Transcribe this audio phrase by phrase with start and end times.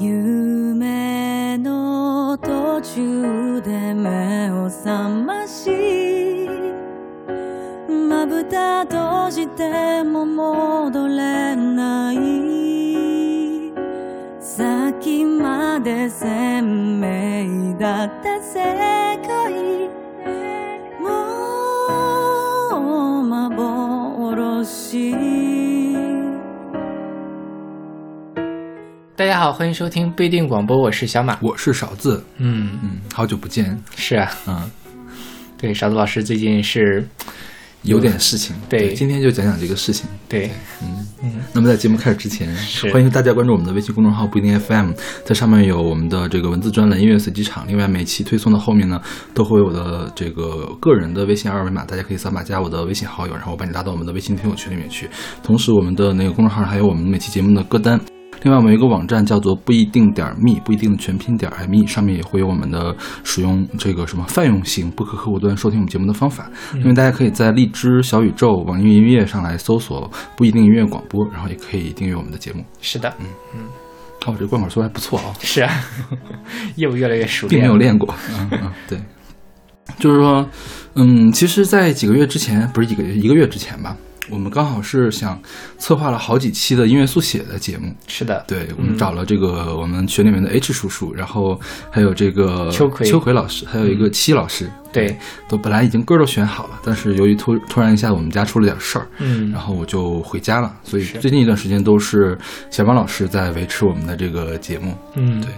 [0.00, 5.70] 夢の途中で目を覚まし
[7.88, 12.18] まぶた閉じても戻れない。
[14.40, 18.97] 先まで鮮明だった世
[29.18, 31.36] 大家好，欢迎收听不一定广播，我是小马。
[31.42, 34.70] 我是勺子，嗯，嗯，好久不见，是啊，嗯，
[35.60, 37.04] 对，勺子老师最近是，
[37.82, 38.94] 有点事情，对。
[38.94, 40.08] 今天就讲讲这个事情。
[40.28, 41.04] 对，嗯。
[41.24, 42.48] 嗯，那么在节目开始之前，
[42.92, 44.92] 欢迎大家关注我们的微信公众号不一定 FM，
[45.24, 49.02] 在上面有我们的这个文字专栏音乐随机场，另外每期推送的后面呢，
[49.34, 55.10] 都会有我的这个个人的微信二维码，大家可以扫码加我的微信好友，然后我把你拉到我们的微信听友群里面去。
[55.42, 58.00] 同时，我们的那个公众号上还有我们每期节目的歌单。
[58.42, 66.48] 另外，我们有一个网站叫做不一定点儿 me，不一定的全拼点儿 me，上面也会有我们的使用这个什么泛用型播客客户端收听我们节目的方法。
[66.74, 72.64] 因为大家可以在荔枝、小宇宙、网易云音乐上来搜索“不一定音乐广播”，然后也可以订阅我们的节目。
[72.80, 73.26] 是的，嗯。
[73.56, 73.60] 嗯。
[74.26, 75.72] 哦，这贯口说的还不错啊、是啊，
[76.76, 78.14] 业务越来越熟练并练，没有练过。
[78.30, 79.00] 嗯嗯，对，
[79.98, 80.46] 就是说，
[80.96, 83.96] 嗯，其实，在几个月之前，不是几个月，一个月之前吧，
[84.30, 85.40] 我们刚好是想
[85.78, 87.94] 策划了好几期的音乐速写的节目。
[88.06, 93.06] 是的，对，我们找了这个我们群里面的 H 叔叔，然后还有这个秋葵。
[93.06, 94.70] 秋葵老师，还有一个七老师。
[94.90, 95.14] 对，
[95.48, 99.50] 都本来已经歌都选好了，但是由于突突然一下我们家出了点事儿，嗯。
[99.52, 102.36] 然后我就回家了，所以最近一段时间都是
[102.70, 104.94] 小马老师在维持我们的这个节目。
[105.14, 105.50] 嗯，对，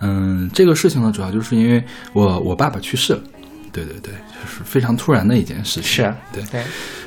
[0.00, 3.20] 嗯，这个事情呢，主要就是因为我我爸爸去世了，
[3.72, 5.84] 对对对，就是非常突然的一件事情。
[5.84, 6.62] 是啊，对，对，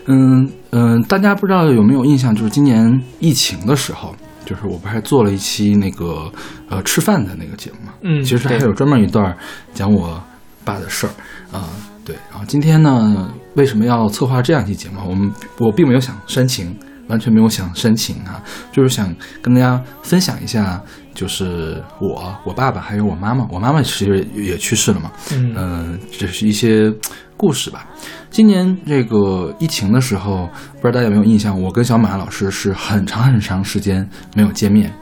[0.10, 4.16] 嗯嗯，大家不知道有没有印象，就是今年疫情的时候，
[4.46, 6.32] 就是我不还做了一期那个
[6.70, 9.36] 呃吃饭的那个节目嘛，嗯其实还有专门一段
[9.74, 10.22] 讲我
[10.66, 11.12] 爸的事儿
[11.52, 11.70] 啊、
[12.06, 15.00] 对，然后今天呢，为什么要策划这样一期节目？
[15.08, 16.76] 我们我并没有想煽情，
[17.08, 18.42] 完全没有想煽情啊，
[18.72, 20.80] 就是想跟大家分享一下，
[21.16, 26.94] 就是我、我爸爸还有我妈妈，我妈妈其实也去世了嘛，嗯嗯，这是一些
[27.40, 27.88] 故事吧。
[28.30, 31.60] 今年这个疫情的时候，不知道大家有没有印象？
[31.60, 34.06] 我跟小马老师是很长很长时间
[34.36, 34.94] 没有见面。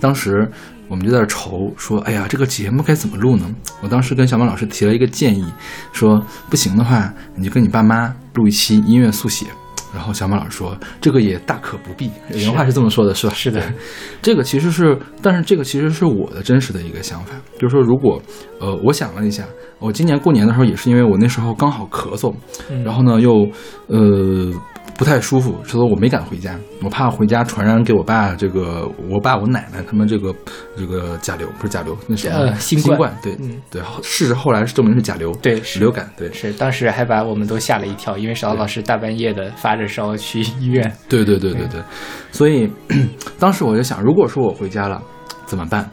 [0.00, 0.50] 当时
[0.88, 3.48] 我们就在那愁，说：“哎呀，这个节目该怎么录呢？”
[3.80, 5.46] 我当时跟小马老师提了一个建议，
[5.92, 9.46] 说：“不行的话，你就跟你爸妈录一期音乐速写。”
[9.94, 13.34] 然后小马老师说：“这个也大可不必。”原话是这么说的，是吧？
[13.34, 13.62] 是的
[14.20, 18.20] 这个其实是，但是这个其实是我的真实的一个想法，就是说，如果，
[18.60, 19.44] 呃，我想了一下，
[19.78, 22.34] 我今年过年的时候也是因为我那时候刚好咳嗽，
[22.70, 23.46] 嗯然后呢又，
[23.86, 24.52] 呃，
[24.96, 30.34] 不太舒服，所以我没敢回家，我怕回家传染给我爸这个，我爸我奶奶他们这个
[30.76, 33.60] 这个甲流不是甲流，那什么、呃新新冠对、嗯。
[33.70, 35.80] 对，事实后来是证明是甲流，对是。
[35.80, 36.32] 流感，对。
[36.32, 41.66] 是，当时还把我们都吓了一跳，因为邵老师大半夜的发着烧去医院，对对对对。
[41.66, 41.82] 对，
[42.30, 42.70] 所以
[43.38, 45.02] 当时我就想，如果说我回家了
[45.46, 45.90] 怎么办？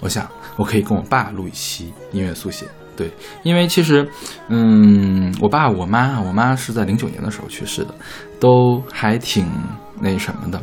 [0.00, 2.66] 我想我可以跟我爸录一期音乐速写。
[2.96, 3.10] 对，
[3.42, 4.08] 因为其实，
[4.48, 7.92] 嗯，我爸我妈，我妈是在零九年的时候去世的，
[8.40, 9.46] 都还挺
[10.00, 10.60] 那什么的，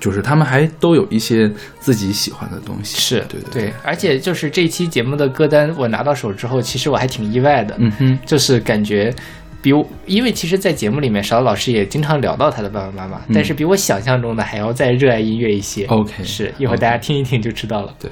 [0.00, 1.50] 就是他们还都有一些
[1.80, 2.98] 自己喜欢的东西。
[2.98, 9.14] 是对对对，而且就是这期节目的歌单我拿到手之后，其实我还挺意外的，嗯哼，就是感觉
[9.62, 15.86] 比我，因为其实，在节目里面，勺子老师也经常聊到他的爸爸妈妈，嗯但是比我想象中的还要再热爱音乐一些。
[15.86, 17.94] OK，是一会儿大家听一听就知道了。
[17.98, 18.10] 对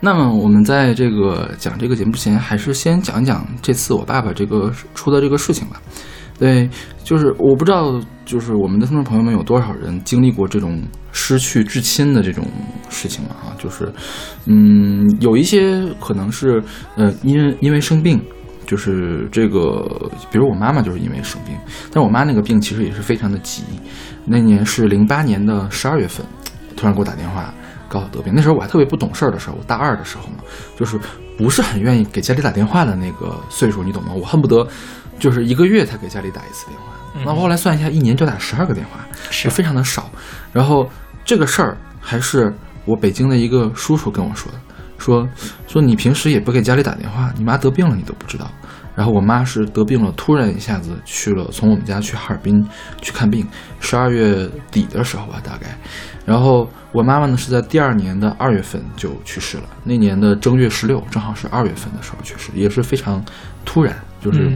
[0.00, 5.80] 那么我们在这个讲这个节目之前，还是先讲一讲这次我爸爸这个出的这个事情吧。
[6.38, 6.68] 对，
[7.02, 12.46] 就是我不知道，就是我们的听众朋友们有多少人经历过这种失去至亲的这种
[12.88, 13.50] 事情了啊？
[13.58, 13.92] 就是，
[14.46, 16.62] 嗯，有一些可能是
[16.96, 18.22] 呃，因为因为生病，
[18.66, 21.56] 就是这个，比如我妈妈就是因为生病，
[21.92, 23.64] 但我妈那个病其实也是非常的急。
[24.24, 26.24] 那年是零八年的十二月份，
[26.76, 27.52] 突然给我打电话，
[27.88, 28.32] 告诉我得病。
[28.32, 30.44] 那时候我还特别不懂事儿的时候，我大二的时候嘛，
[30.76, 31.00] 就是
[31.36, 34.12] 不是很愿意给家里打电话的那个岁数，你懂吗？
[34.14, 34.64] 我恨不得
[35.18, 36.84] 就是一个月才给家里打一次电话。
[37.24, 39.00] 那我后来算一下，一年就打十二个电话，
[39.30, 40.10] 是非常的少。
[40.52, 40.88] 然后
[41.24, 42.52] 这个事儿还是
[42.84, 44.58] 我北京的一个叔叔跟我说的，
[44.98, 45.28] 说
[45.66, 48.50] 说你平时也不给家里打电话，你妈得病了你都不知道。
[48.94, 52.64] 然后我妈是得病了，突然一下子去了，从我们家去哈尔滨
[53.00, 53.46] 去看病，
[53.80, 55.76] 十二月底的时候吧，大概。
[56.28, 63.24] 然后我妈妈呢是在第二年的二月份就去世了，那年的正月十六，正好是二月份的时候去世，也是非常
[63.64, 64.52] 突然，就是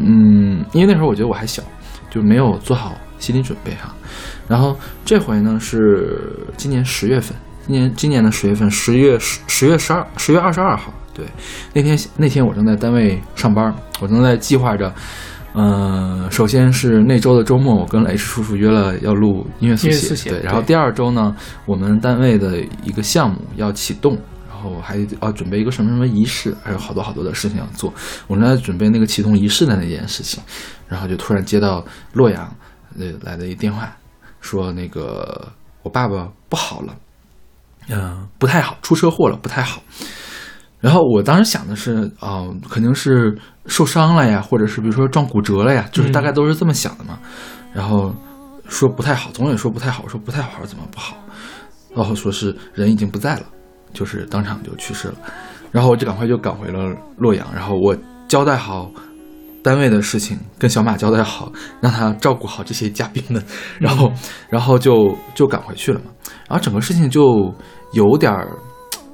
[0.00, 1.62] 嗯因为那时候我觉得我还小，
[2.10, 3.94] 就没有做好心理准备哈。
[4.48, 7.36] 然后这回呢是今年十月份，
[7.68, 11.24] 今年今年的十月份，十月十十月十二十月二十二号，对，
[11.72, 14.92] 那天那天我正在单位上班，我正在计划着，
[15.54, 21.34] 嗯、首先是那周的周末，我跟 H 叔叔约了要录音乐速写，对，然后第二周呢，
[21.66, 24.18] 我们单位的一个项目要启动。
[24.48, 27.92] 然后还要准备一个什么什么仪式，还有好多好多的事情要做。
[28.28, 30.40] 我正在准备那个启动仪式的那件事情，
[30.86, 32.48] 然后就突然接到洛阳
[32.96, 33.92] 呃来的一电话，
[34.40, 35.48] 说那个
[35.82, 36.94] 我爸爸不好了，
[37.88, 39.82] 嗯、不太好，出车祸了，不太好。
[40.82, 43.34] 然后我当时想的是，哦、肯定是
[43.66, 47.18] 受伤了呀，或者是比如说撞骨折了呀，就是大概都是这么想的嘛。
[47.72, 48.14] 然后
[48.68, 51.16] 说不太好，总也说不太好，说不太好怎么不好？
[51.94, 53.44] 然后说是人已经不在了，
[53.94, 55.14] 就是当场就去世了。
[55.70, 57.96] 然后我就赶快就赶回了洛阳，然后我
[58.26, 58.90] 交代好
[59.62, 63.40] 单位的事情，跟小马交代好，让他照顾好这些嘉宾们，
[63.78, 64.12] 然后
[64.50, 66.06] 然后就就赶回去了嘛。
[66.48, 67.54] 然后整个事情就
[67.92, 68.48] 有点儿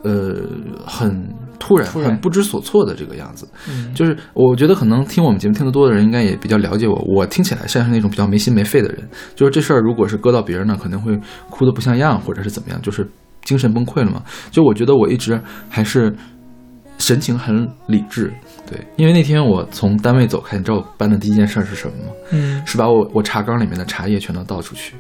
[0.03, 0.43] 呃
[0.87, 3.49] 很突然，很不知所措的这个样子。
[3.69, 6.95] 嗯就是我觉得可能听我们节目听得多的人，应该也比较了解我。
[7.07, 9.09] 我听起来像是那种比较没心没肺的人。
[9.35, 11.19] 就是这事儿如果是搁到别人那，可能会
[11.51, 13.09] 哭得不像样，或者是怎么样，就是
[13.43, 14.23] 精神崩溃了嘛。
[14.51, 16.15] 就我觉得我一直还是
[16.99, 18.33] 神情很理智，
[18.67, 22.13] 对，因为那天我从单位走开，你知道我办的第一件事儿是什么吗？
[22.33, 24.95] 嗯是把我我茶缸里面的茶叶全都倒出去，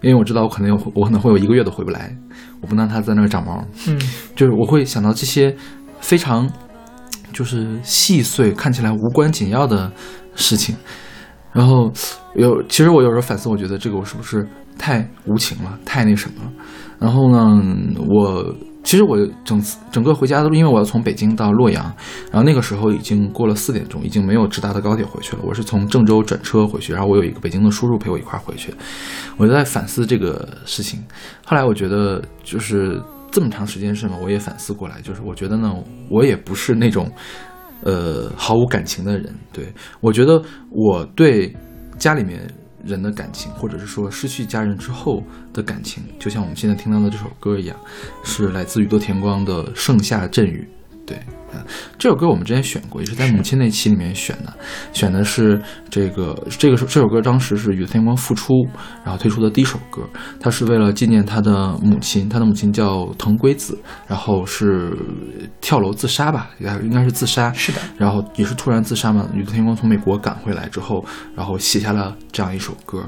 [0.00, 2.16] 因为我知道我可能有我可能会有一个月都回不来，
[2.62, 3.62] 我不能让它在那儿长毛。
[3.88, 4.00] 嗯
[4.34, 5.54] 就是我会想到这些
[6.04, 6.46] 非常
[7.32, 9.90] 就是细碎、看起来无关紧要的
[10.36, 10.76] 事情，
[11.50, 11.90] 然后
[12.36, 14.46] 有其实我有时候反思，我觉得这个我是不是
[14.78, 16.52] 太无情了，太那什么了？
[17.00, 17.58] 然后呢，
[18.08, 18.54] 我
[18.84, 19.60] 其实我整
[19.90, 21.84] 整个回家都是因为我要从北京到洛阳，
[22.30, 25.42] 然后那个时候已经过了四点钟，已经没有直达的高铁回去了。
[25.42, 28.72] 我是从郑州转车回去，然后我有一个北京的叔叔陪我一块儿回去。
[29.38, 31.02] 我就在反思这个事情。
[31.46, 33.02] 后来我觉得，就是
[33.34, 34.16] 这么长时间是吗？
[34.22, 35.74] 我也反思过来，就是我觉得呢，
[36.08, 37.10] 我也不是那种
[37.82, 39.34] 呃毫无感情的人。
[39.52, 40.40] 对我觉得
[40.70, 41.52] 我对
[41.98, 42.48] 家里面
[42.84, 45.20] 人的感情，或者是说失去家人之后
[45.52, 47.76] 的感情，就像我们现在听到的这首歌一样，
[48.22, 50.68] 是来自于多田光的《盛夏阵雨》。
[51.04, 51.18] 对，
[51.98, 54.52] 这首歌我们之前选过，也是在母亲那期里面选的，
[54.92, 55.60] 选的是
[55.90, 58.52] 这个这个这首歌当时是宇多田光复出，
[59.04, 60.02] 然后推出的第一首歌，
[60.40, 64.96] 他是为了纪念他的母亲，他的母亲叫藤圭子，然后是
[65.60, 69.28] 跳楼自杀吧，应该应该是自杀，是的，然后也是突然自杀嘛。
[69.34, 71.04] 宇多田光从美国赶回来之后，
[71.34, 73.04] 然后写下了这样一首歌。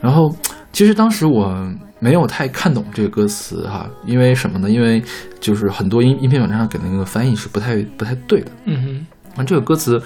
[0.00, 0.34] 然后
[0.72, 1.54] 其实当时我
[2.00, 4.68] 没有太看懂这个歌词哈，因为什么呢？
[4.68, 5.02] 因为
[5.38, 8.50] 就是很多音音频网站上给的那个翻译是不太不太对的。
[8.64, 9.06] 嗯哼
[9.36, 10.02] 那这个歌词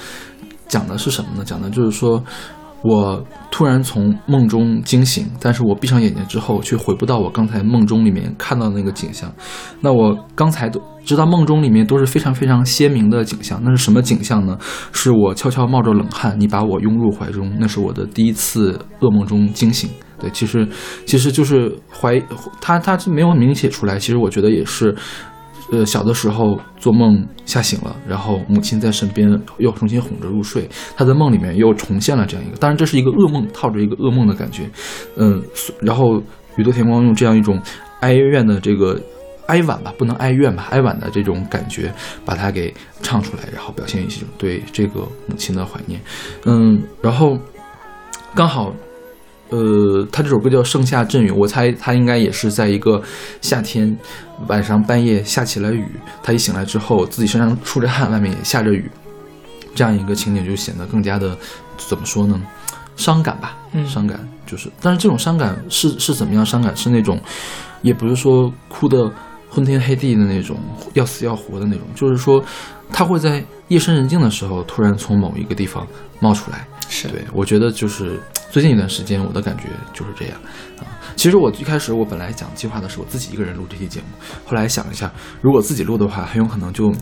[0.68, 1.44] 讲的是什么呢？
[1.44, 2.22] 讲的就是说，
[2.82, 9.32] 我突然从梦中惊醒，但是我闭上眼睛之后，却回不到我刚才梦中里面看到的那个景象。
[9.80, 13.60] 那我刚才都知道，梦中里面都是非常非常鲜明的景象。
[13.62, 14.58] 那是什么景象呢？
[14.92, 19.88] 是我悄悄冒着冷汗，你把我拥入怀中，那是我的第一次噩梦中惊醒。
[20.24, 20.66] 对，其实
[21.04, 22.18] 其实就是怀
[22.60, 24.94] 他他是没有明写出来，其实我觉得也是。
[25.72, 29.26] 呃，小的时候做梦吓醒了，然后母亲在身边
[29.56, 34.68] 又重新哄着入睡，他在梦里面又重现了这样一个，当然这是一个噩梦，套着一个噩梦的感觉，
[35.16, 35.42] 嗯，
[35.80, 36.22] 然后
[36.56, 37.58] 宇多田光用这样一种
[38.00, 39.00] 哀怨的这个
[39.46, 41.90] 哀婉吧，不能哀怨吧，哀婉的这种感觉
[42.26, 45.98] 把它给唱出来，然后表现一种对这个母亲的怀念，
[46.44, 47.38] 嗯，然后
[48.34, 48.72] 刚好
[49.54, 53.00] 呃，他这首歌叫《盛夏阵雨》，我猜他应该也是在一个
[53.40, 53.96] 夏天
[54.48, 55.86] 晚上半夜下起了雨，
[56.24, 58.90] 他一醒来之后，自己身上出着汗，外面也下着雨，
[59.72, 61.38] 这样一个情景就显得更加的
[61.76, 62.40] 怎么说呢？
[62.96, 66.76] 伤感吧，嗯伤感就是，但是这种伤感是是怎么样伤感？
[66.76, 67.20] 是那种，
[67.82, 69.08] 也不是说哭的
[69.48, 70.56] 昏天黑地的那种，
[70.94, 72.42] 要死要活的那种，就是说，
[72.94, 75.84] 他会在夜深人静的时候，突然从某一个地方
[76.20, 78.20] 冒出来，是对，我觉得就是
[78.52, 80.40] 最近一段时间，我的感觉就是这样
[80.78, 80.86] 啊。
[81.16, 84.06] 其实我一开始我本来讲计划的是我自己一个人录这期节目，
[84.44, 86.94] 后来想一下，如果自己录的话，很有可能就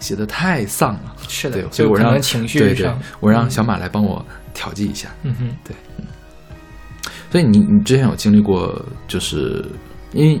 [0.00, 1.14] 写的太丧了。
[1.28, 5.08] 是的，，对所以我让对对，，我让小马来帮我调剂一下。
[5.22, 6.04] 嗯哼，对，嗯
[7.30, 9.64] 所以你你之前有经历过，就是
[10.12, 10.40] 因为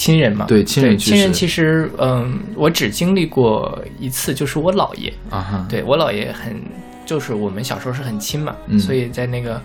[0.00, 6.58] 亲人嘛，对亲人亲人其实，嗯，我只经历过一次，就是我姥爷，啊哈，对我姥爷很，
[7.04, 8.78] 就是我们小时候是很亲嘛，嗯。
[8.78, 9.60] 所以在那个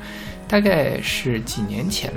[0.46, 2.12] 大概是几年前，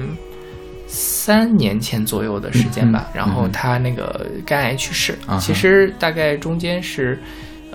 [0.88, 7.16] 三年前左右的时间吧，然后嗯他那个肝癌去世，其实大概中间是。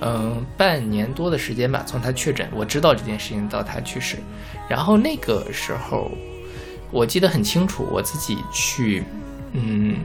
[0.06, 4.18] 嗯，半年多的时间吧，从他确诊，我知道这件事情到他去世，
[4.68, 6.12] 然后那个时候
[6.92, 9.02] 我记得很清楚，我自己去，
[9.54, 9.96] 嗯，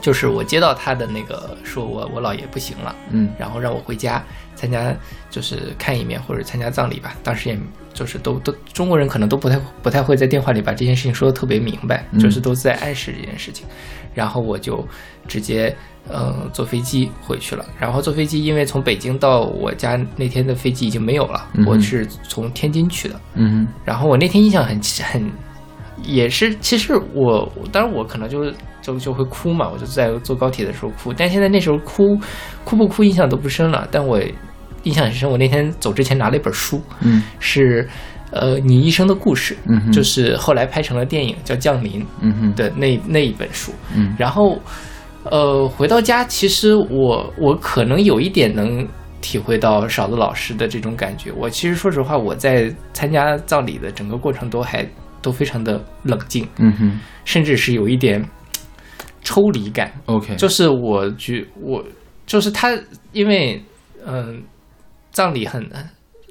[0.00, 4.22] 就是我接到他的那个说我我姥爷不行了，嗯然后让我回家
[4.54, 4.94] 参加，
[5.30, 7.14] 就是看一面或者参加葬礼吧。
[7.22, 7.58] 当时也
[7.92, 13.66] 就是都都中国人可能都不太不太会在电话里把这件事情说的特别明白，嗯就是都在暗示这件事情。
[14.14, 14.86] 然后我就
[15.28, 15.76] 直接
[16.08, 17.64] 嗯坐飞机回去了。
[17.78, 23.20] 然后坐飞机，因为从北京到我家那天的飞机已经没有了，嗯我是从天津去的。
[23.34, 24.80] 嗯然后我那天印象很
[25.12, 25.30] 很，
[26.04, 32.18] 也是，其实我当然我可能就就就会哭嘛，我就在坐高铁的时候哭，但现在那时候哭
[32.64, 34.20] 哭不哭印象都不深了，但我
[34.84, 37.22] 印象很深，我那天走之前拿了一本书，嗯。
[37.40, 37.88] 是
[38.32, 44.14] 呃你一生的故事，嗯就是后来拍成了电影叫《降临》嗯的那那一本书，嗯。
[44.18, 44.58] 然后，
[45.24, 48.86] 呃，回到家，其实我我可能有一点能
[49.20, 51.32] 体会到勺子老师的这种感觉。
[51.32, 54.86] 我其实说实话，我在参加葬礼的整个过程都还
[55.22, 58.24] 都非常的冷静，嗯哼甚至是有一点
[59.22, 59.92] 抽离感。
[60.06, 61.84] ，OK，就是我觉我
[62.26, 62.76] 就是他，
[63.12, 63.60] 因为
[64.06, 64.42] 嗯、
[65.10, 65.68] 葬礼很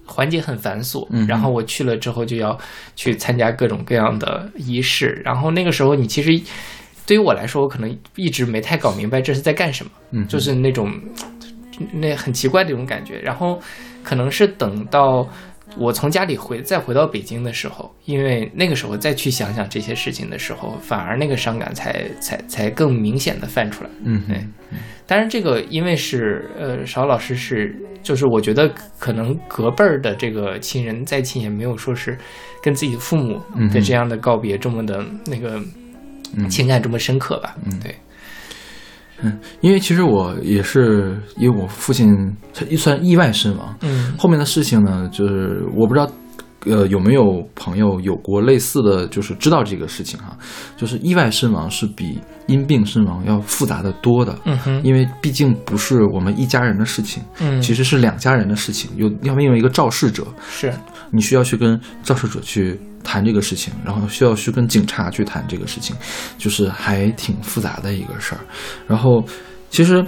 [0.05, 2.57] 环节很繁琐，嗯然后我去了之后就要
[2.95, 6.31] 去参加各种各样的仪式，然后那个时候你其实
[7.05, 10.89] 对于我来说，我可能一直没太搞明白这是在干什么，嗯就是那种
[11.91, 13.59] 那很奇怪的一种感觉，然后
[14.03, 15.27] 可能是等到。
[15.77, 23.89] 我从家里回再回到北京的时候，因为那个时候再去想想这些事情的时候，反而那个伤感才才才更明显的泛出来。
[24.03, 24.53] 嗯对哼
[25.07, 28.67] 当然，这个因为是呃，邵老师是，就是我觉得
[28.97, 32.17] 可能隔辈儿的这个亲人再亲，也没有说是
[32.63, 33.39] 跟自己的父母
[33.71, 35.61] 的这样的告别这么的那个
[36.35, 37.55] 嗯情感这么深刻吧。
[37.65, 37.95] 嗯对，
[39.61, 46.09] 因为其实我也是，因为我父亲他算意外身亡，嗯后面的事情呢，就是我不知道，
[46.65, 50.35] 呃，有没有朋友有过类似的就是知道这个事情哈，
[50.75, 60.73] 就是意外身亡是比因病身亡要复杂的多的，嗯哼，因为毕竟不是我们一家人的事情，嗯，其实是两家人的事情，有要面有一个肇事者，是
[61.11, 65.95] 你需要去跟肇事者去谈这个事情，然后需要去跟警察去谈这个事情，
[66.37, 68.41] 就是还挺复杂的一个事儿。
[68.87, 69.23] 然后，
[69.69, 70.05] 其实，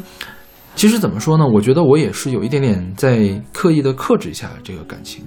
[0.75, 1.45] 其实怎么说呢？
[1.45, 5.23] 我觉得我也是有一点点在刻意的克制一下这个感情，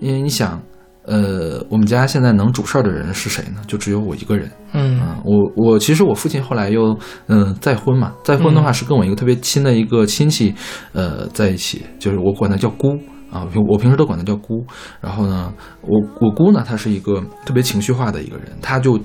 [0.00, 0.60] 因为你想，
[1.06, 3.62] 呃，我们家现在能主事儿的人是谁呢？
[3.66, 4.50] 就只有我一个人。
[4.72, 10.54] 嗯嗯，我我其实我父亲后来又嗯、再婚嘛，再婚的话嗯是跟我一个特别亲的一个亲戚，
[10.92, 12.98] 呃在一起，就是我管他叫姑
[13.34, 14.64] 啊，我我平时都管他叫姑。
[15.00, 18.98] 然后呢，我我姑呢，她是一个特别情绪化的一个人，她就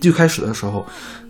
[0.00, 0.84] 最开始的时候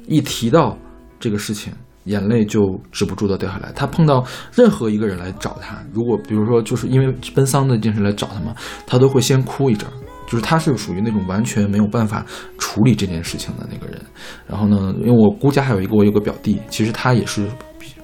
[0.06, 0.76] 一提到
[1.20, 1.72] 这个事情。
[2.04, 3.70] 眼泪就止不住的掉下来。
[3.74, 4.24] 她碰到
[4.54, 8.54] 任何一个人来找她，如果比如说就是因为奔丧的这件事来找她嘛，
[8.86, 9.92] 她都会先哭一阵儿。
[10.26, 12.24] 就是她是属于那种完全没有办法
[12.56, 14.00] 处理这件事情的那个人。
[14.46, 17.46] 然后呢，因为我姑家还有一个我有个表弟，其实他也是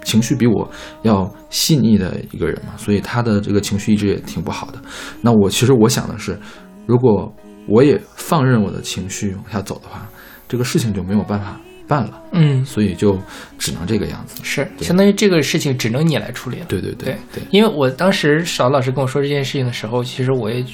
[0.05, 0.71] 情绪比我
[1.03, 4.79] 要细腻的一个人嘛，所以他的这个情绪一直也挺不好的。
[5.21, 6.39] 那我其实我想的是，
[6.87, 7.35] 如果
[7.67, 10.07] 我也放任我的情绪往下走的话，
[10.47, 11.59] 这个事情就没有办法
[11.89, 13.19] 办了，嗯所以就
[13.59, 14.41] 只能这个样子。
[14.43, 16.67] 是，相当于这个事情只能你来处理了。
[16.69, 20.65] 对对对对，因为我当时邵老师跟我说这件事情的时候，其实我也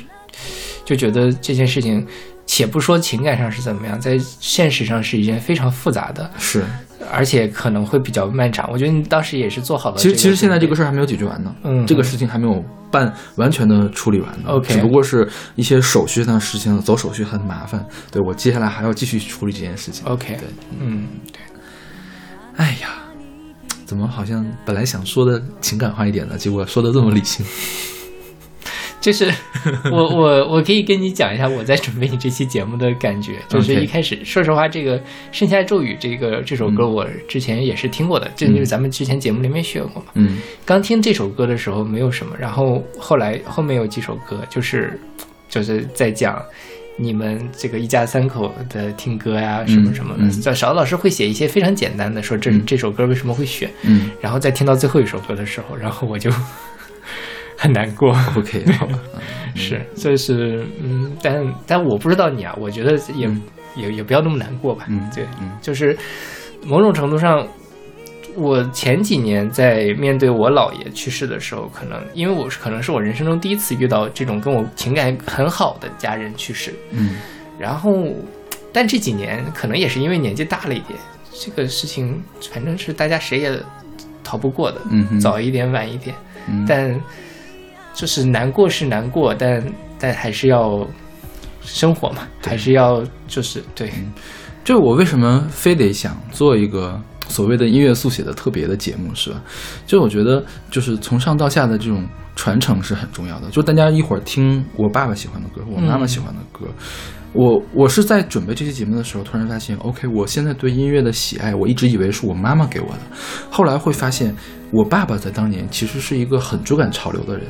[0.84, 2.04] 就觉得这件事情，
[2.46, 6.64] 且不说情感上是怎么样，在现实上是一件非常复杂的，是。
[7.12, 8.68] 而且可能会比较漫长。
[8.72, 17.84] 我觉得你当时也是做好了、其实其实现在这个事，儿还没有解决完呢，嗯这个事情还没有办完全的处理完呢 OK 只不过是一些手续上的事情，走手续很麻烦。
[18.10, 20.04] 对我接下来还要继续处理这件事情。
[20.06, 20.48] OK，对，
[20.80, 21.06] 嗯，
[22.56, 22.88] 哎呀，
[23.86, 27.46] 怎么好像本来想说的情感化一点的，结果说的这么理性？
[29.00, 29.32] 就是
[29.90, 34.98] 我 我我可以跟你讲一下我在准备你这期节目的感觉，就是一开始说实话，这个
[35.32, 36.92] 《盛夏骤雨》这个这首歌嗯。
[36.92, 40.08] 我之前也是听过的，这就是咱们之前节目里面学过嘛。
[40.14, 40.38] 嗯。
[40.66, 45.00] 刚听这首歌的时候没有什么，然后后来后面有几首歌就是
[45.48, 46.42] 就是在讲
[46.96, 50.24] 你们这个一家三口的听歌呀、什么什么的。
[50.24, 50.30] 嗯。
[50.42, 52.62] 叫邵老师会写一些非常简单的，说这、嗯。
[52.66, 54.10] 这首歌为什么会选，嗯。
[54.20, 56.30] 然后再听到最后一首歌的时候，然后我就
[57.60, 58.16] 很难过。
[58.36, 58.86] ，OK，好。
[58.86, 58.98] 吧，
[59.54, 63.42] 是，这是嗯，但但我不知道你啊，我觉得也、嗯。
[63.76, 64.86] 也也不要那么难过吧。
[64.88, 65.48] 嗯对，嗯。
[65.62, 65.96] 就是
[66.66, 67.46] 某种程度上，
[68.34, 77.14] 我前几年在面对我姥爷去世的时候，可能因为我是可能是我人生中第一次遇到这种跟我情感很好的家人去世，嗯。
[77.60, 77.92] 然后，
[78.72, 80.98] 但这几年可能也是因为年纪大了一点，
[81.32, 82.20] 这个事情
[82.52, 83.56] 反正是大家谁也
[84.24, 86.16] 逃不过的，嗯早一点晚一点，
[86.48, 86.66] 嗯。
[86.68, 87.00] 但
[87.94, 89.62] 就是难过是难过，但
[89.98, 90.86] 但还是要
[91.62, 93.90] 生活嘛，还是要就是对，
[94.64, 99.40] 就我为什么非得想做一个 所谓的音乐速写的特别的节目，是吧？
[99.86, 102.04] 就我觉得，就是从上到下的这种
[102.34, 103.48] 传承是很重要的。
[103.50, 106.66] 就大家一会儿听我爸爸喜欢的歌，我妈妈喜欢的歌。
[107.32, 113.00] 我我是在准备这期节目的时候，突然发现，OK，我现在对音乐的喜爱，我一直以为是我妈妈给我的，
[113.48, 114.34] 后来会发现，
[114.72, 117.46] 我爸爸在当年其实是一个很追赶潮流的人。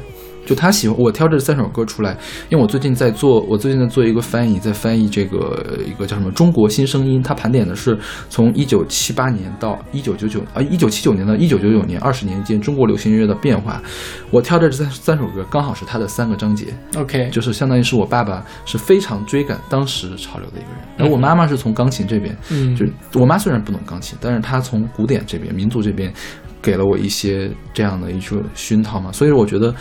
[0.50, 2.10] 就他喜欢我挑这三首歌出来，
[2.48, 7.96] 因为我最近在做，我最近在做一个翻译，在翻译这个一个叫什么《中国新声音》，它盘点的是
[8.28, 13.80] 从一九七八年到一九九九啊，一九七九年到一九九九年二十年间中国流行音乐的变化。
[14.32, 16.66] 我挑这三三首歌刚好是他的三个章节
[16.96, 22.84] ，OK，就是相当于是我爸爸是非常追赶当时潮流的一个人，而我妈妈是从钢琴这边，嗯，就
[23.20, 26.12] 我妈虽然不懂钢琴，但是她从古典这边、民族这边
[26.60, 29.72] 给了我一些这样的一种熏陶嘛，所以我觉得。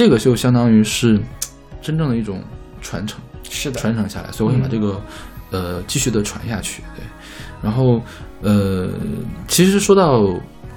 [0.00, 1.20] 这个就相当于是
[1.82, 2.42] 真正的一种
[2.80, 4.98] 传承，是的，传承下来，所以我想把这个
[5.50, 6.82] 呃继续的传下去。
[6.96, 7.04] 对，
[7.62, 8.00] 然后
[8.40, 8.88] 呃，
[9.46, 10.24] 其实说到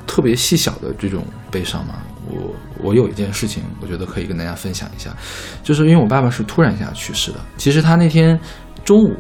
[0.06, 2.54] 特别细小的这种悲伤嘛，我
[2.84, 5.16] 我有一件事情，我觉得可以跟大家分享一下，
[5.64, 7.40] 就是因为我爸爸是突然一下去世的。
[7.56, 8.38] 其实他那天
[8.84, 9.16] 中午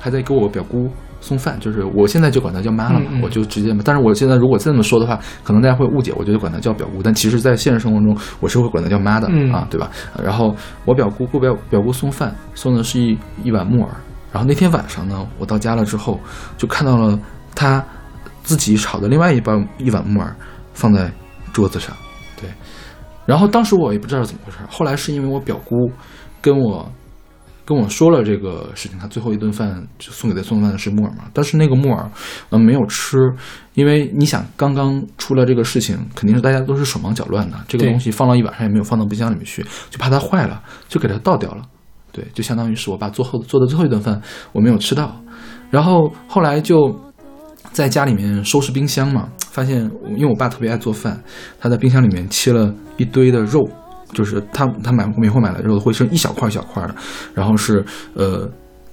[0.00, 0.90] 还在给我表姑。
[1.24, 3.74] 送饭就是我现在就管她叫妈了嘛，我就直接。
[3.82, 7.02] 但是我现在如果这么说的话，可能大家会误解，我就管她叫表姑。
[7.02, 9.90] 但其实，在现实生活中，我是会管她叫妈的啊，对吧？
[10.22, 10.54] 然后
[10.84, 13.90] 我表姑给表表姑送饭，送的是一一碗木耳。
[14.30, 16.20] 然后那天晚上呢，我到家了之后，
[16.58, 17.18] 就看到了
[17.54, 17.82] 她
[18.42, 20.36] 自己炒的另外一包一碗木耳
[20.74, 21.10] 放在
[21.54, 21.96] 桌子上。
[22.38, 22.50] 对，
[23.24, 25.90] 然后当时我也不知道怎么回事，后来是因为我表姑
[26.42, 26.86] 跟我。
[27.64, 31.24] 跟我说了这个事情，他最后一顿饭就送给他送饭的是木耳嘛？
[31.32, 32.10] 但是那个木耳，
[32.50, 33.16] 嗯，没有吃，
[33.72, 37.56] 因为你想，刚刚出了这个事情，肯定是大家都是手忙脚乱的。
[37.66, 41.62] 这个东西放了一晚上也没有放到冰箱里面去，就怕它坏了，就给它倒掉了。
[42.12, 44.20] 对，就相当于是我爸做后做的最后一顿饭，
[44.52, 45.18] 我没有吃到。
[45.70, 46.94] 然后后来就
[47.72, 51.20] 在家里面收拾冰箱嘛，发现因为我爸特别爱做饭，
[51.58, 53.66] 他在冰箱里面切了一堆的肉。
[54.12, 56.94] 就是他他买每回买来肉会剩一小块一小块的，
[57.34, 58.48] 然后是呃，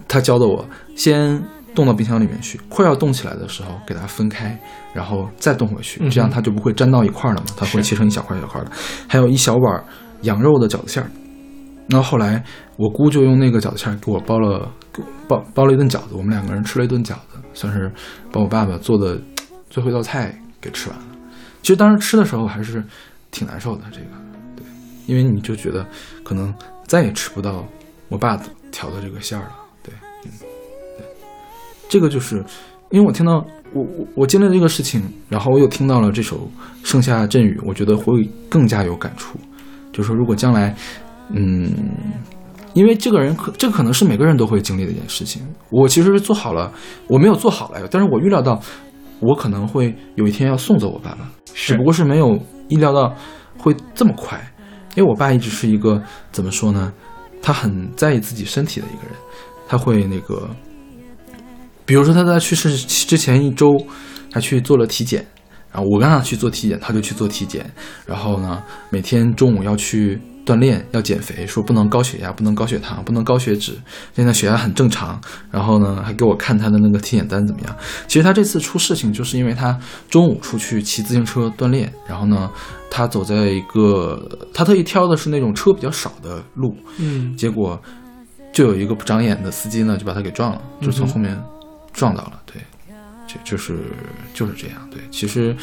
[0.08, 1.42] 他教的我先
[1.74, 4.58] 冻到冰箱里面去，快要冻起来的时候给它分开，
[4.94, 8.72] 然后再冻回去，这样它就不会粘到一块了嘛，它会切成一小块一小块的。
[9.08, 9.84] 还有一小碗
[10.24, 11.10] 羊肉的饺子馅儿，
[11.88, 12.44] 然后后来
[12.78, 14.70] 我姑就用那个饺子馅儿给我包了
[15.28, 17.92] 包包了一顿饺子，我们两个人吃了一顿饺子，算是
[18.32, 19.18] 把我爸爸做的
[19.70, 21.06] 最后一道菜给吃完了。
[21.62, 22.84] 其实当时吃的时候还是
[23.30, 24.08] 挺难受的，这个。
[25.12, 25.86] 因为你就觉得
[26.24, 26.54] 可能
[26.88, 27.68] 再也吃不到
[28.08, 29.94] 我爸调的这个馅儿了，对，
[30.24, 30.32] 嗯，
[30.98, 31.06] 对，
[31.90, 32.42] 这个就是
[32.92, 36.38] 因为我听到我我我经历这个事情，然后我又听到了这首
[36.82, 39.38] 《盛夏阵雨》，我觉得会更加有感触。
[39.92, 40.74] 就是说，如果将来，
[41.34, 41.70] 嗯，
[42.74, 45.46] 因为这个人可这可能是每个人都会经历的一件事情。
[45.70, 46.72] 我其实是做好了，
[47.08, 48.62] 我没有做好了，但是我预料到
[49.20, 53.14] 我可能会有一天要送走我爸爸，只不过是没有意料到
[53.58, 54.40] 会这么快。
[54.96, 56.02] 因为我爸一直是一个
[56.32, 56.92] 怎么说呢？
[57.42, 59.14] 他很在意自己身体的一个人，
[59.68, 60.50] 他会那个，
[61.86, 63.76] 比如说他在去世之前一周，
[64.30, 65.26] 他去做了体检，
[65.72, 67.70] 然后我让他去做体检，他就去做体检，
[68.06, 70.20] 然后呢，每天中午要去。
[70.46, 73.78] 锻炼要减肥，说不能高血压，不能高血糖，不能高血脂。
[74.16, 77.76] 现在血压很正常，然后呢，还给我看他的那个体检单怎么样？
[78.08, 82.50] 其实他这次出事情，就是因为他中午出去骑自行车锻炼，然后呢，
[82.90, 84.20] 他走在一个
[84.54, 87.80] 他特意挑的是那种车比较少的路，嗯，结果
[88.52, 91.40] 就有一个不长眼的司机呢，就把他给撞了，就从后面
[91.94, 92.42] 撞到了。
[92.48, 92.62] 对，
[93.28, 93.78] 就就是
[94.34, 94.78] 就是这样。
[94.90, 95.56] 对，其实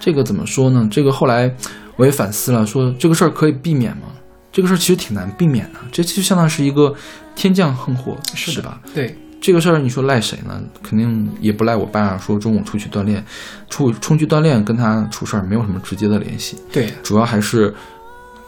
[0.00, 0.88] 这个怎么说呢？
[0.90, 1.54] 这个后来。
[1.96, 4.08] 我也反思了，说这个事儿可以避免吗？
[4.52, 6.94] 这个事儿其实挺难避免的，这其实相当于是一个
[7.34, 8.80] 天降横祸，是吧？
[8.94, 10.62] 对这个事儿，你说赖谁呢？
[10.82, 12.16] 肯定也不赖我爸。
[12.16, 13.24] 说中午出去锻炼，
[13.68, 16.56] 出出去锻炼跟他出事儿没有什么直接的联系。
[16.72, 17.74] 对，主要还是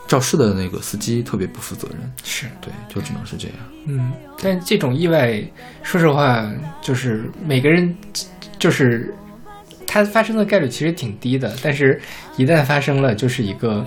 [0.06, 2.12] 肇事的那个司机特别不负责任。
[2.24, 3.56] 是对，就只能是这样。
[3.86, 5.42] 嗯，但这种意外，
[5.82, 6.48] 说实话，
[6.80, 7.94] 就是每个人
[8.58, 9.14] 就是。
[9.96, 12.00] 它发生的概率其实挺低的，但是，
[12.36, 13.84] 一旦发生了，就是一个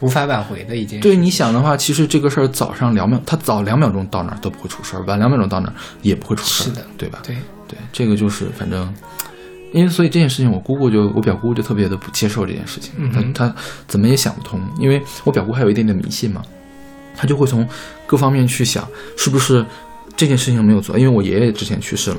[0.00, 1.02] 无法挽回的一件事。
[1.02, 7.20] 对，你想的话，其实这个事儿早上两秒，他早两秒钟到那儿都不会出事儿，晚两秒钟到那儿也不会出事儿，是的，对吧？
[7.24, 8.92] 对对，这个就是反正，
[9.72, 12.92] 因为所以这件事情，我姑姑就我表姑就特别的不接受这件事情，
[13.34, 13.54] 她她
[13.86, 16.42] 怎么也想不通，因为我表姑还有一点点迷信嘛，
[17.16, 17.66] 她就会从
[18.06, 19.64] 各方面去想，是不是
[20.16, 22.16] 这件事情没有做，因为我爷爷之前去世了。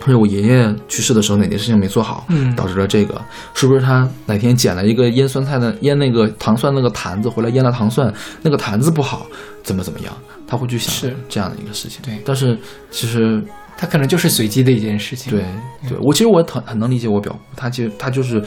[0.00, 3.20] 或者我爷爷去世的时候哪件事情没做好，嗯，导致了这个，
[3.54, 9.26] 是不是他哪天捡了一个腌酸菜的腌那个糖蒜那个坛子回来腌了糖蒜，那个坛子不好，
[9.62, 10.12] 怎么怎么样，
[10.46, 12.00] 他会去想这样的一个事情。
[12.02, 12.56] 对，但是
[12.90, 13.42] 其实
[13.76, 15.32] 他可能就是随机的一件事情。
[15.32, 15.44] 对
[15.88, 18.42] 对，我其实我很很能理解我表姑，她就她就是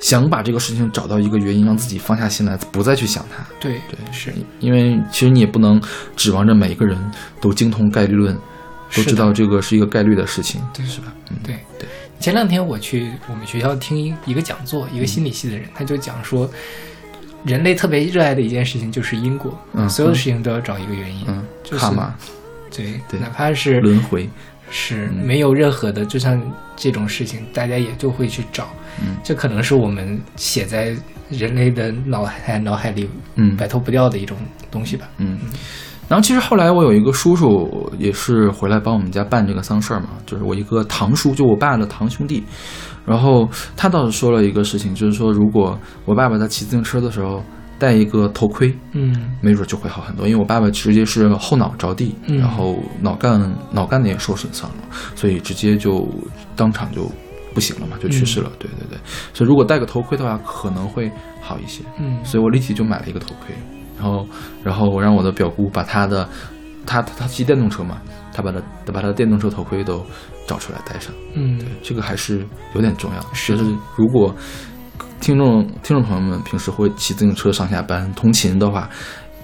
[0.00, 3.44] 想把这个事情找到一个原因，让自己放下心来，不再去想它。
[3.60, 5.80] 对对，是因为其实你也不能
[6.16, 6.98] 指望着每一个人
[7.40, 8.36] 都精通概率论，
[8.94, 11.12] 都知道这个是一个概率的事情，对是吧？
[11.30, 11.56] 嗯，对。
[11.78, 16.50] 对，前两天我去我们学校听一一个讲座，一个心理系的人，他就讲说，
[17.44, 22.14] 人类特别热爱的一件事情就是因果，嗯所有的事情都要找一个原因，嗯，就是卡玛。
[22.74, 23.20] 对，对。
[23.20, 24.28] 哪怕是轮回，
[24.70, 25.24] 是嗯。
[25.24, 26.40] 没有任何的，就像
[26.76, 28.68] 这种事情，大家也就会去找，
[29.00, 29.16] 嗯。
[29.22, 30.96] 这可能是我们写在
[31.30, 33.56] 人类的脑海脑海里嗯。
[33.56, 34.36] 摆脱不掉的一种
[34.70, 35.08] 东西吧。
[35.18, 35.38] 嗯，
[36.08, 42.42] 然后其实后来我有一个叔叔也是回来帮我们家办这个丧事儿嘛，就是我一个堂叔，就我爸的堂兄弟。
[43.04, 47.42] 然后他倒是说了一个事情，就是说如果我爸爸在骑自行车的时候
[47.78, 50.26] 戴一个头盔，嗯没准就会好很多。
[50.26, 53.40] 因为我爸爸直接是后脑着地，嗯然后脑干
[53.70, 54.76] 脑干的也受损伤了，
[55.14, 56.06] 所以直接就
[56.56, 57.10] 当场就
[57.54, 58.50] 不行了嘛，就去世了。
[58.58, 58.98] 对对对，
[59.32, 61.82] 所以如果戴个头盔的话，可能会好一些。
[61.98, 63.54] 嗯，所以我立即就买了一个头盔，
[63.98, 64.26] 然后，
[64.62, 66.28] 然后我让我的表姑把她的，
[66.86, 68.00] 她她她骑电动车嘛，
[68.32, 70.04] 她把她把她的电动车头盔都
[70.46, 71.12] 找出来戴上。
[71.34, 73.20] 嗯对，这个还是有点重要。
[73.34, 74.34] 是的就是如果
[75.20, 78.88] 听众听众朋友们平时会骑自行车上下班通勤的话，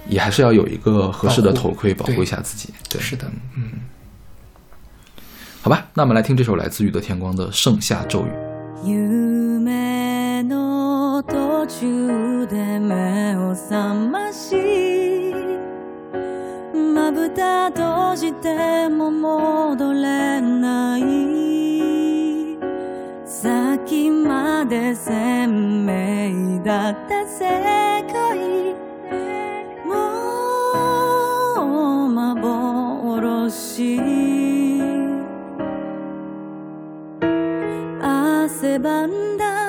[0.08, 2.72] 也还是要有一个合适的头盔保护一下自己。
[2.88, 3.70] 对，是的，嗯。
[5.62, 8.28] 好吧，那我们来听这首来自宇的天光的《盛夏咒语》。
[11.64, 14.54] 途中で目を覚まし
[16.74, 22.58] まぶた閉じても戻れない。
[23.24, 27.48] さっきまで鮮明だった世
[28.12, 28.74] 界。
[29.86, 29.94] も
[31.62, 33.98] う幻。
[38.02, 39.63] 汗ばんだ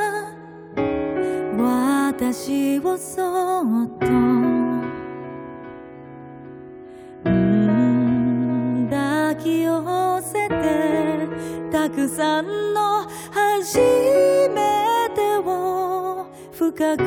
[1.66, 4.86] 私をそっとん
[8.90, 11.28] 抱き寄せて
[11.72, 17.04] たくさんの初めてを深く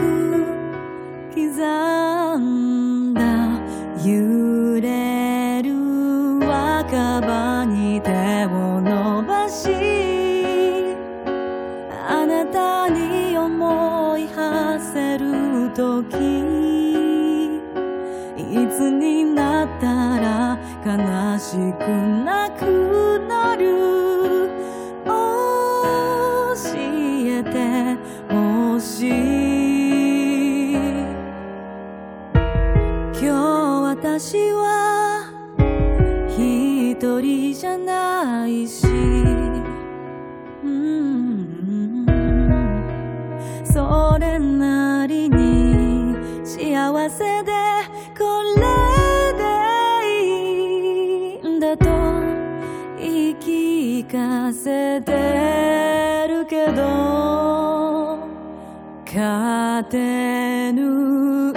[1.32, 3.20] 刻んだ
[4.04, 5.70] 揺れる
[6.40, 8.10] 若葉に手
[8.46, 8.67] を
[15.78, 15.86] 時
[18.36, 21.86] いつになったら悲しく
[22.24, 24.50] なくなる
[25.04, 25.12] 教
[26.74, 27.96] えて
[28.28, 29.12] ほしい。
[33.14, 33.26] 今日
[33.84, 35.30] 私は
[36.28, 38.66] 一人じゃない。
[38.66, 38.87] し
[46.88, 47.52] 幸せで
[48.16, 48.24] こ
[48.56, 48.62] れ
[49.36, 49.44] で
[50.06, 51.84] いいんだと
[52.98, 55.12] 言い聞かせて
[56.26, 58.20] るけど
[59.04, 61.52] 勝てぬ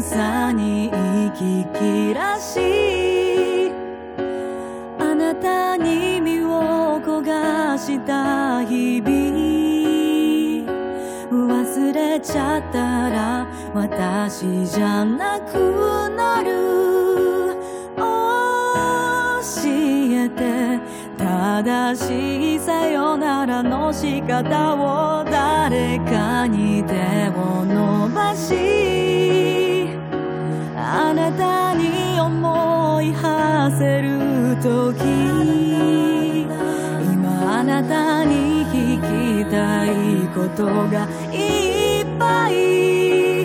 [0.00, 3.70] 戦に生き切らし
[4.98, 9.16] あなたに身を焦がした日々
[11.30, 13.46] 忘れちゃったら
[13.76, 16.48] 私じゃなくなる。
[17.94, 18.02] 教
[19.64, 20.80] えて
[21.18, 26.94] 正しいさよならの仕方を誰かに手
[27.38, 29.90] を伸ばし
[30.74, 35.04] あなたに思い馳せる時。
[37.12, 39.90] 今あなたに聞きたい
[40.34, 43.35] ことがいっぱい。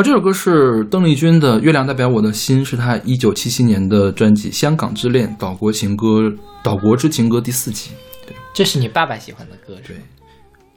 [0.00, 6.32] 好，这首歌是邓丽君的《月亮代表我的心》，是她一九七七年的专辑《香港之恋》岛国情歌
[6.62, 7.90] 岛国之情歌第四集。
[8.26, 9.96] 对这是你爸爸喜欢的歌，是对？，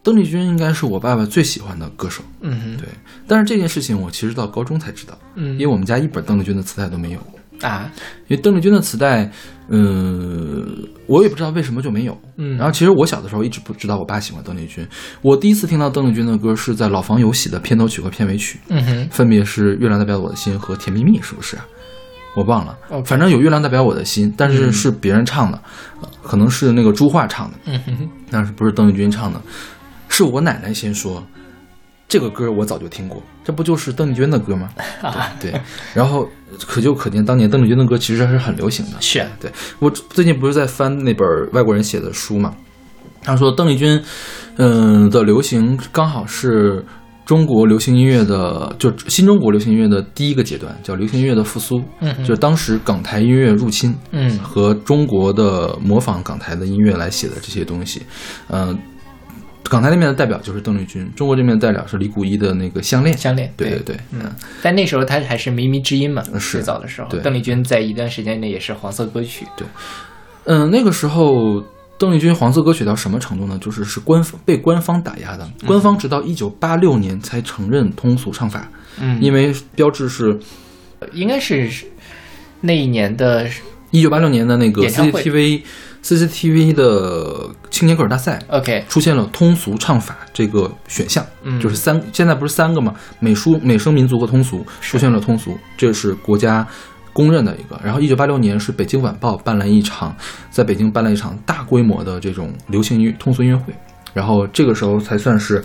[0.04, 2.22] 邓丽君应该是我爸爸最喜欢的歌手。
[2.42, 2.90] 嗯哼，对，
[3.26, 7.20] 但是这件事情我其实到高中才知道，嗯，因为我们家一本邓丽君的磁带都没有。
[7.63, 7.91] 啊，
[8.28, 9.32] 因为邓丽君的磁带，
[9.67, 9.80] 呃，
[11.08, 12.17] 我也不知道为什么就没有。
[12.38, 14.86] 嗯然后其实我小的时候一直不知道我爸喜欢邓丽君。
[15.21, 21.65] 我第一次听到邓丽君的歌是在《老房有喜》的片头曲和片尾曲，嗯哼，分别是《月亮代表我的心》和《甜蜜蜜》，是不是啊？
[22.36, 25.62] 我忘了反正有《月亮代表我的心》，但是嗯是别人唱的，
[26.02, 29.39] 呃可能是那个朱桦唱的，嗯哼，但是不是邓丽君唱的，
[30.10, 31.23] 是我奶奶先说。
[32.08, 34.70] 这个歌我早就听过，这不就是邓丽君的歌吗？
[35.39, 35.62] 对对，
[35.94, 36.30] 然后
[36.68, 38.98] 可就可见当年邓丽君的歌其实还是很流行的。
[39.02, 39.20] 是。
[39.20, 42.54] 啊对我最近不是在翻那本外国人写的书嘛，
[43.24, 44.00] 他说邓丽君，
[44.58, 46.86] 嗯、的流行刚好是
[47.26, 54.38] 中国流行音乐的，就新中国流行音乐的第一个阶段，叫流行音乐的复苏，嗯就是当时港台音乐入侵，嗯。
[54.39, 58.04] 和中国的模仿港台的音乐来写的这些东西，
[58.50, 58.78] 嗯、
[59.69, 66.21] 港台那边的代表就是邓丽君，中国这边的代表是李谷一的那个项链，项链，对对对，嗯，但那时候他还是靡靡之音嘛，
[66.52, 69.65] 最早的时候，邓丽君在一段时间内也是黄色歌曲，对。
[70.45, 71.63] 嗯，那个时候
[71.97, 73.58] 邓丽君黄色歌曲到什么程度呢？
[73.60, 80.38] 就是是官方被官方打压的，官方直到一九八六年才承认通俗唱法，嗯，因为标志是
[81.13, 81.69] 应该是
[82.62, 83.49] 那一年的
[83.91, 85.23] 一九八六年的那个演唱会。
[85.23, 85.62] CCTV
[86.04, 88.39] CCTV 的青年歌手大赛。
[88.50, 92.94] OK，出现了通俗唱法这个选项，嗯就是三，现在不是三个吗？
[93.20, 96.68] 美书、美声、民族和通俗出现了通俗，这是国家
[97.13, 97.80] 公认的一个。
[97.84, 100.16] 然后，一九八六年是北京晚报办了一场，
[100.52, 103.74] 在北京办了一场大规模的这种流行音乐通俗音乐会，
[104.13, 105.63] 然后这个时候才算是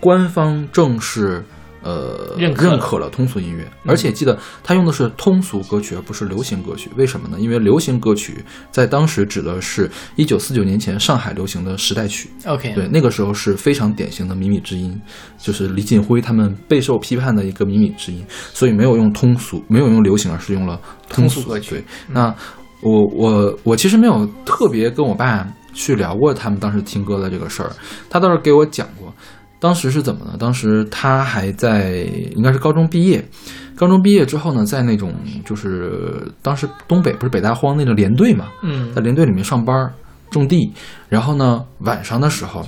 [0.00, 1.44] 官方正式。
[1.86, 2.66] 呃，认可。
[2.68, 6.90] 认可了通俗音乐，而且记得他用的是通俗歌曲，而不是流行歌曲。
[6.96, 7.38] 为什么呢？
[7.38, 15.00] 因为流行歌曲在当时指的是一九四九年前上海流行的时代曲，OK，对，那个时候是非常典型的靡靡之音，
[15.38, 21.76] 就是李锦辉他们备受批判的一个靡靡之音，所以没有用通俗，没有用流行，而是用了通通俗歌曲。
[21.76, 22.34] 对，那
[22.82, 27.70] 我我我其实没有特别跟我爸去聊过他们当时听歌的这个事儿，
[28.10, 29.14] 他倒是给我讲过。
[29.58, 30.36] 当时是怎么呢？
[30.38, 32.00] 当时他还在
[32.34, 33.26] 应该是高中毕业，
[33.74, 35.14] 高中毕业之后呢，在那种
[35.44, 39.92] 就是当时东北不是北大荒那个连队嘛，嗯在连队里面上班
[40.30, 40.72] 种地，
[41.08, 42.66] 然后呢晚上的时候，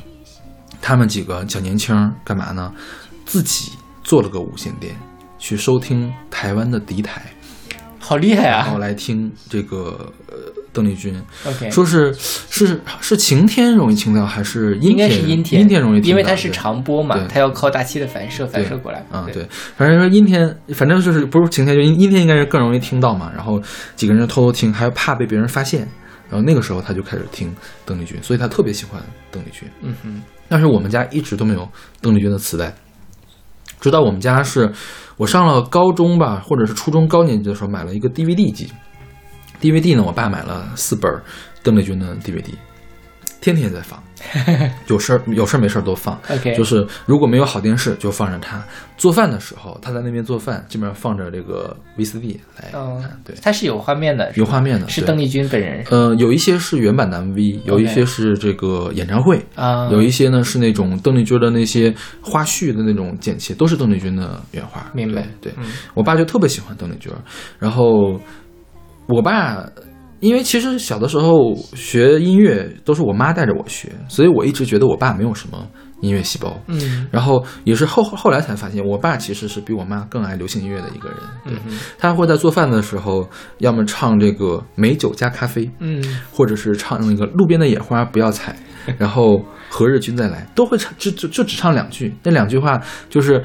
[0.81, 2.73] 他们几个小年轻儿干嘛呢？
[3.27, 3.73] 自己
[4.03, 4.97] 做了个无线电，
[5.39, 7.23] 去收听台湾的敌台，
[7.99, 10.37] 好厉害然后啊来听这个呃
[10.79, 11.13] 邓丽君
[11.45, 15.21] ，！OK，说是是是晴天容易听到，还是阴天应该天？
[15.21, 19.05] 是阴天，阴天容易听到，因为它是长波嘛，它要靠大气的反射反射过来。
[19.11, 19.45] 啊，对，
[19.77, 23.29] 反正说阴天，反正就是不是晴天就阴阴天，应该是更容易听到嘛。
[23.35, 23.61] 然后
[23.97, 25.81] 几个人偷偷听，还怕被别人发现。
[26.31, 27.53] 然后那个时候他就开始听
[27.85, 29.69] 邓丽君，所以他特别喜欢邓丽君。
[29.83, 31.69] 嗯哼，但是我们家一直都没有
[32.01, 32.73] 邓丽君的磁带，
[33.81, 34.71] 直到我们家是
[35.17, 38.71] 我上了高中吧，或者是初中高年级的时候买了一个 DVD 机。
[39.61, 41.11] DVD 呢，我爸买了四本
[41.63, 42.51] 邓丽君的 DVD，
[43.41, 44.03] 天天在放，
[44.89, 46.19] 有事儿有事儿没事儿都放。
[46.31, 48.63] OK，就是如果没有好电视，就放着它。
[48.97, 54.89] 做饭的时候，他在那边做饭，这边放着这个 VCD 来嗯看，对，它是有画面的，有画面的。
[54.89, 64.91] 是邓丽君本人呃，有一些是原版的 MV，有一些是这个演唱会，啊，有一些呢是那种邓丽君的那些花絮的那种剪切，都是邓丽君的原画。
[64.93, 67.13] 明白对，对嗯我爸就特别喜欢邓丽君，
[67.61, 68.21] 然后
[69.09, 69.65] 我爸。
[70.21, 75.65] 因为其实小的时候学音乐都是我妈带着我学，所以我一直觉得我爸没有什么
[76.01, 76.61] 音乐细胞。
[76.67, 81.19] 嗯然后也是后后来才发现，我爸其实是比我妈更爱流行音乐的一个人。
[81.45, 88.57] 对，嗯他会在做饭的时候，要么唱这个美酒加咖啡，嗯或者是唱那个路边的野花不要采，
[88.99, 92.13] 然后何日君再来，都会唱，就就就只唱两句。
[92.25, 93.41] 那两句话就是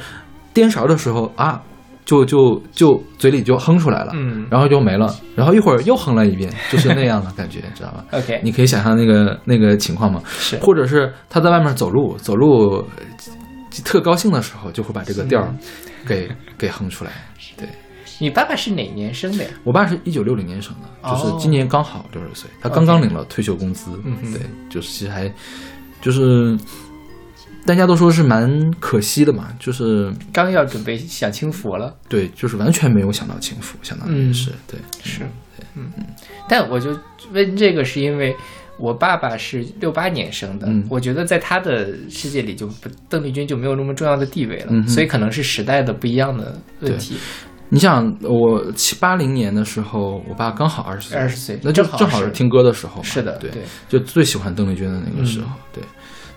[0.56, 1.62] 颠勺的时候啊，
[2.06, 10.22] 就就就嘴里就哼出来了，嗯然后就没了，然后一会儿又哼了一遍，就是那样的感觉， 知道吧？，OK，你可以想象那个那个情况吗？
[10.28, 13.04] 是或者是他在外面走路，走路呃
[13.84, 15.54] 特高兴的时候，就会把这个调儿
[16.06, 17.12] 给、给哼出来。
[17.58, 17.68] 对
[18.20, 19.50] 你爸爸是哪年生的呀？
[19.63, 23.92] 我爸是一九六零年生的，就是哦今年刚好六十岁，他刚刚领了退休工资。
[24.34, 25.32] 对，就是其实还
[26.00, 26.58] 就是
[27.65, 34.78] 大家都说是蛮可惜的嘛，就是刚要准备享清福了，对，就是完全没有想到清福，相当于嗯是、对。
[35.02, 35.21] 是，
[35.76, 35.89] 嗯，
[36.49, 36.89] 但我就
[37.32, 38.36] 问这个，是因为
[38.78, 47.15] 我爸爸是六八年生的，嗯我觉得在他的世界里就不邓丽君就没有那么重要的地位了，嗯所以可能是时代的不一样的问题。
[47.69, 53.04] 你想，我七八零年的时候，我爸刚好二十岁，二十岁那就正好是正好是听歌的时候嘛。
[53.04, 55.47] 是的，对，对，就最喜欢邓丽君的那个时候。
[55.47, 55.84] 嗯对，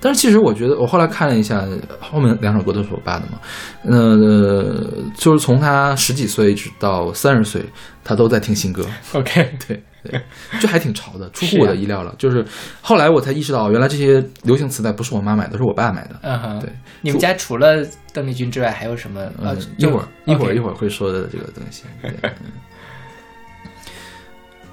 [0.01, 1.65] 但是其实我觉得，我后来看了一下，
[2.01, 3.41] 后面两首歌都是我爸的嘛。
[3.83, 4.85] 呃，
[5.17, 7.65] 就是从他十几岁一直到三十岁，
[8.05, 8.87] 他都在听新歌。
[9.15, 10.21] OK，对 对，
[10.61, 12.15] 这还挺潮的，出乎我的意料了。
[12.19, 12.45] 就是
[12.81, 16.17] 后来我才意识到，原来这些流行磁带不是我妈买的，是我爸买的。
[16.23, 19.21] 嗯哼，对，你们家除了邓丽君之外还有什么？
[19.43, 21.85] 呃嗯，，一会儿一会儿一，会儿会说的这个东西。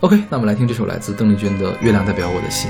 [0.02, 2.70] OK，那我们来听这首来自邓丽君的《月亮代表我的心》。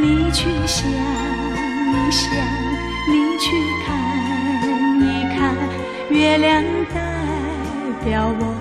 [0.00, 2.32] 你去想一想，
[3.06, 3.44] 你去
[3.84, 3.88] 看
[4.98, 5.04] 一
[5.36, 5.54] 看，
[6.08, 6.96] 月亮代
[8.04, 8.59] 表我。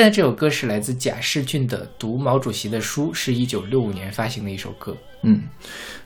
[0.00, 4.96] 现在这首歌是来自贾世俊的《读毛主席的书》，是一九六五年发行的一首歌。
[5.22, 5.42] 嗯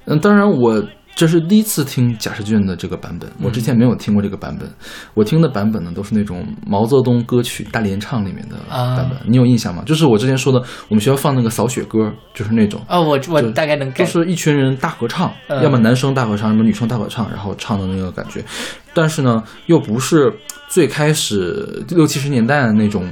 [0.07, 0.85] 嗯，当然我
[1.15, 4.69] 这是第一次听贾世俊的这个版本，我之前没有听过这个版本。
[5.15, 9.85] 我听的版本呢都是那种毛泽东歌曲大联唱里面的啊版本，你有印象吗？
[9.87, 12.85] 就是我之前说的，我们学校放那个扫雪歌，就是那种。
[12.89, 18.45] 哦，我我大概能就是一群人大合唱，嗯要么男生大合唱，要么女生大合唱，然后唱的那个感觉。
[18.93, 20.33] 但是呢，又不是
[20.69, 23.09] 最开始六七十年代的那种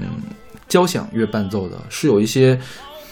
[0.72, 2.58] 交响乐伴奏的，是有一些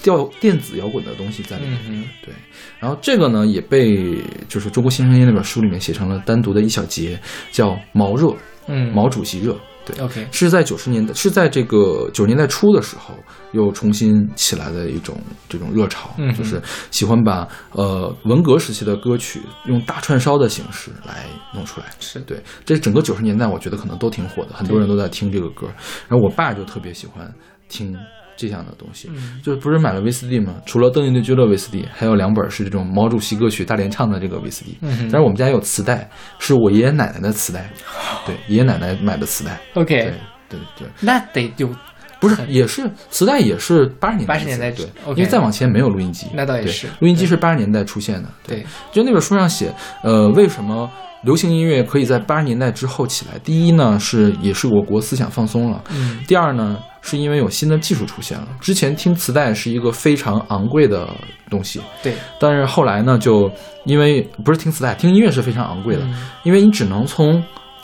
[0.03, 1.79] 调电子摇滚的东西在里面。
[1.91, 2.33] 嗯对，
[2.79, 4.17] 然后这个呢也被
[4.49, 7.21] 就是《中国新声音》那本书里面写成了单独的一小节，
[7.53, 8.35] 叫“毛热”，
[8.67, 9.55] 嗯，毛主席热。
[9.83, 13.15] 对 OK，是在九十年代，是在这个九十年代初的时候，
[13.53, 21.87] 又重新起来的一种这种热潮，嗯就是喜欢把呃文革时期的歌曲用大串烧的形式来弄出来。
[21.99, 25.67] 是对，这整个九十年代，我觉得可能都挺火的，很多人都在听这个歌。
[26.09, 27.33] 然后我爸就特别喜欢
[27.71, 27.97] 听
[28.37, 29.41] 这样的东西，嗯。
[29.43, 30.57] 就是不是买了 VCD 吗？
[30.66, 34.75] 除了邓丽君俱乐 VCD，还有两本是这种毛主席歌曲大联唱的这个 VCD。
[34.83, 37.71] 嗯但是我们家有磁带，是我爷爷奶奶的磁带，
[38.27, 39.59] 对，爷爷奶奶买的磁带。
[39.75, 40.12] OK，
[40.49, 41.68] 对对对，那得有
[42.21, 44.87] 不是，也是磁带，也是八十年代的80年代对。
[45.14, 50.91] 因为再往前没有录音机，那倒也是录音机是八十年代出现的，对，就那本书上写，呃，为什么
[51.23, 53.39] 流行音乐可以在八十年代之后起来？
[53.41, 58.49] 第一呢，是也是我国思想放松了；嗯第二呢，是因为有新的技术出现了。
[58.61, 61.09] 之前听磁带是一个非常昂贵的
[61.51, 63.51] 东西，对，但是后来呢，就
[63.85, 66.14] 因为不是听磁带，听音乐是非常昂贵的，嗯
[66.45, 67.43] 因为你只能从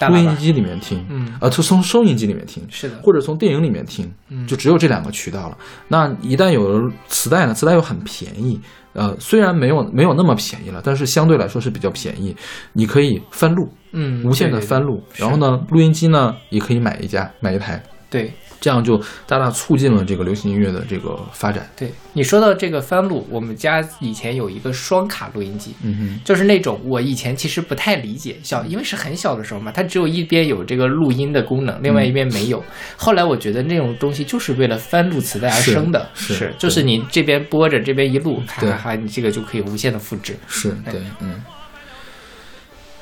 [0.08, 5.56] 录音机里面听，嗯呃，从从收音机里面听，是的，或者从电影里面听，嗯就只有这两个渠道了。
[5.88, 8.60] 那一旦有了磁带呢，磁带又很便宜，
[8.96, 12.34] 呃，虽然没有没有那么便宜了，但是相对来说是比较便宜，
[12.72, 15.02] 你可以翻录，嗯，无限的翻录。
[15.14, 18.96] 然后呢，录音机呢也可以买一家买一台，对这样就
[19.26, 21.68] 大大促进了这个流行音乐的这个发展。
[21.76, 32.62] 对，你说到这个翻录，我们家以前有一个双卡录音机，嗯哼就是那种我以前其实不太理解，小因为是很小的时候嘛，它只有一边有这个录音的功能，另外一边没有。
[32.96, 40.36] 后来我觉得那种东西就是为了翻录磁带而生的，是就是你这边播着，这边一录，咔对咔咔，你这个就可以无限的复制。
[40.46, 41.42] 是对，嗯。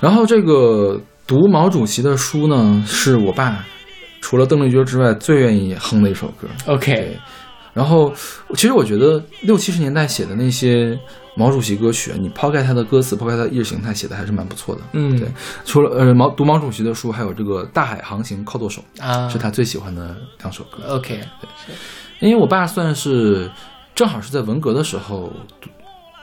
[0.00, 3.64] 然后这个读毛主席的书呢，是我爸
[4.24, 6.48] 除了邓丽君之外最愿意哼的一首歌。
[6.64, 7.14] OK，
[7.74, 8.10] 然后
[8.54, 10.98] 其实我觉得六七十年代写的那些
[11.36, 14.80] 毛主席歌曲，你抛开他的歌词，抛开他的意识形态，写的还是蛮不错的。
[14.94, 15.14] 嗯。
[15.20, 15.28] 对，
[15.66, 20.82] 除了呃毛读毛主席的书，还有这个《大海航行靠舵手》，啊，是他最喜欢的两首歌。
[20.94, 21.76] OK，对。
[22.20, 23.50] 因为我爸算是
[23.94, 25.30] 正好是在文革的时候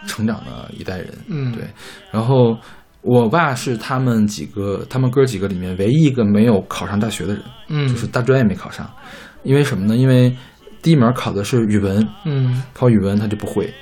[0.07, 1.63] 成长的一代人，嗯，对，
[2.09, 2.57] 然后。
[3.01, 8.89] 我爸是他们几个，他们哥几个里面唯一一个没有考上大学的人，嗯，就是大专也没考上。
[9.43, 9.95] 因为什么呢？
[9.95, 10.35] 因为
[10.83, 13.73] 第一门考的是语文，嗯考语文他就不会，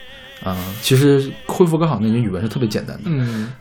[0.43, 3.03] 啊、其实恢复高考那年语文是特别简单的。
[3.05, 3.51] 嗯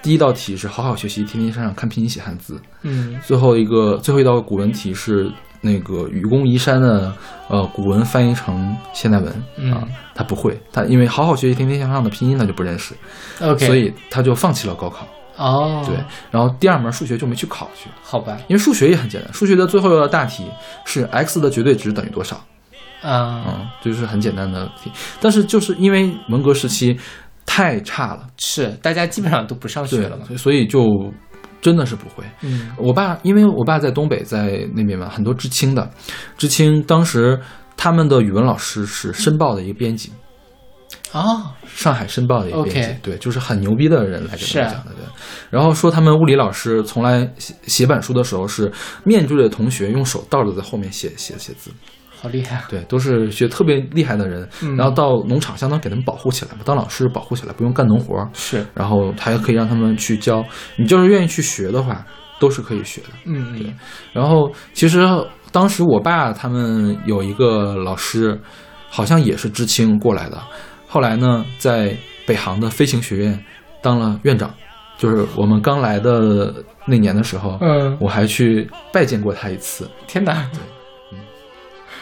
[0.00, 2.60] 第一道题是好好学习，天天向上看拼音写汉字。
[2.82, 5.28] 嗯最后一个最后一道古文题是
[5.60, 7.12] 那个愚公移山的
[7.48, 9.28] 呃古文翻译成现代文
[9.72, 12.92] 啊、嗯他不会，他因为好好学习，天天向上的拼音他就不认识
[13.40, 15.06] ，，OK，所以他就放弃了高考。
[15.36, 15.96] 哦，对，，
[16.32, 20.50] 然后第二门数学就没去考去，好吧，因为数学也很简单，数学的最后一道大题
[20.84, 22.36] 是 x 的绝对值等于多少。
[23.00, 24.90] 啊，嗯，就是很简单的题，
[25.20, 26.98] 但是就是因为文革时期
[27.46, 30.82] 太差了，是大家基本上都不上学了嘛，所以就
[31.60, 32.24] 真的是不会。
[32.42, 32.70] 嗯。
[32.76, 35.90] 我爸因为我爸在东北，在那边嘛，很多知青的，
[36.36, 37.38] 知青当时
[37.76, 40.12] 他们的语文老师是申报的一个编辑，
[41.12, 45.04] 啊，上海申报的一个编辑对，就是很牛逼的人来跟是啊他讲的，对。
[45.50, 48.72] 然后说他们物理老师从来写写板书的时候是
[49.04, 51.70] 面对着同学，用手倒着在后面写写写字，
[52.20, 54.48] 好厉害啊，对，都是学特别厉害的人。
[54.62, 60.44] 嗯然后到农场，相当于给他们保护起来嘛，当老师保护起来，不用干农活儿，是，然后他也可以让他们去教。
[60.76, 62.04] 你就是愿意去学的话，
[62.40, 63.08] 都是可以学的。
[63.26, 63.74] 嗯嗯对
[64.12, 65.06] 然后其实
[65.52, 68.40] 当时我爸他们有一个老师，
[68.88, 70.38] 好像也是知青过来的，
[70.86, 71.96] 后来呢，在
[72.26, 73.44] 北航的飞行学院
[73.82, 74.52] 当了院长。
[74.98, 76.52] 就是我们刚来的
[76.84, 79.88] 那年的时候，嗯，我还去拜见过他一次。
[80.08, 80.60] 天哪，对，嗯，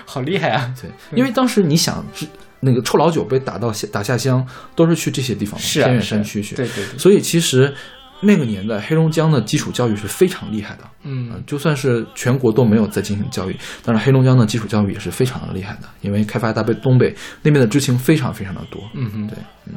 [0.06, 0.74] 好厉害啊！
[0.80, 2.26] 对，因为当时你想，是
[2.60, 6.54] 那个臭老九被打到下打下乡，都是去这些地方嘛是啊，偏远山区去。
[6.54, 7.74] 对对对，所以其实
[8.22, 10.84] 那个年代，黑龙江的基础教育是非常厉害的。
[11.02, 18.80] 嗯嗯，就算是全国都没有在进行教育，但是黑龙江的基础教育也是非常的厉害的，因为开发大北东北那边的知青非常非常的多。
[18.94, 19.36] 嗯哼，对，
[19.66, 19.74] 嗯。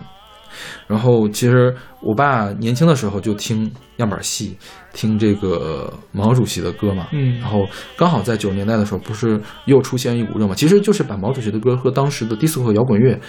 [0.87, 4.57] 然后其实我爸年轻的时候就听样板戏，
[4.93, 7.07] 听这个毛主席的歌嘛。
[7.11, 7.65] 嗯然后
[7.97, 10.55] 刚好在九十年代的时候，不是又出现一股热嘛？
[10.55, 13.19] 其实就是把毛主席的歌和当时的迪斯科摇滚乐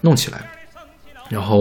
[0.00, 0.40] 弄起来，
[1.28, 1.58] 然后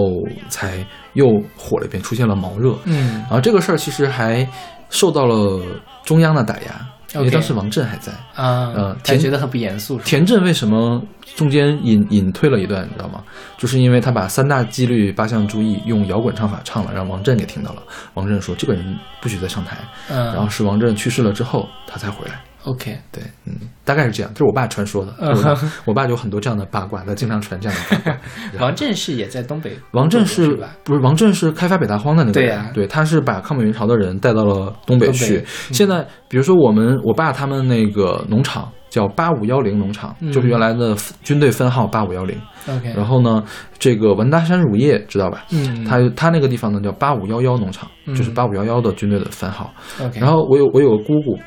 [0.49, 1.25] 才又
[1.55, 2.75] 火了一遍，出现了毛热。
[2.85, 4.47] 嗯然后这个事儿其实还
[4.89, 5.61] 受到了
[6.03, 8.11] 中央的打压，因为当时王震还在。
[8.33, 11.01] 啊，呃田他觉得很不严肃，田震为什么
[11.35, 13.23] 中间隐隐退了一段，你知道吗？
[13.57, 17.83] 就是因为他把三大纪律八项注意用摇滚唱法唱了，让王震给听到了。
[18.15, 19.77] 王震说这个人不许再上台。
[20.09, 22.41] 嗯，然后是王震去世了之后，他才回来。
[22.65, 23.53] OK，对，嗯，
[23.83, 25.13] 大概是这样，这是我爸传说的。
[25.19, 28.19] 嗯 我爸我爸有很多这样的八卦，他经常传这样的八卦。
[28.59, 30.59] 王震是也在东北，王震是是？
[30.83, 32.73] 不是王震是开发北大荒的那个人？
[32.73, 35.43] 对他是把抗美援朝的人带到了东北去。
[35.71, 42.35] 现在，比如说我们我爸他们那个农场叫八五幺零农场，嗯就是原来的军队分号八五幺零。
[42.67, 43.43] OK，然后呢，
[43.77, 45.45] 这个文达山乳业知道吧？
[45.51, 49.71] 嗯，他他那个地方呢叫八五幺幺农场，嗯就是八五幺幺的军队的分号。
[50.01, 51.37] OK，然后我有我有个姑姑，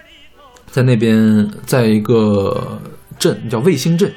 [0.71, 2.81] 在那边，在一个
[3.19, 4.13] 镇叫卫星镇，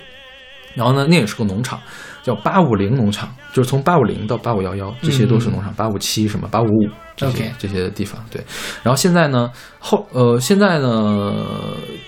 [0.76, 1.80] 然后呢，那也是个农场，
[2.22, 8.42] 叫八五零农场，就是从八五零到八五幺幺，这些都是农场，八五七什么八五五这些这些地方，对。
[8.82, 9.50] 然后现在呢，
[9.80, 11.36] 后呃现在呢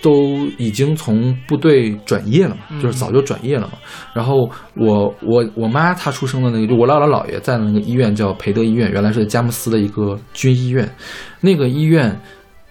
[0.02, 2.82] 都已经从部队转业了嘛，嗯。
[2.82, 3.74] 就是早就转业了嘛。
[4.14, 10.96] 然后我我我妈她出生的那个，就我姥姥姥爷在的那个医院叫培德医院，原来是佳木斯的一个军医院，
[11.42, 12.20] 那个医院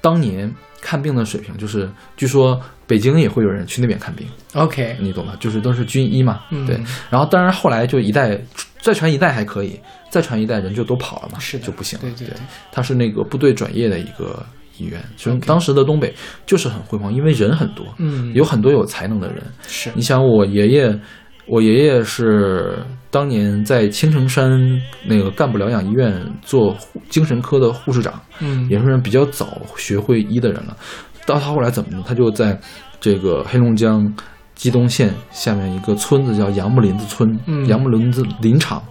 [0.01, 0.53] 当年
[0.83, 5.35] 看病的水平，就是据说北京也会有人去那边看病，OK，你懂吧？
[5.41, 6.79] 就是都是军医嘛，嗯对。
[7.09, 8.39] 然后当然后来就一代
[8.81, 9.79] 再传一代还可以，
[10.11, 12.03] 再传一代人就都跑了嘛，是就不行了。
[12.03, 12.41] 对对对对，
[12.73, 14.45] 它是那个部队转业的一个
[14.77, 16.13] 医院，所以当时的东北
[16.45, 19.41] 就是很辉煌，因为人很多，嗯，有很多有才能的人。
[19.67, 20.99] 是你想我爷爷，
[21.47, 22.77] 我爷爷是
[23.13, 24.51] 当年在青城山
[25.07, 30.75] 那个干部疗养医院做护精神科的护士长，嗯也是比较早学会医的人了。
[31.27, 32.03] 到他后来怎么呢？
[32.07, 32.59] 他就在
[32.99, 34.11] 这个黑龙江
[34.55, 38.83] 鸡东县下面一个村子叫杨木林子村，嗯杨木林子林场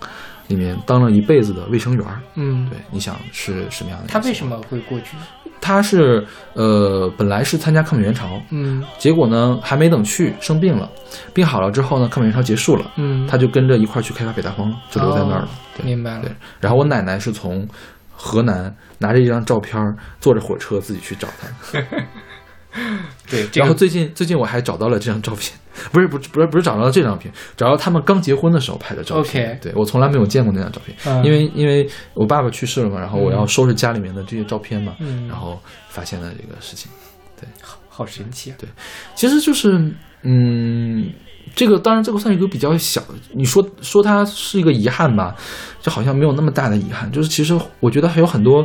[0.52, 2.20] 里面当了一辈子的卫生员儿。
[2.36, 4.08] 嗯，对，你想是什么样的？
[4.08, 4.46] 他为什？
[4.46, 5.16] 么会过去？
[5.64, 10.90] 他是呃，本来是参加抗美援朝，嗯结果呢还没等去，生病了，
[11.36, 15.50] 病好了之后呢，抗美援朝结束了，嗯，他就跟着一块儿去开发北大荒，就留在那儿了。
[15.78, 17.68] 对明白了对，然后我奶奶是从
[18.12, 21.80] 河南拿着一张照片儿，坐着火车自己去找他。
[23.30, 25.56] 对，这个然后最近最近我还找到了这张照片，
[25.92, 29.52] 不是不是不是不是找到了这张片，找到他们刚结婚的时候拍的照片。
[29.52, 35.60] OK 对我从来没有见过那张照片，嗯因为因为我爸爸去世了嘛，然后我要收拾家里面的这些照片嘛，嗯然后
[35.90, 36.92] 发现了这个事情。
[37.40, 38.56] 对好好神奇啊！
[38.60, 38.70] 对
[39.16, 39.92] 其实就是，
[40.22, 41.12] 嗯，
[41.56, 43.02] 这个当然这个算是一个比较小，
[43.34, 45.36] 你说说它是一个遗憾吧，
[45.82, 47.12] 就好像没有那么大的遗憾。
[47.12, 48.64] 就是其实我觉得还有很多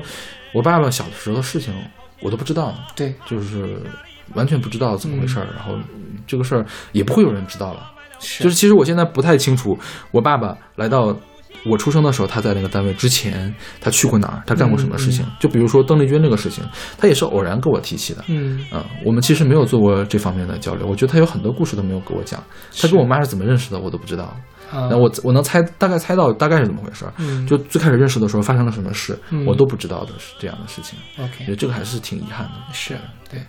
[0.52, 1.72] 我爸爸小的时候的事情
[2.20, 3.80] 我都不知道，对，就是
[4.34, 7.92] 完全不知道怎么回事儿，然后嗯这个事儿也不会有人知道了。
[8.18, 9.78] 是就是其实我现在不太清楚，
[10.10, 11.14] 我爸爸来到
[11.66, 15.26] 我出生的时候，他在那个单位之前，他去过哪儿，他干过什么事情。
[15.38, 16.64] 就比如说邓丽君这个事情，
[16.96, 18.24] 他也是偶然跟我提起的。
[18.28, 20.86] 嗯嗯，我们其实没有做过这方面的交流。
[20.86, 22.42] 我觉得他有很多故事都没有跟我讲，
[22.80, 24.34] 他跟我妈是怎么认识的，我都不知道。
[24.70, 30.98] 啊，那我我能猜大概猜到大概是怎么回事儿，嗯就最开始认识的时候发生了什么事，嗯我都不知道的是这样的事情。
[31.18, 32.52] 我觉 OK 得这个还是挺遗憾的。
[32.72, 32.96] 是
[33.30, 33.40] 对，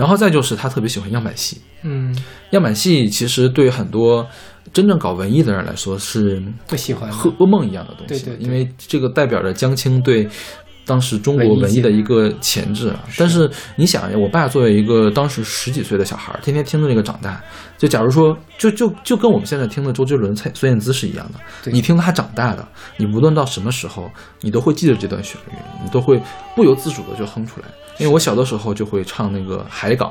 [0.00, 2.16] 然后再就是他特别喜欢样板戏，嗯，
[2.52, 4.26] 样板戏其实对很多
[4.72, 7.16] 真正搞文艺的人来说是不喜欢的。
[7.16, 8.42] 噩梦一样的东西，对对对。
[8.42, 10.26] 因为这个代表着江青对
[10.90, 12.98] 当时中国文艺的一个潜质啊。
[13.16, 17.40] 但是你想呀，我爸作为一个当时十几岁的小孩儿，天天听着这个长大，
[17.78, 22.66] 就假如说，就就就跟我们现在听的周杰伦、蔡孙燕姿是一样的，你听他长大的，
[22.96, 24.10] 你无论到什么时候，
[24.40, 25.52] 你都会记得这段旋律，
[25.84, 26.20] 你都会
[26.56, 27.66] 不由自主的就哼出来。
[27.98, 30.10] 因为我小的时候就会唱那个海港。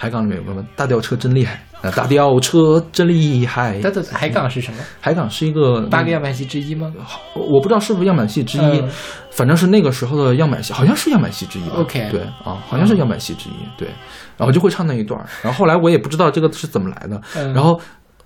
[0.00, 3.80] 海港里面有个大吊车真厉害啊，大吊车真厉害。
[3.82, 4.78] 它的海港是什么？
[5.00, 6.90] 海港是一个八个样板戏之一吗？
[7.34, 8.88] 我不知道是不是样板戏之一，嗯
[9.32, 11.74] 反正是那个时候的样板戏，好像是样板戏之一吧。
[11.78, 13.52] OK 对啊，好像是样板戏之一。
[13.76, 13.88] 对，
[14.36, 17.80] 然后就会唱那一段儿，然后后来我也不知道这个是怎么来的，嗯然后。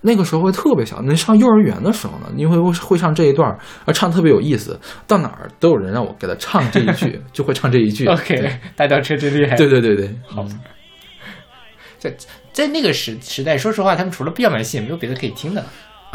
[0.04, 8.06] 那个时候会特别小，那上幼儿园的时候呢，你会会唱这一段儿，而唱特别有意思，到哪儿都有人让我给他唱这一句，就会唱这一句。
[8.06, 9.54] 对 OK，大吊车真厉害。
[9.54, 10.44] 对对对对，好，
[12.02, 12.12] 在
[12.52, 15.64] 在那个时时代，说实话，他们除了样板戏也没有别的可以听的，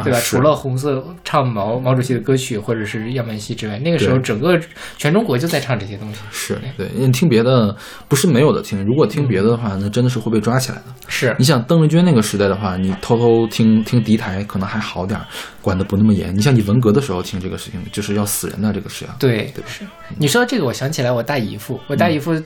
[0.03, 0.17] 对吧？
[0.17, 4.59] 啊除了红色唱毛毛主席的歌曲或者是样板戏之外，那个时候整个
[4.97, 6.19] 全中国就在唱这些东西。
[6.29, 7.73] 是对，你听别的
[8.09, 10.83] 不是没有的听，如果听别的的话，那真的是会被抓起来的。
[11.07, 15.25] 是你想邓丽君那个时代的话，你偷偷听听敌台可能还好点儿，
[15.61, 16.35] 管的不那么严。
[16.35, 19.13] 你像你文革的时候听这个事情，就是要死人的这个事情。
[19.17, 19.85] 对对吧是。
[20.19, 22.33] 你说到这个，我想起来我大姨夫，我大姨夫。
[22.33, 22.43] 呃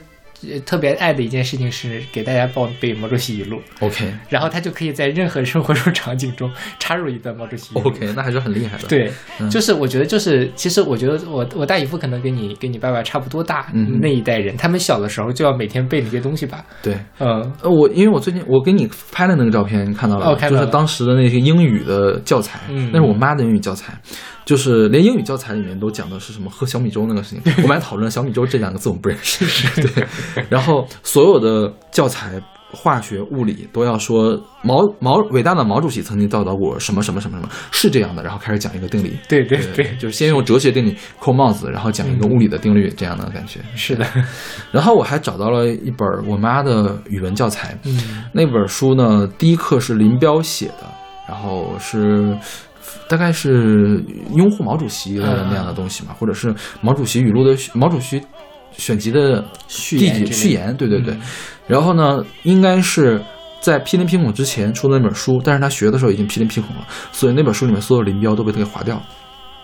[0.64, 7.88] 特别爱的一件事情是给大家报备毛主席语录，OK 然后他就可以在任何生活中场景中插入一段毛主席语录。
[7.88, 16.64] OK，那还是很厉害的。，对，嗯就是我觉得就是，其实我觉得我我大姨夫可能跟你跟你爸爸差不多大、嗯那一代人，他们小的时候就要每天背那些东西吧。
[16.82, 20.32] 对，嗯，呃，我因为我最近我给你拍的那个照片，你看到了吗？
[20.32, 23.92] 哦看到了就是当时的那些英语的教材，嗯那是我妈的英语教材。
[24.44, 29.44] 就是连英语教材里面都讲的是什么喝小米粥那个事情，我们还讨论小米粥这两个字我们不认识，
[29.82, 30.06] 对，
[30.48, 32.42] 然后所有的教材。
[32.74, 43.60] 化学、物理都要说毛毛伟大的毛主席曾经教导过什么什么什么什么是这样的，然后开始讲一个定理，对对对，就是先用哲学定理扣帽子，然后讲一个物理的定律，这样的感觉。
[43.74, 44.06] 是的。
[44.70, 50.90] 然后我还找到了一本我妈的语文教材，嗯，那本书呢，第一课是林彪写的，
[51.28, 52.34] 然后是
[53.08, 54.04] 大概是
[54.34, 58.20] 拥护毛主席的那样的东西嘛，或者是毛主席语录的毛主席
[58.72, 61.16] 选集的序言序言，对对对。
[61.66, 63.22] 然后呢，应该是
[63.60, 69.02] 在批林批孔之前出的那本书，但是他学的时候已经批林批孔了，所以那本书里面所有林彪都被他给划掉了，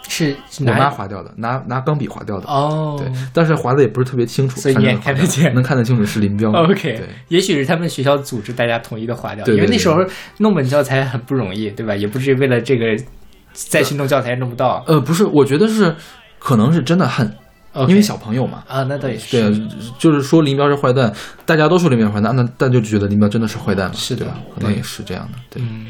[0.09, 2.49] 是我妈划掉的，拿拿钢笔划掉的。
[2.49, 6.51] 哦，对，但是划的也不是特别清楚，所以你也看得见，能看得清楚是林彪。
[6.65, 10.05] OK，也许是他们学校组织大家统一的划掉，因为那时候
[10.39, 11.95] 弄本教材很不容易，对吧？
[11.95, 12.97] 也不是为了这个
[13.53, 14.83] 再去弄教材弄不到。
[14.87, 15.95] 呃，不是，我觉得是
[16.39, 17.33] 可能是真的恨。
[17.87, 19.31] 因为小朋友嘛，啊，那倒也是。
[19.31, 19.69] 对啊，
[20.01, 21.13] 就是说林彪是坏蛋，
[21.47, 25.39] 大家都说林彪坏蛋，那但就觉得林彪真的是坏蛋了，是的，可能也是这样的。
[25.49, 25.87] 对，嗯，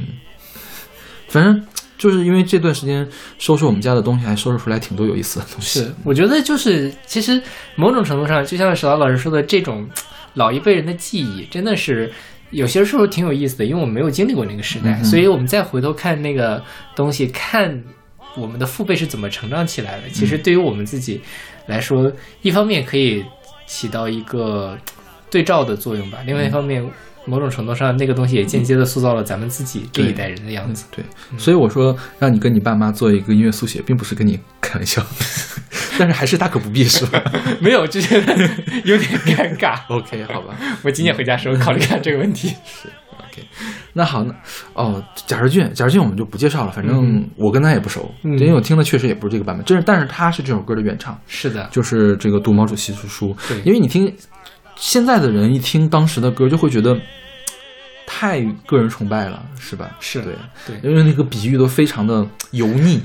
[1.29, 1.65] 反正
[1.99, 3.07] 就是因为这段时间
[3.39, 5.81] 收拾我们家的东西，还收拾出来挺多有意思的东西。
[5.81, 7.43] 是，我觉得就是其实
[7.75, 9.87] 某种程度上，就像史老老师说的，这种
[10.35, 12.11] 老一辈人的记忆，真的是
[12.51, 16.63] 有些时候挺有意思的，因为我们没有经历过那个时代，所以我们再回头看那个
[16.97, 17.85] 东西，看
[18.37, 21.21] 我们的父辈是怎么成长起来的，其实对于我们自己。
[21.69, 23.23] 来说，一方面可以
[23.67, 24.75] 起到一个
[25.31, 26.83] 对照的作用吧，另外一方面，
[27.27, 30.87] 某种程度上，那个东西也间接的塑造了咱们自己这一代人的样子。
[30.91, 31.05] 对，
[31.37, 35.05] 所以我说让你跟你爸妈做一个音乐速写，并不是跟你开玩笑，
[35.99, 37.23] 但是还是大可不必，是吧？
[37.61, 38.35] 没有，就觉得
[38.85, 39.79] 有点尴尬。
[39.89, 42.49] OK，好吧，我今天回家时候考虑一下这个问题。
[42.65, 42.89] 是。
[43.93, 44.35] 那好，那
[44.75, 54.13] 哦，贾世俊，贾世俊我们就不介绍了，反正我跟他也不熟，因为我听的确实也不是这个版本，真是，但是他是这首歌的原唱，是的，就是这个读毛主席之书，对，因为你听
[54.79, 56.99] 现在的人一听当时的歌，就会觉得。
[58.19, 59.97] 太个人崇拜了，是吧？
[60.01, 60.35] 是对
[60.67, 63.01] 对，因为那个比喻都非常的油腻，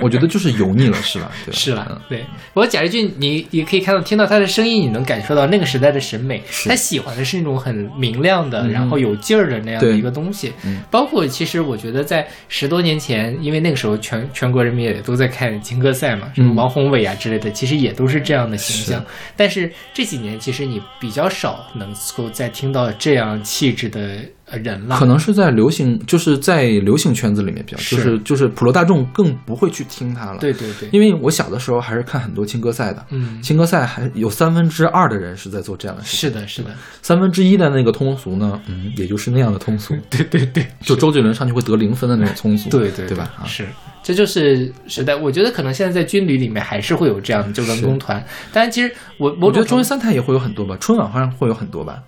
[0.00, 1.30] 我觉得就是油腻了，是吧？
[1.46, 2.24] 对， 是了，对。
[2.52, 6.42] 不过贾跃俊，你也可以看到，听到他的声音，你能感受到那个时代的审美。
[6.64, 10.52] 他喜欢的是那种很明亮的，然后有劲儿的那样的一个东西。
[10.64, 19.04] 嗯包括其实我觉得在十多年前，因为那个时候全全国人民也都在看金歌赛嘛，什么王宏伟啊之类的，其实也都是这样的形象。
[19.36, 24.18] 但是这几年，其实你比较少能够再听到这样气质的。
[24.58, 30.38] 人了，可能是在流行，就是在流行圈子里面比较，就是就是普罗大众更不会去听他了。
[30.38, 36.30] 对对对，因为我小的时候还是看很多青歌赛的，嗯，青歌赛还有三分之二的人是在做这样的事情。
[36.30, 36.70] 是的，是的，
[37.02, 39.96] 三分之一的那个通俗呢，嗯，也就是那样的通俗。
[40.10, 42.68] 对对对，就周杰伦上去会得零分的那种通俗。
[42.70, 43.32] 对对对吧？
[43.38, 43.66] 啊，是，
[44.02, 45.14] 这就是时代。
[45.14, 48.24] 我觉得可能现在在军旅里面还是会有这样的，就文工团。
[48.52, 52.02] 当然，其实我我觉得中央三台也会有很多吧，春晚好像会有很多吧。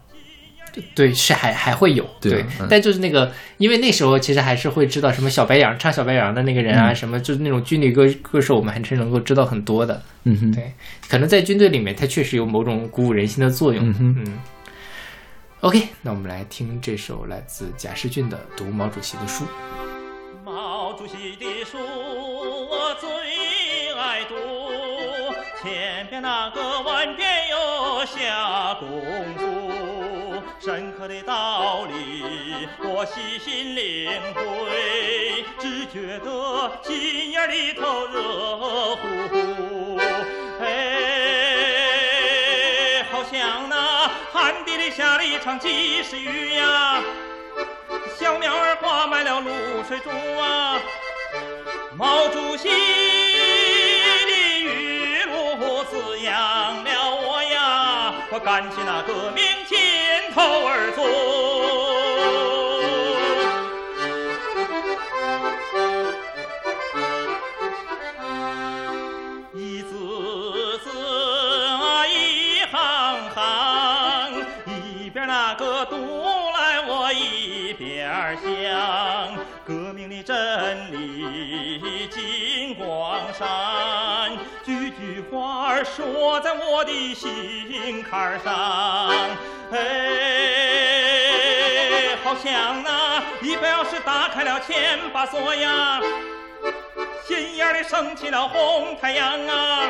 [0.94, 10.02] 对，是还还会有对，但就是那个，因为那时候其实还是会知道什么小白杨唱小白杨的那个人啊，什么就是那种军旅歌歌手，我们还是能够知道很多的。
[10.24, 10.72] 嗯哼，对，
[11.08, 13.90] 可能在军队里面，它确实有某种鼓舞人心的作用。
[13.90, 14.38] 嗯哼，嗯。
[15.60, 19.44] OK，那我们来听这首来自贾世俊的《读毛主席的书》。
[20.44, 23.08] 毛主席的书我最
[23.96, 24.34] 爱读，
[25.62, 28.88] 千遍那个万遍又下功
[29.36, 29.91] 夫。
[30.64, 39.98] 深刻的道理，我细心领会，只觉得心眼里头热乎乎。
[40.60, 40.70] 哎，
[43.10, 47.02] 好像那旱地里下了一场及时雨呀，
[48.16, 49.50] 小苗儿挂满了露
[49.88, 50.10] 水珠
[50.40, 50.78] 啊。
[51.96, 60.01] 毛主席的雨露滋养了我呀，我干起那革命劲。
[60.34, 61.02] 头儿走，
[85.84, 89.10] 说在我的心坎上。
[89.72, 89.78] 哎，
[92.22, 96.00] 好像那一表是打开了千把锁呀，
[97.26, 99.86] 心眼里升起了红太阳啊。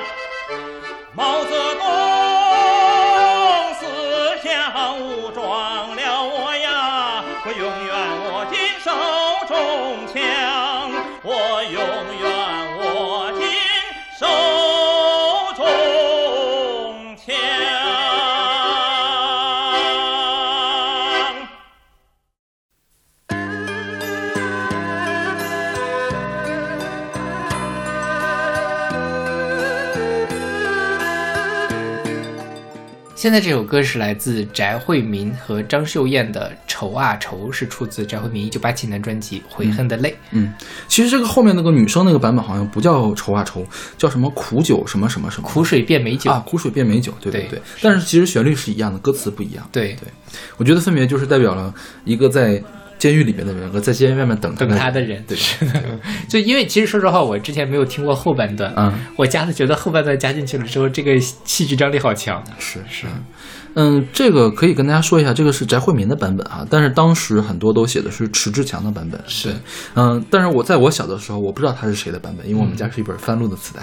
[1.15, 1.85] 毛泽东
[3.75, 7.93] 思想武装了我呀，我永远
[8.25, 8.91] 握紧手
[9.47, 9.55] 中
[10.07, 10.15] 枪，
[33.23, 40.11] 现在这首歌是来自翟惠民和张秀燕的《愁啊愁》，是出自翟惠民一九八七年专辑《悔恨的泪》。
[40.33, 40.53] 嗯，
[40.89, 43.65] 其实这个后面那个女生那个版本好像不叫愁啊愁，
[43.97, 47.63] 叫什么苦酒什么什么什么苦水变美酒啊，苦水变美酒，对对对对。
[47.81, 49.69] 但是其实旋律是一样的，歌词不一样。
[49.71, 50.09] 对对，
[50.57, 51.73] 我觉得分别就是代表了
[52.05, 52.61] 一个在
[53.03, 55.37] 监狱里面的人和在监狱外面等等他的人，对。
[55.37, 55.83] 是的。
[56.31, 62.41] 就因为其实说实话，我之前没有听过后半段，嗯，我加的觉得后半段加进去了之后，这个戏剧张力好强。
[62.61, 63.09] 是是，
[63.75, 69.21] 嗯，这个可以跟大家说一下，这个是翟惠民的版本啊，但是当时很多都写的是迟志强的版本。
[69.27, 69.53] 是，
[69.97, 73.83] 嗯，但是我在我小的时候，我不知道他是谁的版本，因为我们家是一本翻录的磁带，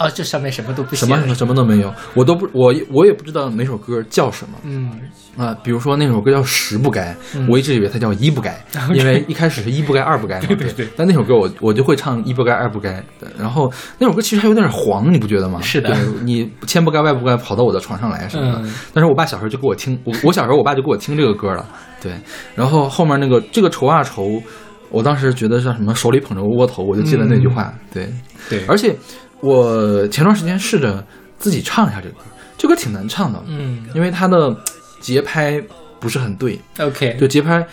[0.00, 4.54] 哦，这上面什么都不写什么什么什么都没有，我都不我我也不知道哪首歌叫什么。
[4.64, 4.90] 嗯，
[5.36, 7.14] 啊，比如说那首歌叫《十不该》，
[7.50, 8.58] 我一直以为它叫一不该，
[8.94, 10.46] 因为一开始是一不该二不该嘛。
[10.46, 15.60] 对对对但那首歌我我就会唱一不该二不该，对然后那首歌其实还有点黄，你不觉得吗？
[15.60, 18.58] 是的对你千不该万不该跑到我的床上来什么的。
[18.62, 21.66] 嗯但是我爸小时候就给我听，我我小时候我爸就给我听这个歌了，
[22.00, 22.12] 对。
[22.54, 24.42] 然后后面那个这个愁啊愁，
[24.88, 28.10] 我当时觉得像什么手里捧着窝头，我就记得那句话，对。
[28.48, 28.96] 对，而且
[29.40, 31.04] 我前段时间试着
[31.38, 32.20] 自己唱一下这个歌，
[32.58, 33.84] 这歌挺难唱的，嗯。
[33.94, 34.54] 因为它的
[35.00, 35.62] 节拍
[35.98, 37.66] 不是很对，，OK，就节拍，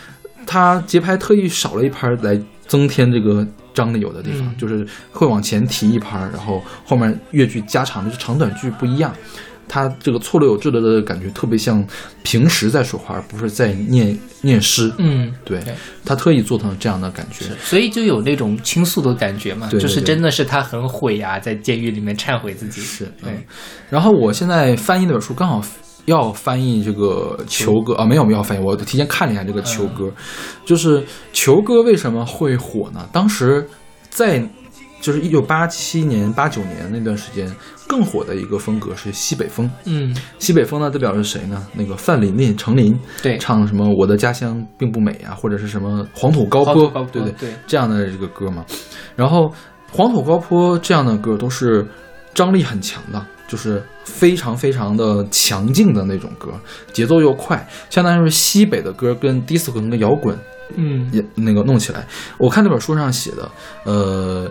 [0.46, 4.54] 它节拍特意少了一拍来增添这个张力有的地方，嗯。
[4.56, 9.14] 就是会往前提一拍，然后后面乐句加长，就是长短句不一样。
[9.68, 11.84] 它这个错落有致的的感觉，特别像
[12.22, 14.92] 平时在说话，而不是在念念诗。
[14.98, 17.44] 嗯，对对，他特意做成这样的感觉。
[17.62, 22.80] 所以就有那种倾诉的感觉嘛，对对就是真的是他很悔呀、在监狱里面忏悔自己。
[22.80, 23.44] 是，对嗯。
[23.90, 25.62] 然后我现在翻译那本书刚好
[26.06, 30.10] 要翻译这个球哥啊，没有没有翻译，我提前看了一下这个球歌，
[30.64, 33.06] 就是球哥为什么会火呢？
[33.12, 33.68] 当时
[34.08, 34.42] 在
[35.00, 37.50] 就是一九八七年、八九年那段时间，
[37.86, 39.70] 更火的一个风格是西北风。
[39.84, 41.66] 嗯，西北风呢，代表是谁呢？
[41.72, 48.64] 那个范琳琳、程琳，对唱什么“我的家乡并不美”啊，或者是什么“黄土高坡”，黄土高坡对对对这样的这个歌嘛。
[49.14, 49.52] 然后
[49.92, 51.86] “黄土高坡”这样的歌都是
[52.34, 56.52] 张力很强的，就是非常非常的强劲的那种歌，
[56.92, 60.36] 节奏又快，相当于是西北的歌跟 disco 跟摇滚
[60.76, 62.06] 嗯也那个弄起来。
[62.36, 63.50] 我看那本书上写的，
[63.84, 64.50] 呃，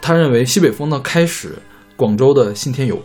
[0.00, 1.56] 他认为西北风的开始，
[1.96, 3.02] 广州的信天游，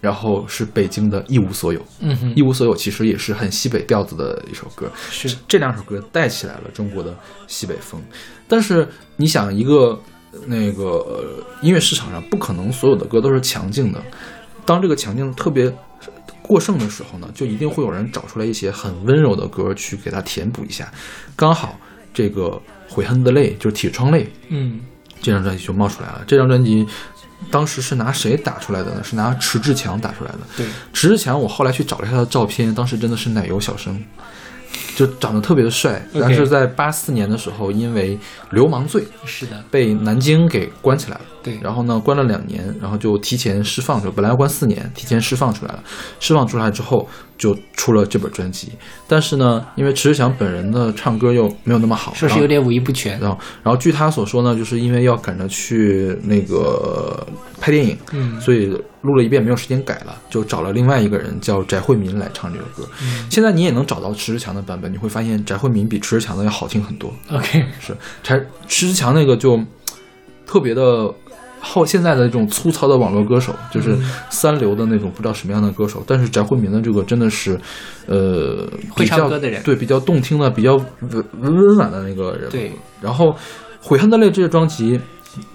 [0.00, 1.84] 然后是北京的一无所有。
[2.00, 7.14] 嗯哼一无所有其实也是很西北调子的一首歌，是这两首歌带起来了中国的
[7.46, 8.00] 西北风。
[8.48, 10.00] 但是你想，一个
[10.46, 14.02] 那个、呃、音乐市场上不可能所有的歌都是强劲的，
[14.64, 15.72] 当这个强劲特别
[16.40, 20.90] 过剩的时候呢，就一定会有人找出来一些很温柔的歌去给它填补一下。
[21.36, 21.78] 刚好
[22.14, 22.60] 这个
[22.92, 24.80] 《悔恨的泪》就是《铁窗泪》嗯
[25.20, 26.22] 这张专辑就冒出来了。
[26.26, 26.86] 这张专辑
[27.50, 29.02] 当时是拿谁打出来的呢？
[29.02, 30.38] 是拿迟志强打出来的。
[30.56, 34.02] 对，迟志强，我后来去找了一下他的照片，当时真的是奶油小生，
[34.94, 36.04] 就长得特别的帅。
[36.12, 38.18] 但是在八四年的时候，因为
[38.50, 41.20] 流氓罪是的，被南京给关起来了。
[41.42, 45.82] 对，然后呢，关了两年，然后就提前释放，出来本来要关四年，提前释放出来了。
[46.18, 48.72] 释放出来之后，就出了这本专辑。
[49.08, 53.18] 但是呢，因为迟志强本人的唱歌又没有那么好，说是有点五音不全。
[53.20, 57.26] 然后，然后据他所说呢，就是因为要赶着去那个
[57.58, 58.66] 拍电影，嗯所以
[59.00, 62.86] 录了一遍没有时间改了，就找了另外一个人叫翟惠民来唱这首歌。
[63.02, 67.10] 嗯现在你也能找到迟志强的版本，你会发现翟惠民比迟志强的要好听很多。
[67.32, 68.38] OK，是，翟
[68.68, 69.58] 迟志强那个就
[70.46, 71.10] 特别的。
[71.60, 74.10] 后现在的这种粗糙的网络歌手，就是嗯。
[74.30, 77.58] 三流的那种不知道什么样的歌手，但是翟惠民的这个真的是，
[78.06, 79.62] 呃，会唱歌的人。
[79.62, 82.48] 对，比较动听的，比较温温温婉的那个人。
[82.48, 83.26] 对，然后
[83.82, 84.98] 《悔恨的泪》这个专辑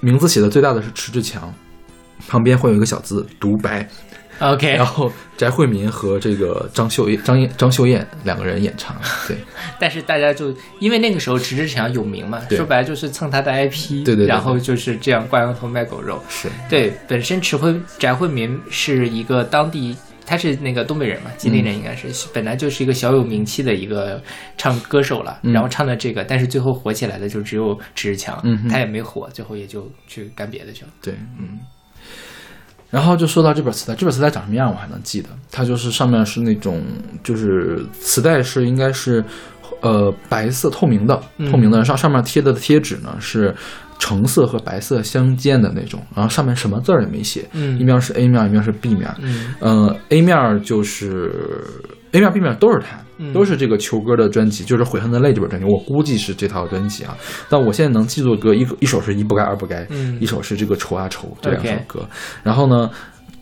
[0.02, 1.52] 名字写的最大的是迟志强，
[2.28, 3.88] 旁边会有一个小字独白，
[4.40, 8.96] OK，然后翟惠民和这个张秀艳、张燕、张秀燕两个人演唱。
[9.28, 9.38] 对，
[9.80, 16.22] 但是大家就因为那个时候迟志强有名嘛，说白了就是蹭他的 IP，对对对然后就是这样挂羊头卖狗肉。
[16.28, 24.22] 是对，本身迟惠翟惠民是一个当地，他是那个东北人嘛，吉林人应该是，本来就是一个小有名气的一个
[24.58, 30.90] 唱歌手了，嗯然后唱的这个，但是最后火起来的就只有迟志强，嗯他也没火，最后也就去干别的去了。
[31.02, 31.60] 对，嗯。
[32.96, 36.82] 然后就说到这本磁带，这本磁带长什么样我还能记得，它就是上面是那种，
[37.22, 39.22] 就是磁带是应该是，
[39.82, 43.54] 呃，白色透明的，嗯透明的上上面贴的贴纸呢是
[44.00, 49.54] 橙色和白色相间的那种，然后上面什么字儿也没写，嗯一面是 A 面，一面是 B 面，嗯。
[49.60, 51.34] 呃，A 面就是
[52.16, 57.16] A 面、B 面都是他，嗯都是这个球歌的专辑，就是《悔恨的泪》这本专辑，我估计是这套专辑啊。
[57.50, 62.08] 但我现在能记住的歌，一个一首是一不该二不该，嗯一首是这个愁啊愁这两首歌。
[62.42, 62.90] 然后呢，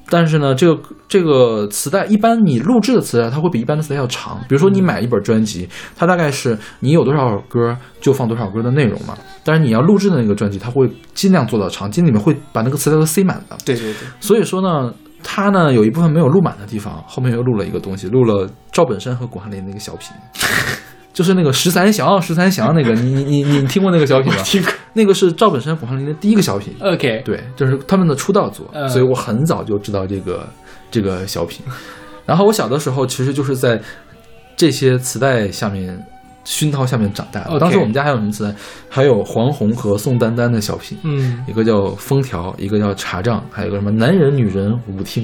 [0.09, 4.39] 但是呢，这个这个磁带一般你录制的磁带它会比一般的磁带要长。
[4.49, 9.15] 比如说你买一本专辑，它大概是你有多少歌就放多少歌的内容嘛。
[9.43, 13.57] 但是你要录制的那个专辑，它会尽量做到长，尽里面会把那个磁带都塞满的。
[13.65, 14.93] 对对对，所以说呢，
[15.23, 20.09] 它呢有一部分没有录满的地方，后面又录了一个东西，录了赵本山和巩汉林那个小品。
[21.13, 24.41] 就是那个十三祥，十三祥那个，你 你你你听过那个小品吗？
[24.43, 24.73] 听过。
[24.93, 30.47] 那个是赵本山、巩汉林的第一个小品，OK，对，就是他们的出道作，嗯所以我很早就知道这个
[30.89, 31.63] 这个小品。
[32.25, 33.79] 然后我小的时候其实就是在
[34.55, 35.99] 这些磁带下面
[36.43, 37.59] 熏陶下面长大的。
[37.59, 38.55] 当时我们家还有什么磁带？
[38.89, 45.23] 还有黄宏和宋丹丹的小品，嗯，一个叫《封条》，一个叫《查账》，还有一个什么《男人女人舞厅》。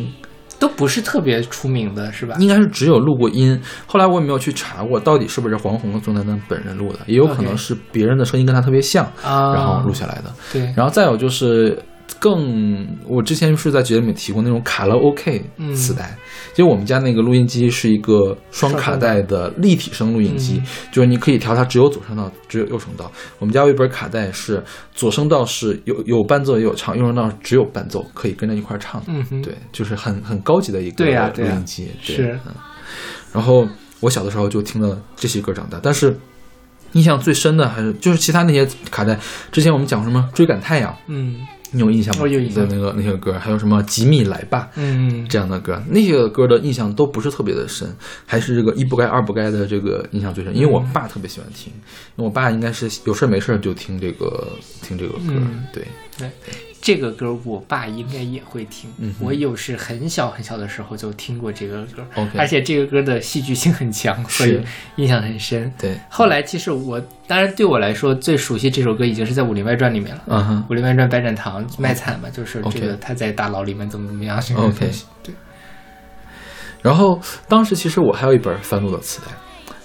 [0.59, 2.35] 都不是特别出名的，是吧？
[2.37, 10.23] 应该是只有录过音，后来我也没有去查过，到底是不是黄宏和宋丹丹本人录的，也有可能是别人的声音跟他特别像，啊，然后录下来的。
[10.51, 11.81] 对，然后再有就是
[12.19, 16.17] 更，我之前是在节目里提过那种卡拉 OK 嗯磁带，
[16.53, 23.11] 就我们家那个录音机是一个双卡带的立体声录音机，嗯就是你可以调它只有左声道，只有右声道。
[23.37, 29.03] 我们家有一本卡带是左声道是有有伴奏也有唱，右声道只有伴奏，可以跟着一块儿唱。
[29.07, 32.53] 嗯，对，就是很很高级的一个录音机，对是嗯。
[33.31, 33.67] 然后
[33.99, 36.17] 我小的时候就听了这些歌长大，但是
[36.93, 39.17] 印象最深的还是就是其他那些卡带。
[39.51, 41.35] 之前我们讲什么追赶太阳，嗯
[41.71, 42.21] 你有印象吗？
[42.23, 42.67] 我有印象。
[42.67, 47.87] 的那个那些歌，还有什么吉米来吧嗯，这样的歌，那些歌的印象都不是特别的深，
[48.25, 50.55] 还是这个一不该二不该的这个印象最深。
[50.55, 51.71] 因为我爸特别喜欢听，
[52.15, 54.49] 因为我爸应该是有事没事就听这个
[54.81, 55.63] 听这个歌，嗯。
[55.71, 55.85] 对，
[56.89, 58.89] 这个歌我爸应该也会听。
[58.97, 62.03] 嗯我有是很小很小的时候就听过这个歌
[62.35, 64.59] 而且这个歌的戏剧性很强，所以
[64.95, 65.71] 印象很深。
[65.77, 70.65] 对，后来其实我当然对我来说最熟悉这首歌已经是在《武林外传》里面了。
[70.67, 75.05] 武林外传》白展堂卖惨嘛，就是这个他在大牢里面怎么怎么样这个 OK 东西。
[75.21, 75.31] 对，
[76.81, 79.27] 然后当时其实我还有一本翻录的磁带，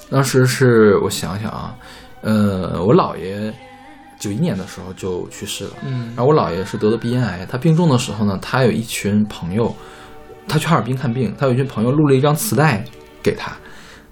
[0.09, 1.77] 当时是我想想啊，
[2.23, 3.53] 呃，我姥爷
[4.25, 6.07] 九一年的时候就去世了，嗯。
[6.17, 9.75] 然后我姥爷是得了鼻咽癌，他病重的时候呢，他有一群朋友，
[10.49, 12.83] 他去哈尔滨看病，他有一群朋友录了一张磁带
[13.23, 13.53] 给他，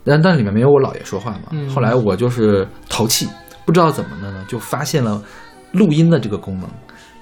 [0.05, 1.49] 但但里面没有我姥爷说话嘛。
[1.53, 1.69] 嗯。
[1.71, 3.29] 后来我就是淘气，
[3.65, 5.23] 不知道怎么的呢，就发现了
[5.73, 6.69] 录音的这个功能，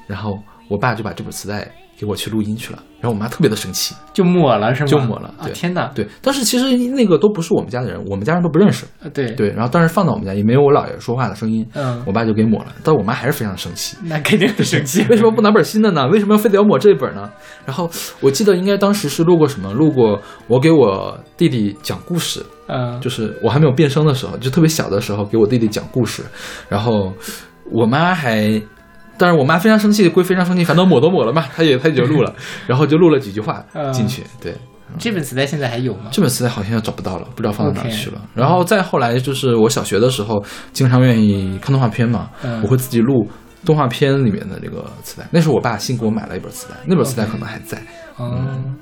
[0.08, 0.36] 然后
[0.68, 1.70] 我爸就把这本磁带
[2.00, 3.94] 给我去录音去了，然后我妈特别的生气。
[4.14, 4.86] 就抹了是吗？
[4.86, 5.44] 就抹了啊！
[5.44, 8.86] 对天哪，对，但是其实那个都不是我们家的人，我们家人都不认识。
[9.02, 13.98] 呃对，对，然后当时放到我们家也没有我姥爷说话的声音，嗯我爸就给抹了，但我妈还是非常生气。
[14.04, 15.04] 那肯定很生气。
[15.10, 16.08] 为什么不拿本新的呢？
[16.08, 17.30] 为什么要非得要抹这本呢？
[17.66, 17.90] 然后
[18.20, 26.22] 我记得应该当时是录过什么，录过我给我弟弟讲故事，嗯，就是我还没有变声的时候，就特别小的时候给我弟弟讲故事，
[26.70, 27.12] 然后
[27.70, 28.60] 我妈还。
[29.20, 32.34] 但是我妈非常生气，归非常生气，反正抹都抹了嘛， 她也她也就录了，
[32.66, 34.24] 然后就录了几句话嗯进去。
[34.40, 34.56] 对，
[34.98, 36.08] 这本磁带现在还有吗？
[36.10, 38.20] 这本磁带好像找不到了，不知道放到哪去了。
[38.34, 40.42] 然后再后来就是我小学的时候，
[40.72, 43.28] 经常愿意看动画片嘛，嗯我会自己录
[43.66, 45.28] 动画片里面的这个磁带。
[45.30, 47.78] 那时候我爸新给我买了一本磁带，那本磁带可能还在。
[48.18, 48.74] 嗯，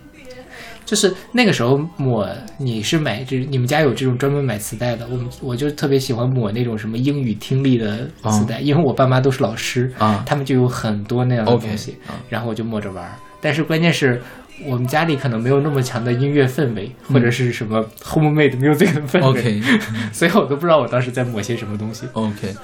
[0.89, 2.27] 就是那个时候抹，
[2.57, 5.07] 你是买这，你们家有这种专门买磁带的？
[5.11, 13.13] 我们我就特别喜欢抹那种什么英语听力的磁带，因为我爸妈都是老师啊他们就有很多那样的东西啊然后我就抹着玩儿。
[13.39, 14.23] 但是关键是
[14.65, 19.61] 我们家里可能没有那么强的音乐氛围，或者是什么 homemade music 的氛围
[20.11, 22.07] 所以我都不知道我当时在抹些什么东西。
[22.15, 22.55] OK，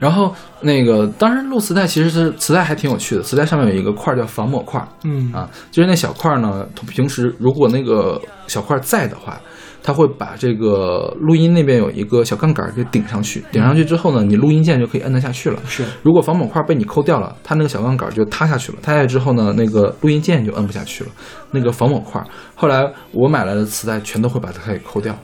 [0.00, 9.40] 然后那个当时录磁带其实是磁带还挺有趣的，磁带上面有一个块儿叫防抹块儿嗯啊，就是那小块儿呢，平时如果那个小块儿在的话。
[9.82, 15.58] 它会把这个录音那边有一个小杠杆儿给顶上去，顶上去之后呢，你录音键就可以摁得下去了。
[15.64, 21.10] 是如果防抹块被你抠掉了，它那个小杠杆就塌下去了，塌下去之后呢，那个录音键就摁不下去了。
[21.50, 22.22] 那个防抹块，
[22.54, 22.84] 后来
[23.14, 25.18] 我买来的磁带全都会把它给抠掉，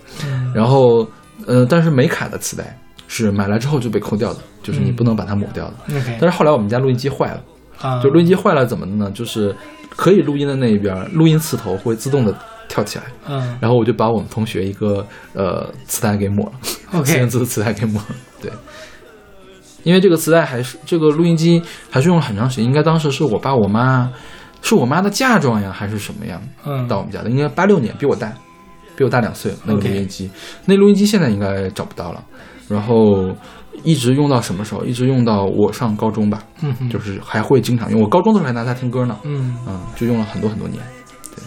[0.54, 1.06] 然后
[1.46, 2.78] 呃，但是没卡的磁带
[3.08, 5.74] 是买来之后就被抠掉的，就是你不能把它抹掉的。
[6.20, 7.42] 但是后来我们家录音机坏了，
[7.80, 9.10] 啊，就录音机坏了怎么的呢？
[9.12, 9.54] 就是
[9.90, 12.34] 可以录音的那一边，录音磁头会自动的
[12.68, 17.02] 跳起来，嗯然后我就把我们同学一个呃磁带给抹了。
[17.14, 18.06] 元字的磁带给抹了。
[18.40, 18.50] 对，
[19.82, 24.10] 因为这个磁带还是这个录音机还是用了很长时间，应该当时是我爸我妈，
[24.62, 27.30] 是我妈的嫁妆呀，还是什么呀嗯到我们家的？
[27.30, 28.32] 应该八六年，比我大，
[28.96, 29.52] 比我大两岁。
[29.64, 30.30] 那个录音机
[30.64, 32.22] 那录音机现在应该找不到了。
[32.68, 33.34] 然后
[33.82, 34.84] 一直用到什么时候？
[34.84, 38.00] 一直用到我上高中吧，嗯哼就是还会经常用。
[38.00, 39.56] 我高中的时候还拿它听歌呢，嗯。
[39.66, 40.82] 嗯，就用了很多很多年。
[41.34, 41.42] 对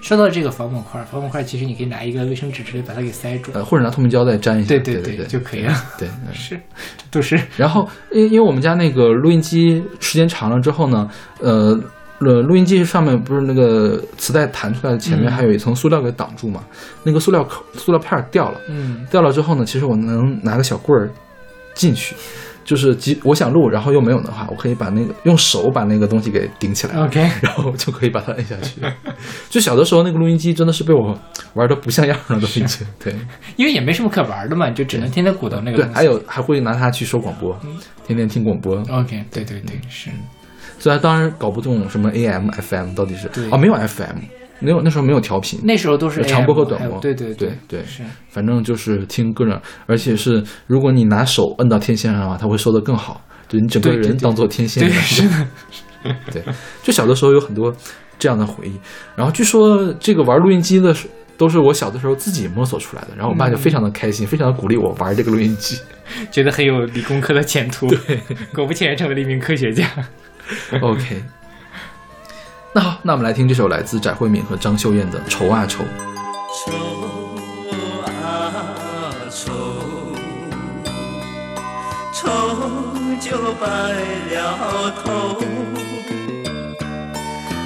[0.00, 4.68] 说到这个防抹块，防抹块其实你可以拿一个卫生纸之类把它给塞住，呃，或者拿透明胶带粘一下。
[4.68, 5.74] 对对对对就可以了。
[5.98, 6.60] 对， 嗯是，
[6.98, 11.08] 这都是然后，因因为我们家那个录音机时间长了之后呢，
[11.40, 11.80] 呃，
[12.20, 16.64] 呃，录音机上面不是那个磁带弹出来的，前面嗯还有一层塑料给挡住嘛？
[17.02, 21.10] 那个塑料口、塑料片儿掉了，嗯掉了之后呢，其实我能拿个小棍儿
[21.74, 22.14] 进去，
[22.64, 26.94] 就是即我想录，然后又没有的话，我可以把那个用手把那个东西给顶起来。
[27.04, 28.80] ，OK，然后就可以把它摁下去。
[29.50, 31.18] 就小的时候，那个录音机真的是被我
[31.54, 32.86] 玩的不像样了，都已经。
[33.02, 33.14] 对
[33.56, 35.92] 因为也没什么可玩的嘛，就只能天天鼓捣那个对。
[35.92, 37.58] 还有还会拿它去收广播，
[38.06, 38.76] 天天听广播。
[38.88, 40.08] OK，对对对，是
[40.84, 44.18] 虽然当然搞不懂什么 AM、FM 到底是啊哦，没有 FM，
[44.58, 47.00] 没有那时候没有调频，那时候都是长波和短波。
[47.00, 55.02] 对对对对，是反正就是听各种，而且是如果你拿手摁到天线上的话，它会收得更好，就你整个对对对人当做天线对一样。
[55.02, 56.42] 是的，对，
[56.82, 57.74] 就小的时候有很多
[58.18, 58.78] 这样的回忆。
[59.16, 61.08] 然后据说这个玩录音机的时
[61.38, 65.80] 都是我小的时候自己摸索出来的，然后我爸就非常的开心，非常的鼓励我玩这个录音机。
[66.30, 67.86] 觉得很有理工科的前途。
[67.86, 68.20] 对，
[68.54, 69.88] 果不其然成为了一名科学家。
[70.80, 71.24] OK，
[72.72, 75.84] 那好，那我们来听这首来自翟慧敏和张秀燕的《愁啊愁》。
[76.66, 76.72] 愁
[78.04, 78.10] 啊
[79.30, 79.52] 愁，
[82.12, 82.22] 愁
[83.20, 83.66] 就白
[84.30, 85.40] 了头。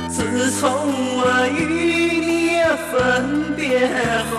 [0.09, 2.61] 自从我与你
[2.91, 3.89] 分别
[4.31, 4.37] 后，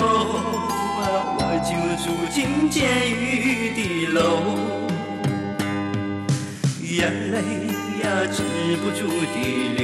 [1.38, 1.72] 我就
[2.04, 3.80] 住进监狱的
[4.14, 4.20] 楼，
[6.82, 7.38] 眼泪
[8.10, 8.42] 呀止
[8.78, 9.38] 不住地
[9.78, 9.82] 流。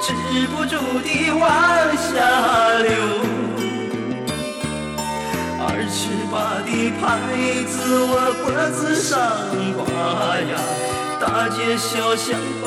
[0.00, 0.08] 止
[0.48, 1.40] 不住地往
[1.96, 2.08] 下
[2.78, 2.88] 流。
[5.62, 6.00] 二尺
[6.32, 6.34] 八
[6.64, 7.00] 的牌
[7.64, 7.72] 子
[8.08, 9.12] 我脖子上
[9.76, 9.78] 挂
[10.40, 10.52] 呀，
[11.20, 12.26] 大街小巷
[12.64, 12.66] 把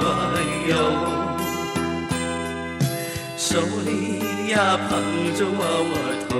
[0.00, 0.02] 我
[0.66, 0.72] 游。
[3.36, 3.88] 手里
[4.50, 4.54] 呀
[4.88, 4.90] 捧
[5.36, 5.60] 着窝
[5.90, 5.92] 窝
[6.28, 6.32] 头，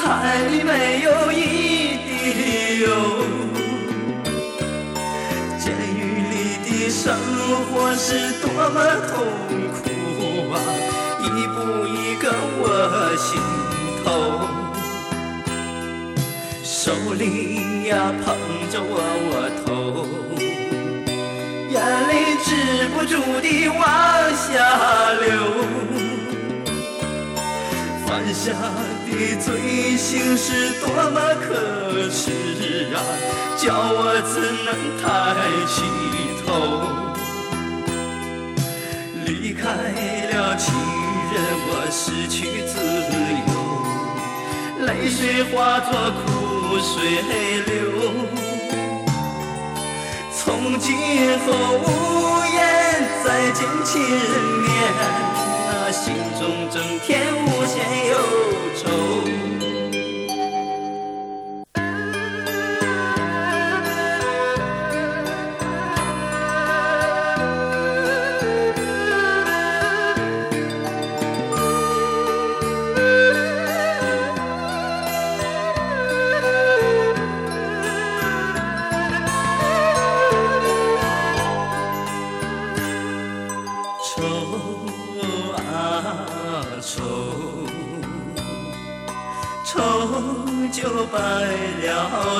[0.00, 0.02] 菜
[0.48, 1.38] 里没有一
[2.80, 2.88] 滴油。
[5.58, 6.00] 监狱
[6.30, 7.14] 里的生
[7.66, 8.76] 活是多么
[9.06, 9.12] 痛
[9.74, 9.78] 苦
[10.50, 10.56] 啊，
[11.20, 12.64] 一步一个我
[13.18, 13.28] 心
[14.02, 14.06] 头。
[16.64, 17.92] 手里呀
[18.24, 18.34] 捧
[18.70, 18.92] 着窝
[19.28, 19.30] 窝
[19.62, 19.68] 头，
[21.68, 21.76] 眼
[22.08, 22.10] 泪
[22.42, 22.48] 止
[22.94, 23.12] 不住
[23.42, 23.78] 地往
[24.34, 24.48] 下
[25.20, 25.99] 流。
[28.10, 28.50] 犯下
[29.06, 31.54] 的罪行是多么可
[32.10, 32.32] 耻
[32.92, 32.98] 啊！
[33.56, 35.06] 叫我怎能抬
[35.68, 35.78] 起
[36.44, 36.50] 头？
[39.24, 39.62] 离开
[40.32, 40.74] 了亲
[41.30, 41.34] 人，
[41.68, 42.36] 我失去
[42.66, 42.74] 自
[43.46, 43.50] 由，
[44.86, 46.26] 泪水化作苦
[46.80, 47.22] 水
[47.62, 47.70] 流。
[50.36, 50.88] 从今
[51.46, 51.46] 后
[51.78, 51.86] 无
[52.52, 52.58] 言
[53.24, 54.18] 再见亲人
[54.66, 54.68] 面，
[55.70, 56.02] 那心
[56.40, 56.42] 中
[56.72, 56.74] 整
[57.06, 57.08] 天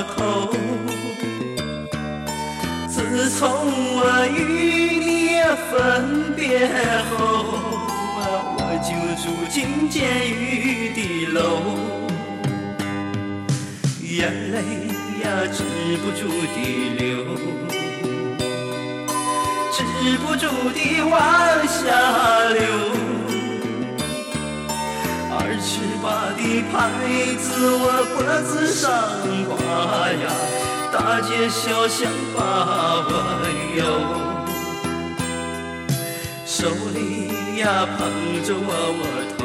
[0.02, 0.50] 头。
[2.88, 3.48] 自从
[3.96, 3.98] 我
[4.34, 4.38] 与
[4.98, 5.40] 你
[5.70, 6.68] 分别
[7.10, 7.14] 后，
[8.56, 8.90] 我就
[9.22, 9.98] 住进监
[10.30, 10.98] 狱的
[11.32, 11.38] 楼，
[14.02, 14.18] 眼
[14.52, 14.56] 泪
[15.22, 15.58] 呀止
[15.98, 16.20] 不住
[16.54, 16.56] 地
[16.98, 17.00] 流。
[19.72, 19.78] 止
[20.18, 21.12] 不住地往
[21.66, 21.78] 下
[22.50, 22.99] 流。
[26.02, 26.42] 二尺八的
[26.72, 26.74] 牌
[27.36, 27.84] 子我
[28.14, 28.90] 脖子上
[29.46, 29.52] 挂
[30.10, 30.24] 呀，
[30.92, 32.38] 大街小巷把
[33.06, 33.10] 我
[33.76, 33.78] 游。
[36.46, 37.28] 手里
[37.58, 37.98] 呀捧
[38.44, 38.60] 着窝
[38.96, 39.00] 窝
[39.38, 39.40] 头，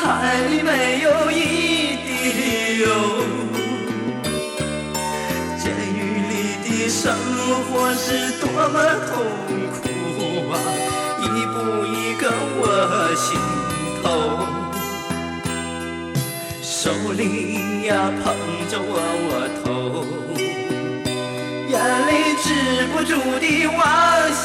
[0.00, 0.02] 菜
[0.50, 0.70] 里没
[1.02, 1.34] 有一
[2.02, 2.08] 滴
[2.80, 2.84] 油。
[5.58, 5.64] 监
[5.94, 5.96] 狱
[6.28, 6.32] 里
[6.64, 7.02] 的生
[7.70, 8.04] 活是
[8.40, 8.76] 多么
[9.06, 9.12] 痛
[9.72, 9.74] 苦
[10.52, 10.54] 啊，
[11.22, 11.54] 一步
[11.86, 12.22] 一个
[12.58, 12.60] 我
[13.16, 13.26] 心
[14.06, 14.46] 头。
[16.62, 17.90] 手里呀
[18.22, 18.24] 捧
[18.70, 18.92] 着窝
[19.26, 19.30] 窝
[19.64, 19.66] 头，
[21.68, 21.74] 眼
[22.06, 22.46] 泪止
[22.92, 23.76] 不住地往
[24.32, 24.44] 下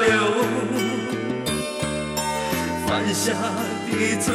[0.00, 0.08] 流。
[2.86, 3.32] 犯下
[3.90, 4.26] 的罪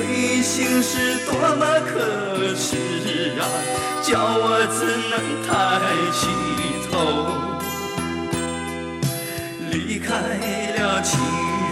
[0.43, 0.91] 行是
[1.26, 2.70] 多么可耻
[3.39, 3.41] 啊！
[4.04, 4.80] 叫我怎
[5.10, 5.14] 能
[5.47, 5.51] 抬
[6.14, 6.22] 起
[6.91, 6.93] 头？
[9.72, 10.08] 离开
[10.78, 11.12] 了情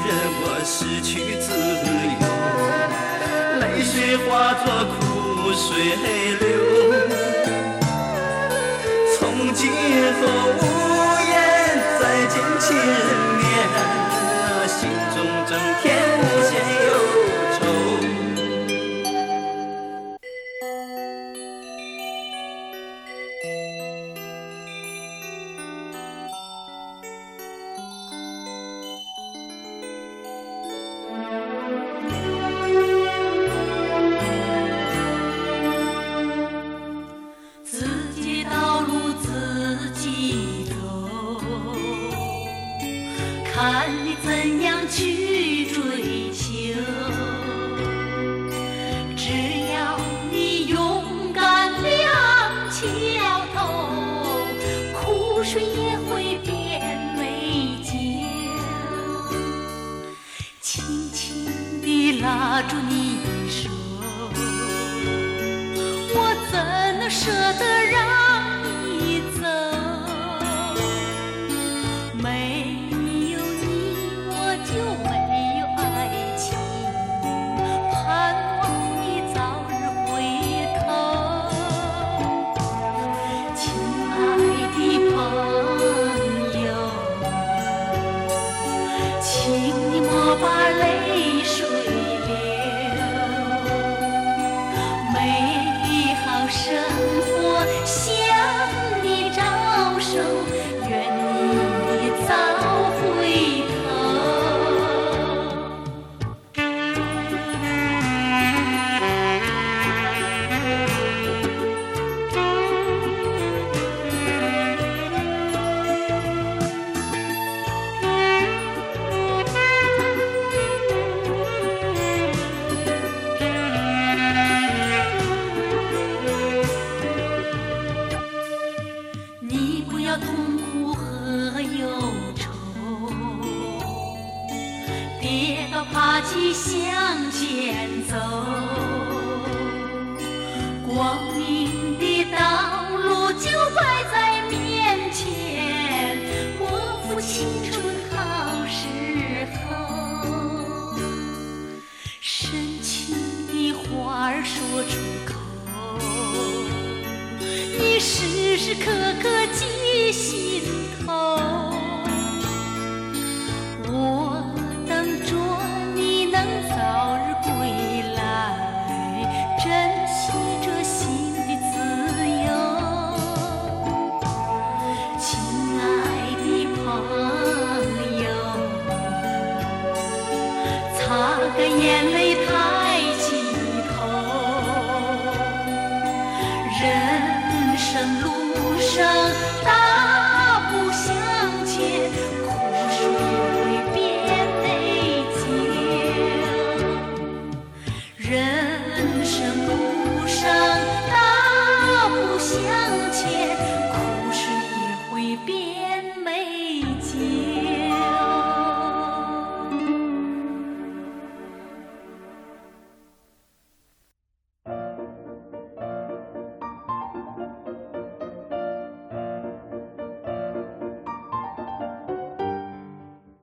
[0.03, 0.09] 任
[0.41, 1.51] 我失去自
[2.21, 2.25] 由
[3.59, 5.95] 泪水化作苦水
[6.39, 6.43] 流。
[9.17, 10.21] 从今后
[10.57, 10.63] 无
[11.29, 11.31] 言
[11.99, 13.20] 再见亲人。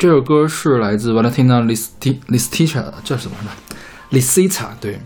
[0.09, 3.51] 这首歌是来自 Valentina Listica 的，这是什么呢
[4.11, 4.99] ？Lisita，对，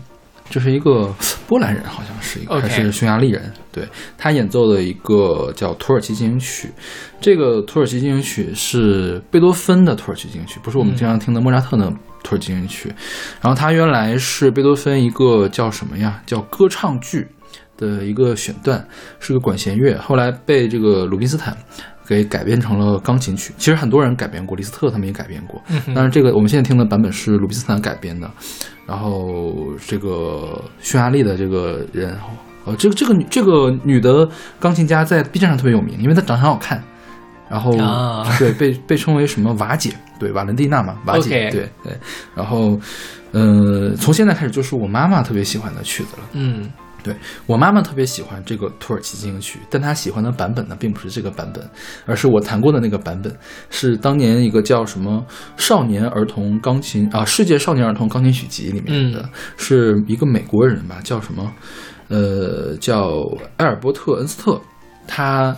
[0.49, 1.13] 这是一个
[1.45, 3.51] 波兰人，好像是一个还是匈牙利人。
[3.69, 3.85] 对
[4.17, 6.71] 他演奏的一个叫土耳其进行曲，
[7.19, 11.91] 这个土耳其进行曲是贝多芬的土耳其进行曲，不是我们经常听的莫扎特的
[12.23, 12.87] 土耳其进行曲。
[13.41, 16.21] 然后它原来是贝多芬一个叫什么呀？
[16.25, 17.27] 叫歌唱剧
[17.75, 18.87] 的一个选段，
[19.19, 21.57] 是个管弦乐，后来被这个鲁宾斯坦
[22.07, 23.53] 给改编成了钢琴曲。
[23.57, 25.61] 其实很多人改编过，李斯特他们也改编过，
[25.95, 28.29] 但是这个我们现在听的版本是鲁宾斯坦改编的。
[28.85, 29.55] 然后
[29.87, 32.15] 这个匈牙利的这个人，
[32.65, 34.27] 呃，这个这个女这个女的
[34.59, 36.83] 钢琴家在 B 站上特别有名，因为她长得很好看。
[37.49, 41.93] 然后、啊对被被称为什么瓦姐，对瓦伦蒂娜嘛，瓦姐对对。
[42.33, 42.79] 然后，
[43.31, 46.23] 呃，从现在开始就是我妈妈特别喜欢的曲子了。
[46.31, 46.71] 嗯
[47.03, 47.15] 对
[47.45, 51.67] 我妈妈特别喜欢这个土耳其进行曲，但她喜欢的版本呢，并不是这个版本，
[52.05, 53.35] 而是我弹过的那个版本，
[53.69, 55.25] 是当年一个叫什么
[55.57, 61.51] 少年儿童钢琴啊世界少年儿童钢琴曲集里面的，嗯是一个美国人吧，叫什么
[62.07, 63.21] 呃叫
[63.57, 64.61] 埃尔伯特恩斯特，
[65.07, 65.55] 他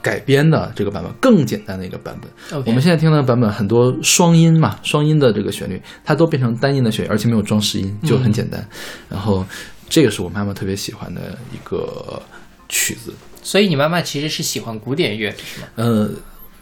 [0.00, 2.62] 改编的这个版本更简单的一个版本。
[2.64, 8.64] 我们现在听的版本很多双音嘛，双音的这个旋律，它都变成单音的旋律，而且没有装饰音，就很简单。
[9.08, 9.44] 然后
[9.88, 12.22] 这个是我妈妈特别喜欢的一个
[12.68, 13.12] 曲子。
[13.42, 16.10] 所以你妈妈其实是喜欢古典乐的是吗呃，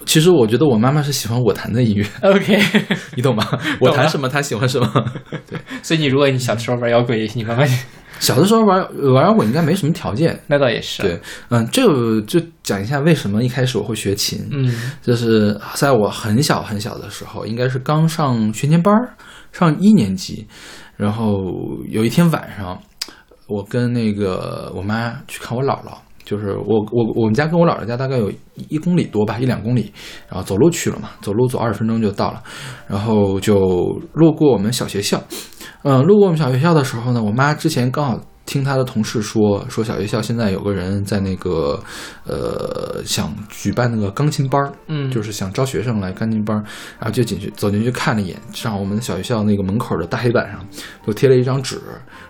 [0.05, 2.07] 其实我觉得我妈妈是喜欢我弹的音乐？
[2.23, 2.61] OK，
[3.17, 3.45] 你懂吗？
[3.81, 4.89] 我弹什么，她喜欢什么。
[5.49, 7.67] 对，所以你如果你小的时候玩摇滚乐，你妈妈
[8.21, 8.79] 小的时候玩
[9.13, 10.39] 玩摇滚应该没什么条件。
[10.47, 14.47] 那倒也是，对，嗯，这个就讲一下为什么一开始我会学琴。
[14.53, 18.95] 嗯就是在我很小很小的时候，应该是刚上学前班，
[19.53, 20.47] 上一年级，
[20.97, 21.43] 然后
[21.89, 22.81] 有一天晚上，
[23.47, 25.93] 我跟那个我妈去看我姥姥，
[26.25, 28.37] 就是我我我们家跟我姥姥家大概有一
[28.71, 29.93] 一公里多吧，一两公里，
[30.29, 32.43] 然后走路去了嘛，走路走二十分钟就到了，
[32.89, 33.57] 然后就
[34.15, 35.23] 路过我们小学校，
[35.83, 41.83] 嗯，路过我们小学校的时候呢，我妈之前刚好听他的同事说，说小学校现在有个人在那个
[42.25, 45.11] 呃想举办那个钢琴班儿，嗯。
[45.11, 46.63] 就是想招学生来钢琴班儿，
[46.99, 50.65] 然后就进去走进去看了一眼，正好我们小学校那个门口的大黑板上
[51.05, 51.81] 就贴了一张纸，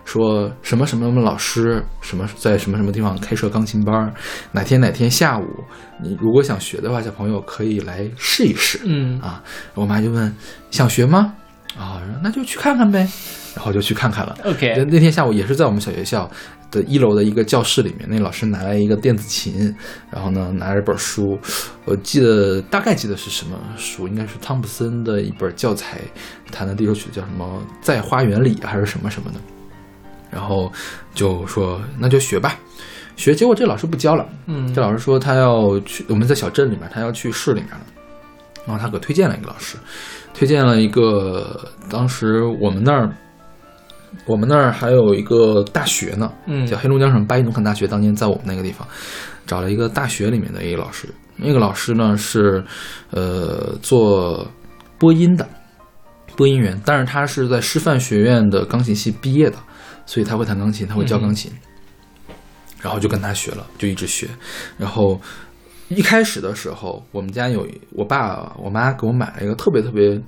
[0.06, 4.14] 说什么什么什么老师什么在什么什么地方开设钢琴班儿，
[4.52, 5.44] 哪天哪天下午
[6.00, 8.80] 你如果想学的话，小朋友可以来试一试。
[8.84, 9.42] 嗯啊，
[9.74, 10.34] 我妈就问
[10.70, 11.34] 想学吗？
[11.76, 13.06] 啊，那就去看看呗，
[13.54, 14.34] 然后就去看看了。
[14.44, 16.30] ，OK，那天下午也是在我们小学校
[16.70, 19.74] 的一楼的一个教室里面，那老师拿来一个电子琴，
[20.10, 21.38] 然后呢拿着本书，
[21.84, 26.00] 我记得大概记得是什么书，应该是汤普森的一本教材，
[26.50, 27.44] 弹的第一首曲子叫什么
[27.82, 29.38] 《在花园里》还是什么什么的，
[30.36, 30.70] 然后
[31.14, 32.54] 就说那就学吧。
[33.16, 34.70] 学，结果这老师不教了，嗯。
[34.74, 37.80] 这老师说他要去，我们在小镇里面，他要去市里面了，
[38.66, 39.78] 然后他给推荐了一个老师，
[40.34, 43.10] 推荐了一个，当时我们那儿，
[44.26, 46.66] 我们那儿还有一个大学呢，嗯。
[46.66, 48.86] 叫黑龙江省巴依农垦大学，当年在我们那个地方。
[49.46, 52.64] 找了一个大学里面的一个老师，那个老师呢是
[53.12, 54.44] 呃做
[54.98, 55.48] 播音的
[56.36, 59.56] 播音员，但是他是在师范学院的钢琴系毕业的，
[60.06, 61.52] 所以他会弹钢琴，他会教钢琴，
[62.80, 64.28] 然后就跟他学了，就一直学，
[64.78, 65.20] 然后。
[65.88, 70.20] 一开始的时候，我们家有我爸我妈给我买了一个特别特别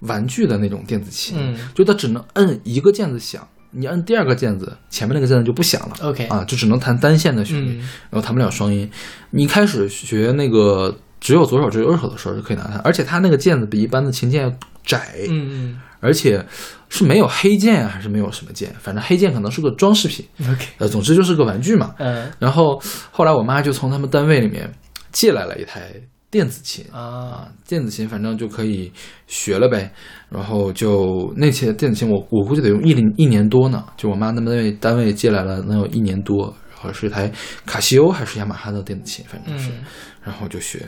[0.00, 1.58] 玩具的那种电子琴，嗯。
[1.74, 5.96] 就它只能摁一个键子响，你摁第二个键子，前面那个键子就不响了。
[6.02, 7.88] OK 啊，就只能弹单线的旋律，嗯。
[8.10, 8.90] 然后弹不了双音。
[9.30, 14.52] 你一开始学那个只有左手只有右手的时候就可以拿它，而且它那个键子比一般的琴键要
[14.84, 16.44] 窄，嗯而且
[16.88, 20.26] 是没有黑键啊还是没有什么键，反正黑键可能是个装饰品。
[20.38, 21.94] 嗯，OK，呃，总之就是个玩具嘛。
[21.98, 24.72] 嗯然后后来我妈就从他们单位里面
[25.12, 25.92] 借来了一台
[26.30, 28.92] 电子琴啊啊，电子琴反正就可以
[29.26, 29.92] 学了呗。
[30.28, 37.30] 然后就那些电子琴我我估计得用一零一年多呢，就我妈他们单位单位借来了能有一年多，然后是一台
[37.64, 39.84] 卡西欧还是雅马哈的电子琴，反正是，嗯
[40.22, 40.84] 然后就学。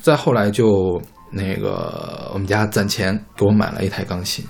[0.00, 4.44] 再后来就那个我们家攒钱给我买了一台钢琴，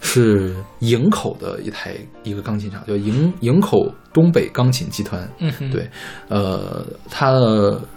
[0.00, 5.26] 是营口的一台一个钢琴厂，叫营营口东北钢琴集团。
[5.38, 5.88] 嗯哼，对，
[6.28, 7.32] 呃，它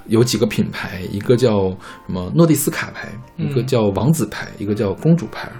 [0.08, 5.52] 有几个品牌，一个叫什么诺蒂斯卡牌，嗯一个叫王子牌，一个叫公主牌。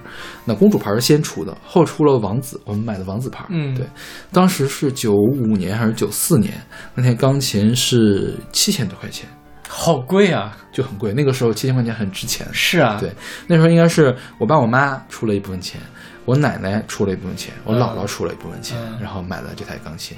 [0.44, 3.44] 那公主牌是先出的，后出了王子，我们买的王子牌。
[3.50, 3.86] 嗯对，
[4.32, 6.54] 当时是九五年还是九四年，
[6.94, 9.28] 那台钢琴是七千多块钱，
[9.74, 10.54] 好贵啊！
[10.70, 11.14] 就很贵。
[11.14, 12.46] 那个时候七千块钱很值钱。
[12.52, 13.10] 是啊，对，
[13.46, 15.80] 那时候应该是我爸我妈出了一部分钱，
[16.26, 20.14] 我奶奶出了一部分钱，我姥姥出了一部分钱，嗯然后买了这台钢琴。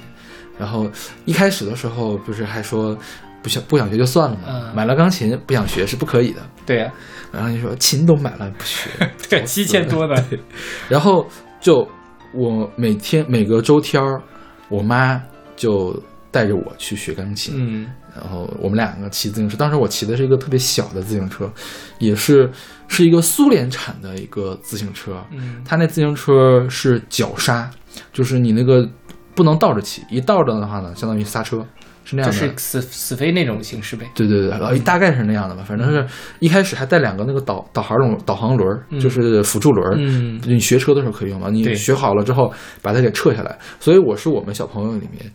[0.59, 0.91] 然后
[1.23, 2.97] 一开始的时候不是还说
[3.41, 6.41] 不想不想学就算了嘛，嗯买了钢琴不想学是不可以的。
[6.65, 6.91] 对呀，
[7.31, 8.89] 然后你说琴都买了不学，
[9.29, 10.21] 对，七千多的，
[10.89, 11.25] 然后
[11.61, 11.87] 就
[12.33, 14.21] 我每天每个周天儿，
[14.67, 15.21] 我妈
[15.55, 15.97] 就
[16.29, 17.53] 带着我去学钢琴。
[17.57, 21.51] 嗯然后我们两个骑自行车，当时我骑的是一个特别小的自行车，
[21.99, 22.49] 也是
[22.87, 25.21] 是一个苏联产的一个自行车。
[25.31, 27.69] 嗯它那自行车是脚刹，
[28.13, 28.87] 就是你那个
[29.35, 31.65] 不能倒着骑，一倒着的话呢，相当于刹车，
[32.05, 32.37] 是那样的。
[32.39, 34.05] 就是死死飞那种形式呗。
[34.15, 36.07] 对对对，然后大概是那样的吧，反正是
[36.39, 39.95] 一开始还带两个那个导导航轮、导航轮就是辅助轮儿。
[39.97, 41.49] 嗯你学车的时候可以用嘛？
[41.49, 43.57] 你学好了之后把它给撤下来。
[43.79, 45.29] 所以我是我们小朋友里面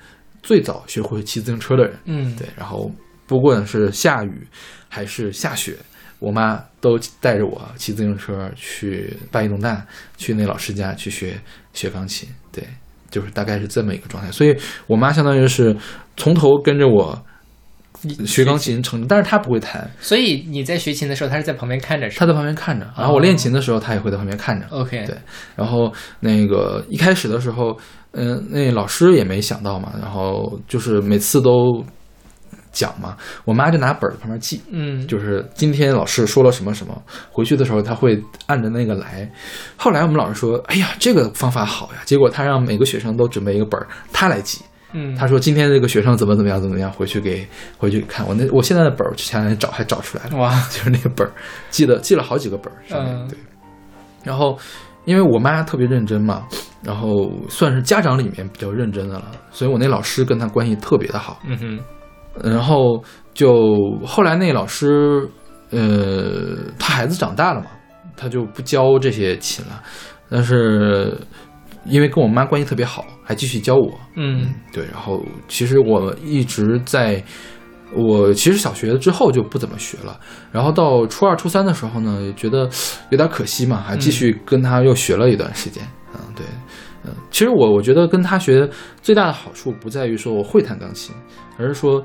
[0.51, 1.97] 最早学会骑自行车的人。
[2.07, 2.91] 嗯，对，然后
[3.29, 4.45] 不管是下雨
[4.89, 5.77] 还是下雪，
[6.19, 9.87] 我妈都带着我骑自行车去八一农大，
[10.17, 11.41] 去那老师家去学
[11.73, 12.29] 学钢琴。
[12.51, 12.65] 对，
[13.13, 14.29] 就是大概是这么一个状态。
[14.33, 14.53] 所以
[14.89, 15.77] 我妈相当于是
[16.17, 17.25] 从头跟着我
[18.27, 22.85] 学钢琴成，但是她不会弹，所以你在学琴的时候，他是在旁边看着她在旁边看着。
[22.99, 24.67] 然后我练琴的时候，她也会在旁边看着。
[24.71, 25.17] OK，对
[25.55, 27.79] 然后那个一开始的时候，
[28.13, 31.85] 嗯、那老师也没想到嘛，然后就是每次都
[32.73, 39.31] 讲嘛，我妈就拿本儿在旁边记，嗯，就是今天老师说了什么什么，回去的时候她会按着那个来。
[39.77, 44.61] 后来我们老师说，哎呀，这个方法好呀，结果他让每个学生都准备一个本儿，他来记。
[44.93, 47.47] 嗯，他说今天这个学生怎么怎么样怎么样，回去给
[47.79, 48.27] 回去看。
[48.27, 51.31] 我那我现在的本儿前两天找还找出来了，哇，就是那个本儿，
[51.71, 53.39] 记得记了好几个本儿上面、嗯对。
[54.25, 54.59] 然后
[55.05, 56.47] 因为我妈特别认真嘛，
[56.83, 61.41] 然后算是家长里面比较认真的了，所以我那老师跟她关系特别的好。
[61.47, 61.81] 嗯哼，
[62.45, 63.03] 然后
[63.35, 63.75] 就
[64.07, 65.29] 后来那老师，
[65.71, 67.67] 呃，他孩子长大了嘛，
[68.17, 69.83] 他就不教这些琴了，
[70.29, 71.17] 但是
[71.87, 73.91] 因为跟我妈关系特别好，还继续教我。
[74.17, 77.23] 嗯对，然后其实我一直在，
[77.95, 80.19] 我其实小学之后就不怎么学了，
[80.53, 82.69] 然后到初二、初三的时候呢，也觉得
[83.11, 85.83] 有点可惜嘛，还继续跟他又学了一段时间。
[86.15, 86.45] 嗯，对，
[87.05, 88.69] 嗯，其实我我觉得跟他学
[89.03, 91.15] 最大的好处不在于说我会弹钢琴，
[91.59, 92.05] 而是说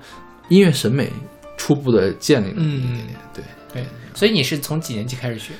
[0.49, 1.11] 音乐审美
[1.57, 3.07] 初步的建立了一点点。
[3.33, 3.43] 对，
[3.73, 5.53] 对，所以你是从几年级开始学？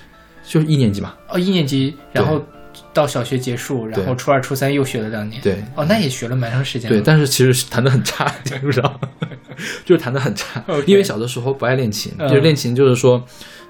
[0.47, 1.15] 就是一年级嘛。
[1.30, 2.39] 哦，一年级，然后
[2.93, 5.41] 到小学结束，然后初二、初三又学了两年。
[5.41, 5.64] 对。
[5.76, 6.89] 哦，那也学了蛮长时间。
[6.89, 8.99] 对，但是其实弹的很差，基本上
[9.85, 10.64] 就是弹的很差。
[10.85, 12.30] 因为小的时候不爱练琴，嗯。
[12.30, 13.23] 就是练琴就是说，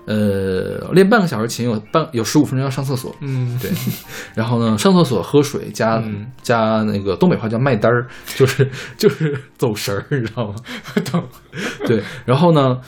[0.05, 3.71] 呃，练半个小时琴有半有十五分钟要上厕所，嗯，对，
[4.35, 6.31] 然后呢，上厕所喝水加、嗯。
[6.41, 10.55] 加那个东北话叫卖单儿，就是 就是走神儿，你知道吗？
[10.93, 11.23] 不 懂。
[11.87, 12.79] 对，然后呢，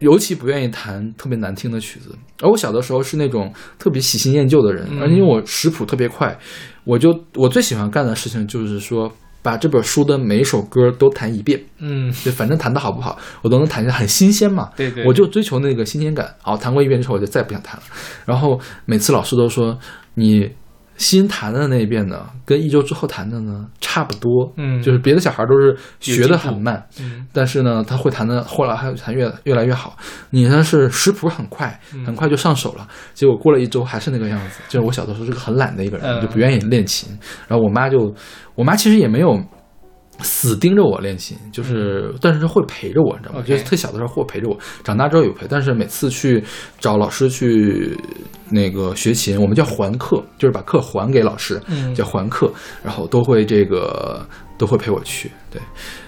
[0.00, 2.14] 尤其不愿意弹特别难听的曲子。
[2.42, 6.38] 而我小的时候是那种特别喜新厌旧的人，嗯而因为我识谱特别快，
[6.84, 9.10] 我就我最喜欢干的事情就是说。
[9.42, 14.68] 把这本书的每一首歌都弹一遍，嗯，就反正弹的好不好，我都能弹下，很新鲜嘛。
[14.76, 16.34] 对对我就追求那个新鲜感。
[16.42, 17.82] 好，弹过一遍之后，我就再也不想弹了。
[18.26, 19.78] 然后每次老师都说，
[20.12, 20.50] 你
[21.00, 24.52] 新弹的那一遍呢，跟一周之后弹的呢差不多。
[24.58, 29.96] 嗯就是别的小孩都是学的很慢，嗯但是呢，他会弹的后来还弹越越来越好。
[30.28, 34.60] 你呢是识谱很快，嗯很快就上手了，结果过了一周还是那个样子。
[34.68, 37.08] 就是我小的时候是个很懒的一个人，嗯就不愿意练琴。
[37.48, 38.14] 然后我妈就，
[38.54, 39.42] 我妈其实也没有。
[40.22, 43.44] 死盯着我练琴，就是，但是会陪着我，你知道吗？
[43.46, 46.42] 就是特小的时候会陪着我，长大之后有陪，但是每次去
[46.78, 47.96] 找老师去
[48.48, 52.52] 那个学琴，我们叫还课，就是把课还给老师，嗯叫还课，
[52.82, 54.26] 然后都会这个
[54.58, 55.30] 都会陪我去。
[55.50, 55.60] 对，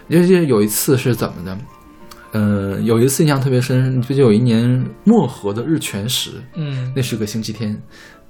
[0.09, 1.57] 因为有一次是怎么的？
[2.35, 7.79] 嗯、有一次印象特别深，就有一年漠河的日全食，嗯那是个星期天，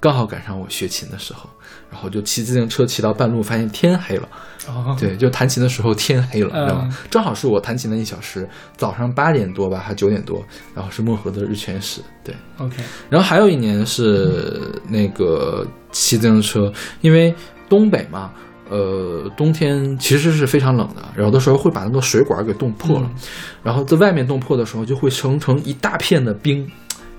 [0.01, 1.49] 刚好赶上我学琴的时候，
[1.93, 4.27] 然后就骑自行车骑到半路，发现天黑了。
[4.67, 6.99] 哦，对，就弹琴的时候天黑了，嗯知道吗？
[7.11, 10.43] 正好是我弹琴的一小时，早上八点多吧，还九点多，
[10.75, 12.01] 然后是漠河的日全食。
[12.25, 12.77] 对，，OK，
[13.11, 17.35] 然后还有一年是那个骑自行车，因为
[17.69, 18.31] 东北嘛，
[18.71, 23.21] 呃，冬天其实是非常冷的，有的时候会把那个水管给冻破了，嗯
[23.65, 26.71] 然后在外面冻破的时候就会形成一大片的冰。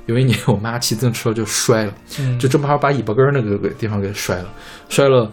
[0.06, 4.50] 有一年我妈骑自行车就摔了，嗯，就正好把尾巴根儿那个个地方给摔了，
[4.90, 5.32] 摔了，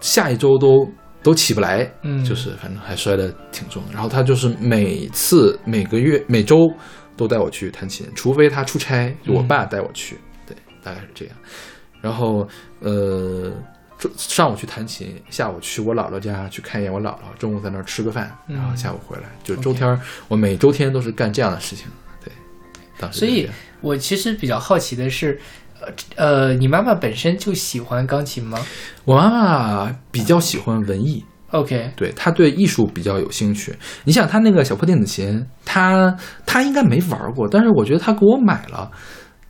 [0.00, 0.86] 下一周都
[1.22, 3.92] 都起不来，嗯就是反正还摔得挺重的。
[3.92, 6.70] 然后他就是每次每个月每周
[7.16, 11.34] 都带我去弹琴，除非他出差，就我爸带我去，对，大概是这样。
[12.02, 12.46] 然后
[12.80, 13.50] 呃，
[13.98, 19.98] 中上午去弹琴，下午去我姥姥家去看一眼我姥姥，中午在那儿吃个饭，然后嗯下午回来，就周天儿
[20.28, 21.86] 我每周天都是干这样的事情，
[22.22, 22.30] 对。
[22.98, 23.48] 当时所以
[23.80, 25.38] 我其实比较好奇的是，
[25.80, 28.58] 呃呃，你妈妈本身就喜欢钢琴吗
[29.04, 33.74] 我妈妈比较喜欢文艺，？OK，对他对艺术比较有兴趣。
[34.04, 38.90] 你想，他那个小破电子琴，他他应该没玩过，但是我觉得他给我买了，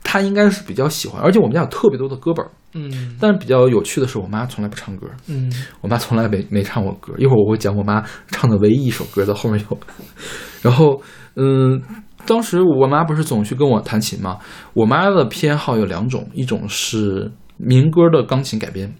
[0.03, 1.23] 他应该是比较喜欢。
[1.23, 5.51] 而且我们家有特别多的歌本儿，嗯但是比较有趣的是，我妈从来不唱歌，嗯
[5.81, 7.15] 我妈从来没没唱过歌。
[7.16, 9.78] 一会儿我会讲我妈唱的唯一一首歌，在后面有。
[10.61, 11.01] 然后，
[11.36, 11.81] 嗯。
[12.27, 14.39] 当时我妈不是总去跟我弹琴吗？
[14.74, 18.94] 我妈的偏好有两种，一种是民歌的钢琴改编，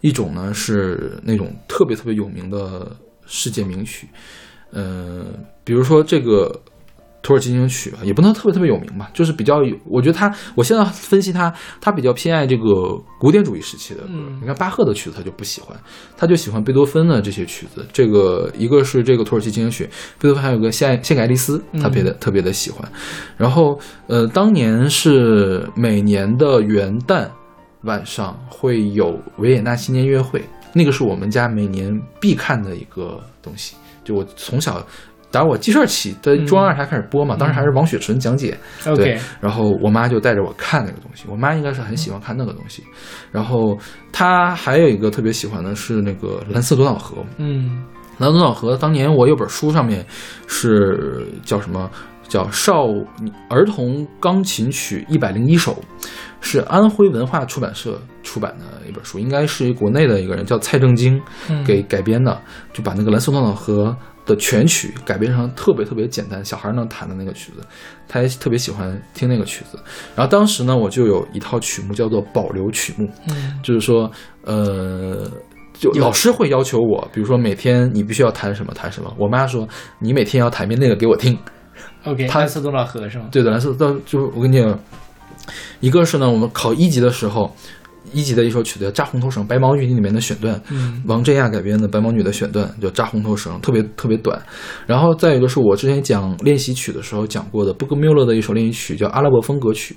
[0.00, 2.94] 一种呢是那种特别特别有名的
[3.24, 4.08] 世界名曲，
[4.72, 5.24] 呃，
[5.64, 6.60] 比如说这个
[7.24, 12.62] 土耳其进行曲啊，也不能特别特别有名吧，就是比较有，我觉得他，我现在分析他，他比较偏爱这个
[13.18, 14.08] 古典主义时期的歌。
[14.10, 15.74] 嗯你看巴赫的曲子他就不喜欢，
[16.16, 17.84] 他就喜欢贝多芬的这些曲子。
[17.92, 19.84] 这个一个是这个土耳其进行曲，
[20.20, 22.86] 贝多芬还有个献献给爱丽丝，他别的、特别的喜欢。
[23.38, 27.26] 然后呃，当年是每年的元旦
[27.84, 30.44] 晚上会有维也纳新年音乐会，
[30.74, 33.76] 那个是我们家每年必看的一个东西。
[34.04, 34.86] 就我从小
[35.34, 38.56] 打我记事儿起，在中央二台开始播嘛，当时还是王雪纯讲解，
[38.96, 42.84] 对然后我妈就带着我看那个东西，我妈应该是很喜欢看那个东西。
[43.32, 43.76] 然后
[44.12, 47.82] 她还有一个特别喜欢的是那个蓝色多瑙河，嗯
[48.18, 50.06] 蓝色多瑙河当年我有本书上面
[50.46, 51.90] 是叫什么？
[52.26, 52.86] 叫《少
[53.50, 55.72] 儿童钢琴曲一百零一首》，
[56.40, 61.20] 是安徽文化出版社出版的一本书，应该是国内的一个人叫蔡正京
[61.50, 61.62] 嗯。
[61.64, 62.40] 给改编的，
[62.72, 63.94] 就把那个蓝色多瑙河
[64.26, 67.60] 的全曲改编成特别特别简单，小孩能弹的那个曲子，
[68.08, 69.78] 他也特别喜欢听那个曲子。
[70.16, 74.10] 然后当时呢，我就有一套曲目叫做保留曲目，嗯就是说，
[74.44, 75.30] 呃，
[75.74, 79.12] 就老师会要求我，比如说每天你必须要弹什么弹什么。
[79.18, 79.68] 我妈说
[79.98, 81.38] 你每天要弹遍那个给我听。
[82.04, 83.28] ，OK，他蓝色多瑙河是吗？
[83.30, 84.78] 对的，蓝色到就我跟你讲，
[85.80, 87.54] 一个是呢，我们考一级的时候，
[88.14, 94.40] 一级的一首曲子叫《扎红头绳》，《白毛女》里面的选段，嗯王振亚改编的《白毛女》的选段叫《扎红头绳》，特别特别短。
[94.86, 99.94] 然后再有一个是我之前讲练习曲的时候讲过的布格缪勒的一首练习曲叫《阿拉伯风格曲》。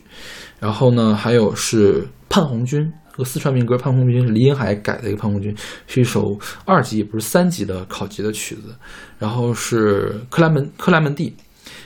[0.59, 5.53] 然后呢，还有是潘红军这个四川民歌《潘红军》是李英海改的一个《潘红军》，
[5.85, 8.75] 是一首二级也不是三级的考级的曲子。
[9.19, 11.35] 然后是克莱门克莱门蒂，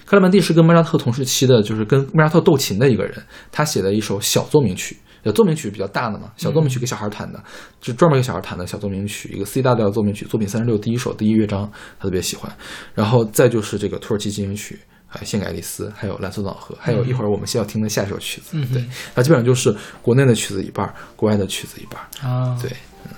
[0.06, 3.14] 克莱门蒂是跟莫扎特同时期的，就是跟莫扎特斗琴的一个人，
[3.52, 4.98] 他写的一首小奏鸣曲。
[5.24, 7.42] 呃，奏鸣曲比较大的嘛，小奏鸣曲给小孩弹的，
[7.80, 11.70] 就专门给小孩弹的小奏鸣曲，一个 C 大调奏鸣曲，作品三十六第一首第一乐章，
[12.00, 12.52] 他特别喜欢。
[12.94, 18.50] 然后再就是这个土耳其进行曲，还有献给爱丽丝，还有蓝色岛河，还有一会儿我们先要听的下一首曲子。
[18.54, 18.84] 嗯对，
[19.14, 22.28] 那基本上就是国内的曲子一半儿，国外的曲子一半儿。
[22.28, 22.72] 啊，对，
[23.06, 23.12] 嗯。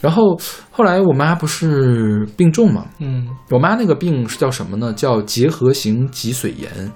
[0.00, 0.38] 然后
[0.70, 4.92] 后来我妈不是病重嘛，嗯我妈那个病是叫什么呢？
[4.94, 6.90] 叫结核型脊髓炎，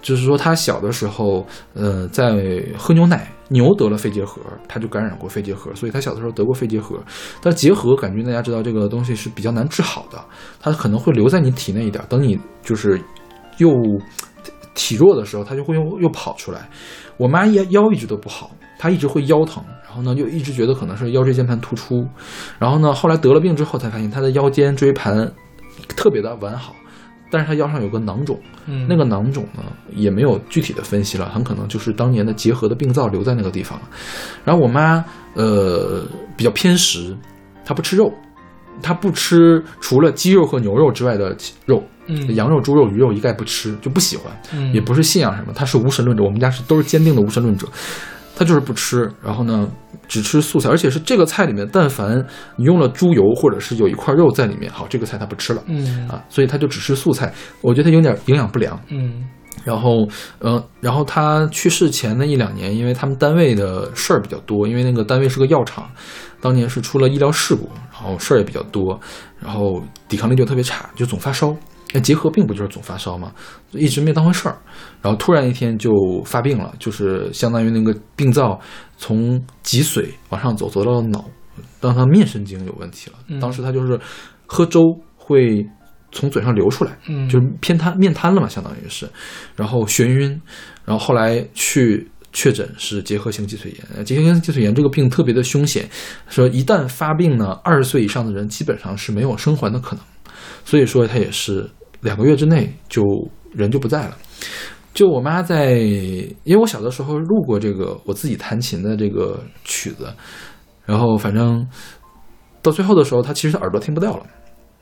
[0.00, 2.32] 就是说她小的时候，呃，在
[2.76, 7.02] 喝牛奶，牛得了肺结核，它就感染过肺结核，所以它小的时候得过肺结核。
[7.42, 10.22] 但结核感觉大家知道这个东西是比较难治好的，
[10.60, 13.00] 它可能会留在你体内一点，等你就是
[13.56, 13.70] 又
[14.74, 16.68] 体弱的时候，它就会又又跑出来。
[17.16, 22.06] 我妈腰腰一直都不好，她一直会腰疼，然后呢就一直觉得可能是腰椎间盘突出，
[22.58, 25.32] 然后呢后来得了病之后才发现她的腰间椎盘
[25.96, 26.76] 特别的完好，
[27.30, 29.62] 但是她腰上有个囊肿，嗯，那个囊肿呢
[29.94, 33.88] 也没有具体的分析了，很可能就是当年的结核的病灶留在那个地方了。
[34.44, 36.04] 然后我妈呃
[36.36, 37.16] 比较偏食，
[37.64, 38.12] 她不吃肉，
[38.82, 41.36] 她不吃除了鸡肉和牛肉之外的
[41.66, 44.32] 肉，嗯羊肉、猪肉、鱼肉一概不吃，就不喜欢。
[44.52, 47.66] 嗯也不是信仰什么，她是无神论者，我们家是都是坚定的无神论者，
[48.38, 49.68] 他就是不吃，然后呢
[50.06, 52.24] 只吃素菜，而且是这个菜里面，但凡
[52.54, 55.62] 你用了猪油或者是有一块肉在里面，好，这个菜他不吃了。
[55.66, 58.80] 嗯啊，所以他就只吃素菜，我觉得他有点营养不良。
[58.90, 59.26] 嗯
[59.64, 60.06] 然后，
[60.38, 65.90] 呃，然后他去世前的一两年，因为他们单位的事儿比较多，因为那个单位是个药厂，
[66.40, 68.98] 当年是出了医疗事故，然后事儿也比较多，
[69.40, 71.54] 然后抵抗力就特别差，就总发烧。
[71.92, 73.32] 那结核病不就是总发烧吗？
[73.72, 74.58] 一直没当回事儿，
[75.00, 75.90] 然后突然一天就
[76.24, 78.60] 发病了，就是相当于那个病灶
[78.96, 81.24] 从脊髓往上走，走到了脑，
[81.80, 83.16] 让他面神经有问题了。
[83.28, 83.98] 嗯当时他就是
[84.46, 84.82] 喝粥
[85.16, 85.66] 会
[86.12, 89.08] 从嘴上流出来，嗯就是偏瘫面瘫了嘛，相当于是，
[89.56, 90.40] 然后眩晕，
[90.84, 93.76] 然后后来去确诊是结核性脊髓炎。
[93.96, 95.88] 呃结核性脊髓炎这个病特别的凶险，
[96.28, 100.04] 说一旦发病呢，二十岁以上的人基本上是没有生还的可能，
[100.64, 101.68] 所以说他也是
[102.00, 103.02] 两个月之内就
[103.52, 104.16] 人就不在了。
[104.94, 105.74] 就我妈在，
[106.42, 110.12] 因为我小的时候录过这个我自己弹琴的这个曲子，
[110.84, 111.64] 然后反正
[112.62, 114.26] 到最后的时候，她其实耳朵听不到了，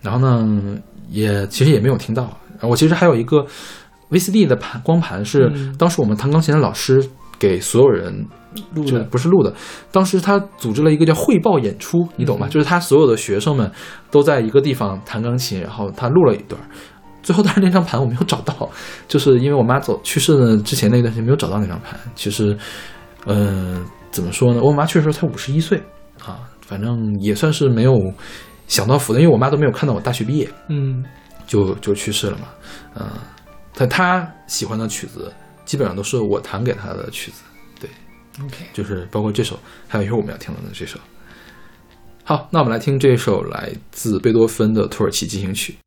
[0.00, 0.78] 然后呢，
[1.10, 2.34] 也其实也没有听到。
[2.62, 3.44] 我其实还有一个
[4.08, 7.06] VCD 的盘光盘，是嗯当时我们弹钢琴的老师
[7.38, 8.26] 给所有人
[8.74, 9.52] 录的不是录的，
[9.92, 12.46] 当时他组织了一个叫汇报演出，你懂吗？
[12.46, 13.70] 嗯就是他所有的学生们
[14.10, 16.58] 都在一个地方弹钢琴，然后他录了一段。
[17.26, 18.70] 最后，但是那张盘我没有找到，
[19.08, 21.98] 就是因为我妈走去世的之前那段时间没有找到那张盘。
[22.14, 22.56] 其实，
[23.26, 24.60] 嗯、怎么说呢？
[24.62, 25.82] 我妈去世时候才五十一岁
[26.24, 27.98] 啊，反正也算是没有
[28.68, 31.04] 享到福的，因为我妈都没有看到我大学毕业嗯
[31.48, 32.46] 就就去世了嘛。
[32.94, 33.10] 嗯、
[33.74, 35.32] 她她喜欢的曲子
[35.64, 37.42] 基本上都是我弹给她的曲子，
[37.80, 37.90] 对
[38.44, 39.58] ，OK，就是包括这首，
[39.88, 40.96] 还有一会儿我们要听到的这首。
[42.22, 45.72] 好，那我们来听这首来自贝多芬的《土耳其进行曲》。「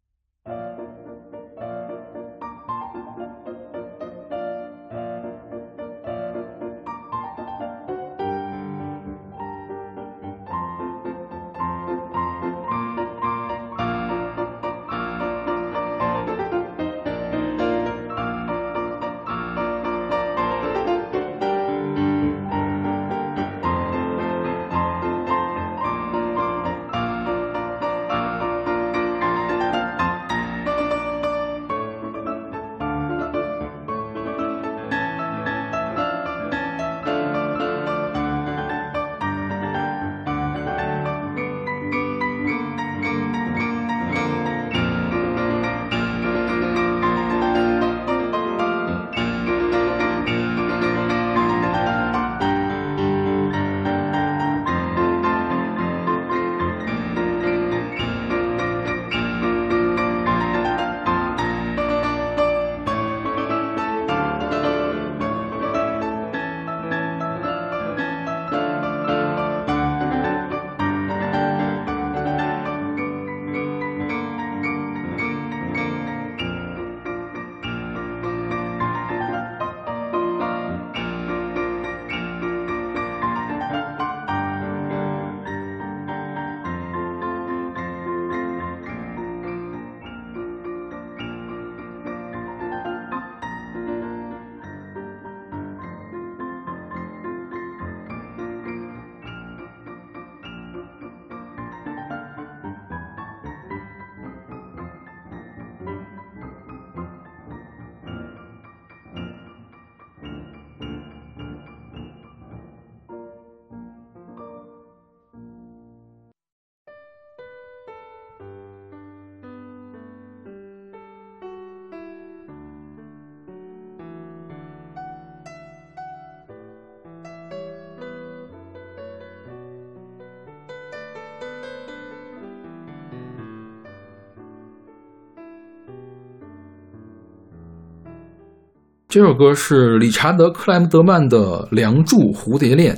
[139.10, 141.38] 这首歌是理查德·克莱德曼的
[141.72, 142.95] 《梁祝蝴蝶恋》，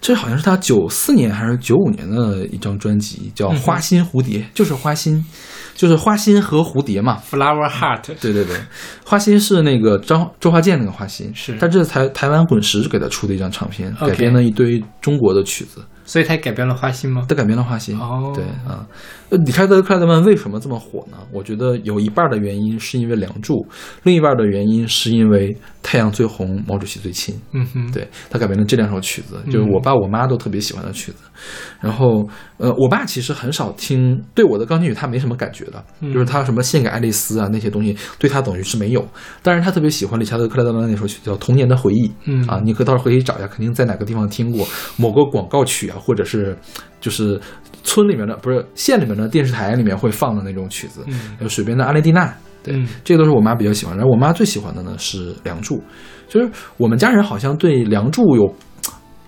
[0.00, 5.26] 这好像是他九四年还是九五年的一张专辑，叫《花心蝴蝶》，就是花心，
[5.74, 7.20] 就是花心和蝴蝶嘛。
[7.28, 8.54] Flower Heart，对对对，
[9.04, 17.26] 花心是那个张周华健那个花心，是他这是台台湾滚石给他出的一张唱片，改编了一堆中国的曲子，所以他改编了花心吗？
[17.28, 17.98] 他改编了花心。
[17.98, 18.86] 哦对啊，
[19.30, 21.18] 呃，理查德·克莱德曼为什么这么火呢？
[21.32, 23.54] 我觉得有一半的原因是因为《梁祝》，
[24.02, 25.52] 另一半的原因是因为
[25.82, 27.34] 《太阳最红，毛主席最亲》。
[27.52, 31.18] 嗯哼，对他改编了这两首曲子，就是我爸我妈都特别喜欢的曲子。
[31.80, 32.26] 然后，
[32.56, 39.06] 呃，我爸其实很少听，对我的钢琴曲他没什么感觉的，就是他什么献给爱丽丝啊那些东西，对他等于是没有。
[39.42, 42.08] 但是他特别喜欢理查德·克莱德曼那首曲叫《童年的回忆》。
[42.24, 46.56] 嗯啊，你可以到时候回去找一下，肯定在哪个地方听过某个广告曲啊，或者是
[47.00, 47.40] 就是
[47.88, 51.02] 村里面的不是县里面的电视台里面会放的那种曲子，
[51.40, 52.32] 有水边的阿莲蒂娜。
[52.62, 53.96] 对，嗯这个都是我妈比较喜欢。
[53.96, 55.76] 然后我妈最喜欢的呢是《梁祝》，
[56.28, 58.54] 就是我们家人好像对《梁祝》有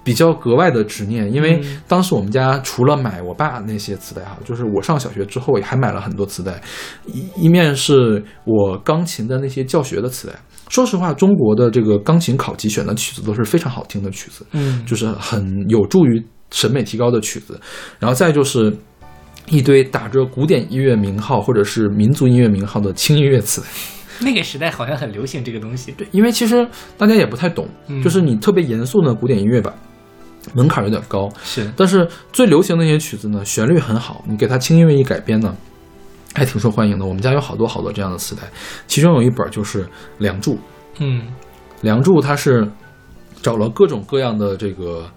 [0.03, 6.61] 比较格外的执念，因为嗯当时我们家除了买我爸那些磁带哈，就是我上小学之后也还买了很多磁带，
[7.07, 10.35] 一一面是我钢琴的那些教学的磁带。
[10.69, 17.60] 说实话，中国的这个钢琴考级选的曲子都是非常好听的曲子，嗯，就是很有助于审美提高的曲子。
[17.98, 18.77] 然后再就是
[19.48, 23.62] 一堆打着古典音乐名号或者是民族音乐名号的轻音乐词。
[24.22, 25.93] 那个时代好像很流行这个东西。
[25.93, 26.68] 对，因为其实
[26.98, 29.74] 大家也不太懂，嗯就是你特别严肃的古典音乐吧，
[30.52, 31.27] 门槛有点高。
[31.43, 35.56] 是，但是最流行的那些曲子呢，旋律很好，你给它轻音乐一改编呢，
[36.35, 37.06] 还挺受欢迎的。
[37.06, 38.43] 我们家有好多好多这样的磁带，
[38.86, 39.85] 其中有一本就是
[40.18, 40.55] 《梁祝》。
[40.98, 41.22] 嗯
[41.81, 42.70] 《梁祝》它是
[43.40, 45.10] 找了各种各样的这个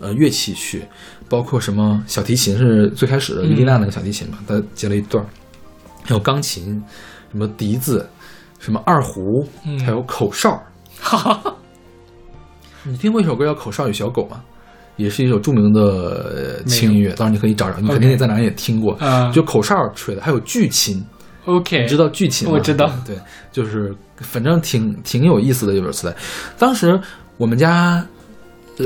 [0.00, 0.82] 呃乐器去，
[1.28, 5.26] 包括什么小提琴是最开始的伊丽娜那个小提琴嘛，他接了一段儿，
[6.02, 6.82] 还有钢琴，
[7.30, 8.08] 什么笛子，
[8.58, 10.60] 什么二胡，嗯还有口哨。
[12.84, 14.42] 你听过一首歌叫《口哨与小狗》吗？
[14.96, 18.94] 也是一首著名的呃轻音乐，当然你可以找找，你肯定 OK 在哪儿也听过。
[18.96, 21.02] 啊就口哨吹的，还有剧琴
[21.46, 22.54] ，，OK，你知道剧琴吗？
[22.54, 23.16] 我知道对，
[23.50, 26.14] 就是反正挺挺有意思的一本磁带。
[26.58, 27.00] 当时
[27.38, 28.04] 我们家，呃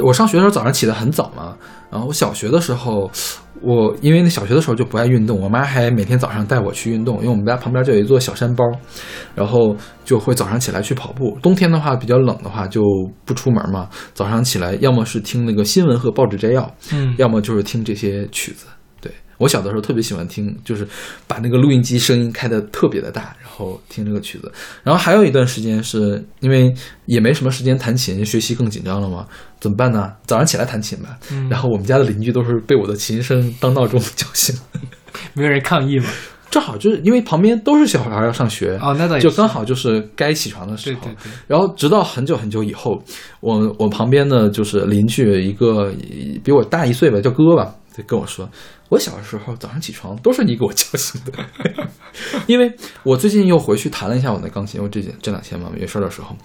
[0.02, 1.56] 我上学的时候早上起得很早嘛，
[1.90, 3.10] 然后我小学的时候，
[3.60, 8.64] 我因为那小学的时候就不爱运动，我妈还每天早上带我去运动，因为我们家旁边就有一座小山包，
[9.34, 11.38] 然后就会早上起来去跑步。
[11.42, 12.82] 冬天的话比较冷的话就
[13.24, 18.66] 不出门嘛，早上起来要么是听那个新闻和报纸摘要，嗯要么就是听这些曲子。
[19.38, 20.86] 对我小的时候特别喜欢听，就是
[21.26, 24.50] 把那个录音机声音开的特别的大，然后听这个曲子。
[24.82, 26.72] 然后还有一段时间是因为
[27.06, 29.26] 也没什么时间弹琴，学习更紧张了嘛，
[29.60, 30.12] 怎么办呢？
[30.26, 31.18] 早上起来弹琴吧。
[31.30, 34.54] 嗯然后我们家的邻居都是被我的琴声当闹钟 叫醒，
[35.34, 36.06] 没有人抗议嘛？
[36.50, 41.00] 正好就是因为旁边都是小孩要上学，哦，那倒也就刚好就是该起床的时候。
[41.00, 43.02] 对对对，然后直到很久很久以后，
[43.40, 45.92] 我我旁边的就是邻居一个
[46.44, 48.48] 比我大一岁吧，叫哥吧，就跟我说，
[48.88, 51.32] 我小时候早上起床都是你给我叫醒的，
[52.46, 56.36] 因为我最近又回去弹了一下我的钢琴，我这几这两天嘛没事儿的时候，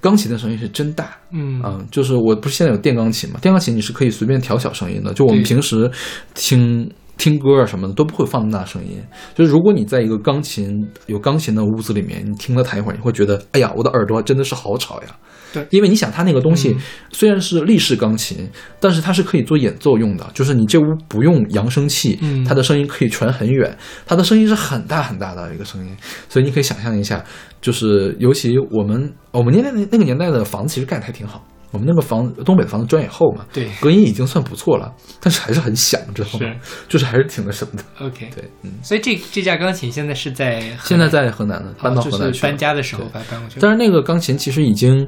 [0.00, 1.60] 钢琴的声音是真大，嗯。
[1.62, 5.90] 啊、就是我不是现在有电钢琴嘛，电钢琴你是可以随便调小声音的，就我们平时
[6.34, 6.90] 听。
[7.16, 9.02] 听歌啊什么的都不会放那么大声音，
[9.34, 15.08] 就是如果你在一个钢琴有钢琴的屋子里面，你听了弹一会儿，你会觉得，哎呀，我的耳朵真的是好吵呀。
[15.52, 15.66] 对。
[15.70, 16.80] 因为你想，它那个东西嗯。
[17.10, 18.48] 虽然是立式钢琴，
[18.78, 22.44] 但是它是可以做演奏用的，就是你这屋不用扬声器，嗯。
[22.44, 25.96] 它的声音可以传很远，它的声音是很大很大的一个声音，
[26.28, 27.24] 所以你可以想象一下，
[27.62, 33.68] 就是尤其我们我们年代那个年代的房子其实盖的还挺好，我们那个房东北的房子砖也厚嘛，对。
[33.80, 36.38] 隔音已经算不错了，但是还是很响，知道吗？
[36.38, 36.56] 是？
[36.88, 37.84] 就是还是挺那什么的。
[38.06, 42.48] OK，对，嗯，所以这这架钢琴现在是在现在在河南的，搬到河南去了。
[42.48, 43.10] 搬家的时候对。
[43.12, 43.58] 把它搬过去。
[43.60, 45.06] 但是那个钢琴其实已经，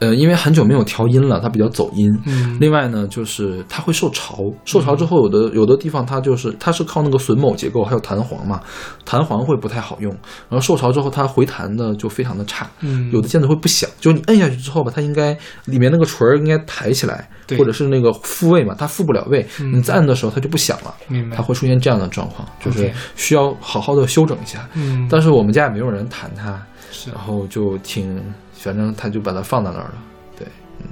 [0.00, 2.10] 呃，因为很久没有调音了，它比较走音。
[2.26, 8.60] 嗯另外呢，就是它会受潮，受潮之后，有的有的地方它就是它是靠那个榫卯结构，还有弹簧嘛，
[9.04, 10.10] 弹簧会不太好用。
[10.48, 12.66] 然后受潮之后，它回弹的就非常的差。
[12.80, 15.36] 嗯有的键子会不响，就是你摁下去之后吧，它应该
[15.66, 24.66] 里面那个锤儿应该抬起来，对或者是那个复位嘛，它复不了位，嗯你再按的时候它就不响了，明白它会出现这样的状况，就是需要好好的修整一下。
[24.74, 28.18] 嗯，但是我们家也没有人弹它，是然后就挺，
[28.62, 29.94] 反正他就把它放在那儿了。
[30.38, 30.46] 对，
[30.80, 30.86] 嗯，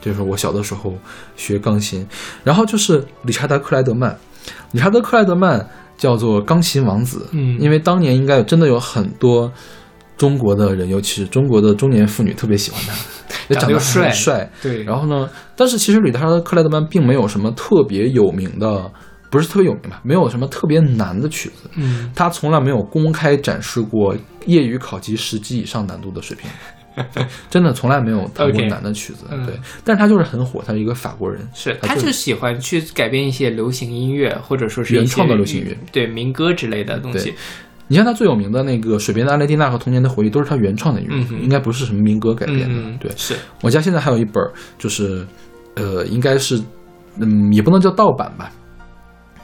[0.00, 0.94] 这是我小的时候
[1.36, 2.06] 学钢琴，
[2.42, 4.16] 然后就是理查德克莱德曼，
[4.72, 9.52] 理查德克莱德曼叫做钢琴王子，嗯因为当年应该有真的有很多
[10.16, 12.94] 中国的人，尤其是中国的中年妇女特别喜欢他，
[13.48, 18.90] 也长得帅很帅，对，然后呢，但是其实理查德克莱德曼并没有什么特别有名的，
[19.30, 21.70] 不是特别有名吧，没有什么特别难的曲子。
[21.76, 22.10] 嗯。
[22.14, 24.14] 他从来没有公开展示过
[24.46, 26.50] 业余考级十级以上难度的水平，
[27.48, 29.26] 真的从来没有弹过难的曲子。
[29.32, 29.46] 嗯。
[29.46, 29.54] 对，
[29.84, 35.78] 但是他就是很火，他是一个法国人，是，他就喜欢去改编一些流行音乐，或者说是原创的流行音乐。
[35.92, 37.30] 对民歌之类的东西。
[37.30, 37.34] 对。
[37.86, 42.66] 你像他最有名的那个《水边的阿雷蒂娜》和《童年的回忆》，都是他原创的音乐，嗯应该不是什么民歌改编的。
[42.68, 44.34] 嗯，对，是，我家现在还有一本，
[44.78, 45.26] 就是，
[45.74, 46.62] 呃，应该是，
[47.18, 48.52] 嗯，也不能叫盗版吧，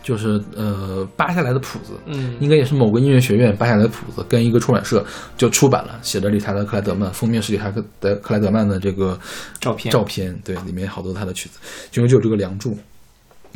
[0.07, 5.05] 就是呃扒下来的谱子，嗯应该也是某个音乐学院扒下来的谱子，跟一个出版社
[5.37, 9.19] 就出版了，写着理查德克莱德曼，封面是理查德克莱德曼的这个
[9.59, 11.59] 照片照片，对，里面好多他的曲子，
[11.91, 12.70] 其中就有这个《梁祝》。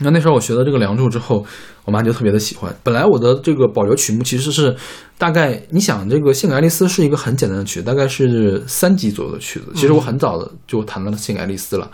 [0.02, 1.46] 那那时候我学了这个《梁祝》之后，
[1.84, 2.74] 我妈就特别的喜欢。
[2.82, 4.74] 本来我的这个保留曲目其实是
[5.18, 9.66] 大概，你想这个《献给爱丽丝》是一个很简单的曲，大概是三级左右的曲子。
[9.74, 11.88] 其实我很早的就弹到了《献给爱丽丝》了，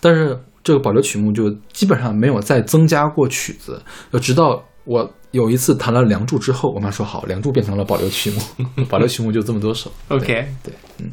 [0.00, 3.82] 但是这个保留曲目就基本上没有再增加过曲子，
[4.12, 9.90] 就直到我有一次弹了《梁祝》之后，我妈说好，《梁祝》变成了保留曲目， 保留曲目就这么多首。
[10.08, 11.10] OK，对，嗯。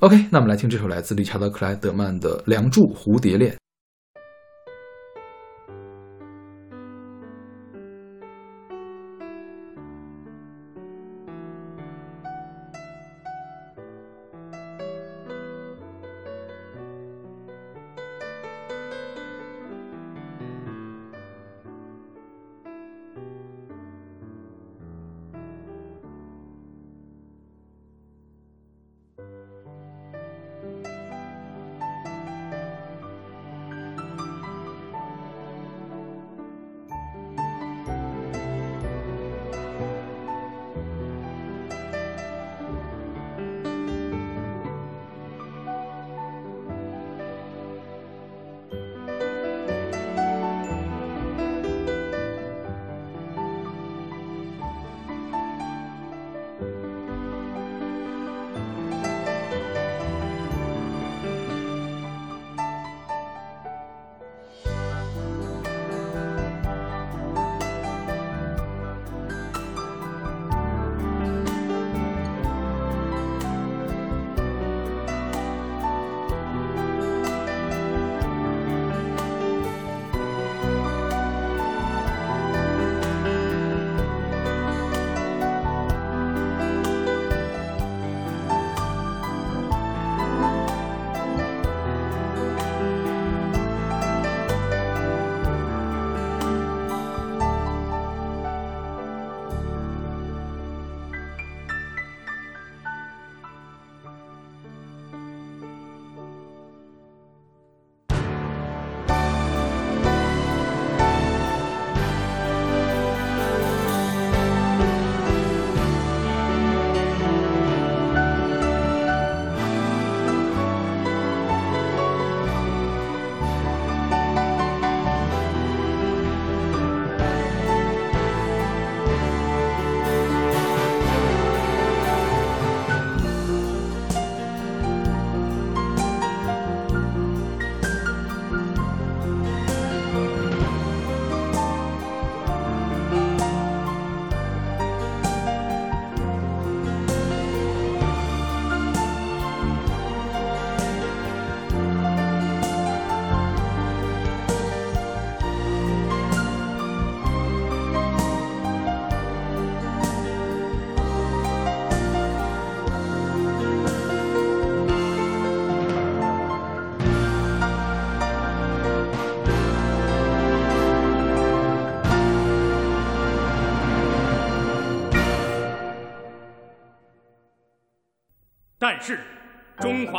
[0.00, 3.52] OK，那我们来听这首来自理查德克莱德曼的《梁祝蝴蝶恋》。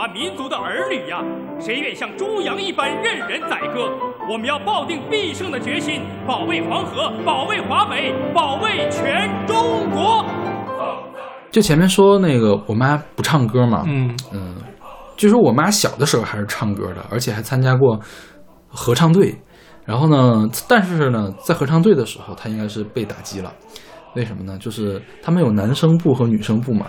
[0.06, 1.20] 华民族的儿女呀，
[1.60, 3.90] 谁愿像猪羊一般任人宰割？
[4.32, 10.24] 我们要抱定必胜的决心，保卫黄河，保卫华北，保卫全中国。
[11.50, 14.56] 就前面说那个我妈不唱歌嘛，嗯嗯，
[15.18, 18.00] 据说我妈小的时候还是唱歌的，而且还参加过
[18.68, 19.36] 合唱队。
[19.86, 23.52] 然后呢，但是呢，在合唱队的时候，她应该是被打击了。
[24.16, 24.58] 为什么呢？
[24.60, 26.86] 就是他们有男生部和女生部嘛。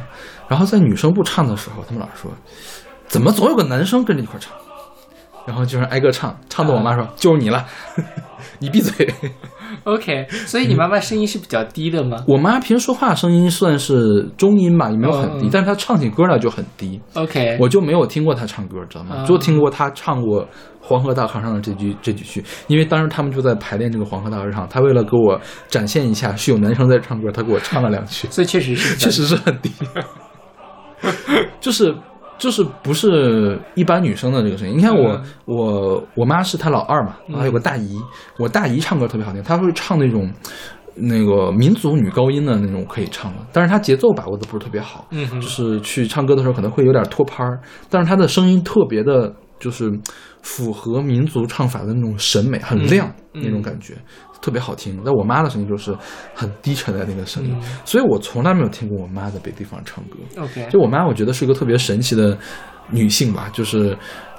[0.47, 2.31] 然后在女生部唱的时候，他们老师说，
[3.17, 4.53] 怎么总有个男生跟着一块唱？
[5.47, 7.65] 然后就是挨个唱，唱的我妈说就是你了，
[8.61, 9.11] 你闭嘴。
[9.85, 17.01] ，OK，所以你妈妈声音是比较低的吗我妈平时说话声音算是中音吧，也没有很低，但是她唱起歌来就很低。
[17.15, 19.17] ？OK，我就没有听过她唱歌，知道吗？
[19.17, 20.45] 啊就听过她唱过
[20.83, 29.73] 《黄河大合唱的这句这几句，因为当时他们就在排练这个《黄河大合唱》，她为了给我展现一下是有男生在唱歌，她给我唱了两句，所以确实是确实是很低。
[31.61, 31.95] 就是
[32.39, 34.77] 就是不是一般女生的这个声音。
[34.77, 37.99] 你看我、嗯我我妈是她老二嘛，然后有个大姨，
[38.39, 40.31] 我大姨唱歌特别好听，她会唱那种。
[40.99, 47.61] 那个民族女高音的那种可以唱的，但是她节奏把握的不是特别好，嗯就是去唱歌的时候可能会有点拖拍儿，
[47.91, 49.31] 但是她的声音特别的，
[49.61, 49.93] 就是
[50.41, 53.93] 符合民族唱法的那种审美，很亮、嗯那种感觉，
[54.41, 55.01] 特别好听。
[55.05, 55.97] 但我妈的声音就是
[56.35, 60.17] 很低沉的那个声音，嗯所以我从来没有听过我妈在别的地方唱歌。
[60.39, 62.37] OK，就我妈，我觉得是一个特别神奇的
[62.91, 63.97] 女性吧，就是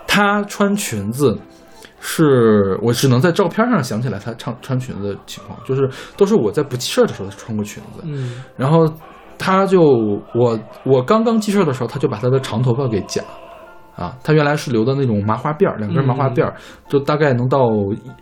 [0.07, 1.37] 她穿裙子。
[1.99, 8.87] 是我只能在照片上想起来她穿穿裙子的情况，就是都是我在不记事儿的时候她穿过裙子，嗯然后
[9.39, 9.81] 她就
[10.35, 13.29] 我我刚刚记事儿的时候，她就把她的长头发给剪了。
[13.97, 16.53] 啊，她原来是留的那种麻花辫儿，两根麻花辫儿，
[16.87, 17.67] 就大概能到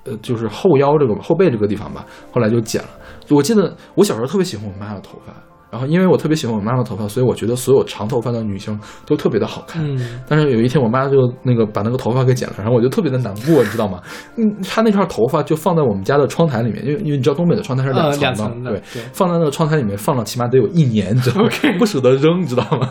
[0.05, 2.05] 呃，就是后腰这个后背这个地方吧。
[2.31, 2.89] 后来就剪了。
[3.29, 5.33] 我记得我小时候特别喜欢我妈的头发，
[5.71, 9.83] 然后因为我特别喜欢我妈的头发，所以我觉得所有长头发的女生都特别的好看。
[9.83, 13.99] 嗯但是有一天，我妈就那个把那个头发给剪了，然后我就特别的难过，你知道吗？
[14.37, 21.49] 嗯，她那串头发就放在我们家的窗台里面，因为因为你知道东北的窗台是两呃层的，两层的对，对放在那个窗台里面放了起码得有一年，你知道吗
[21.79, 22.87] 不舍得扔，你知道吗？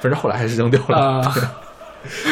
[0.00, 0.98] 反正后来还是扔掉了。
[0.98, 1.32] 啊，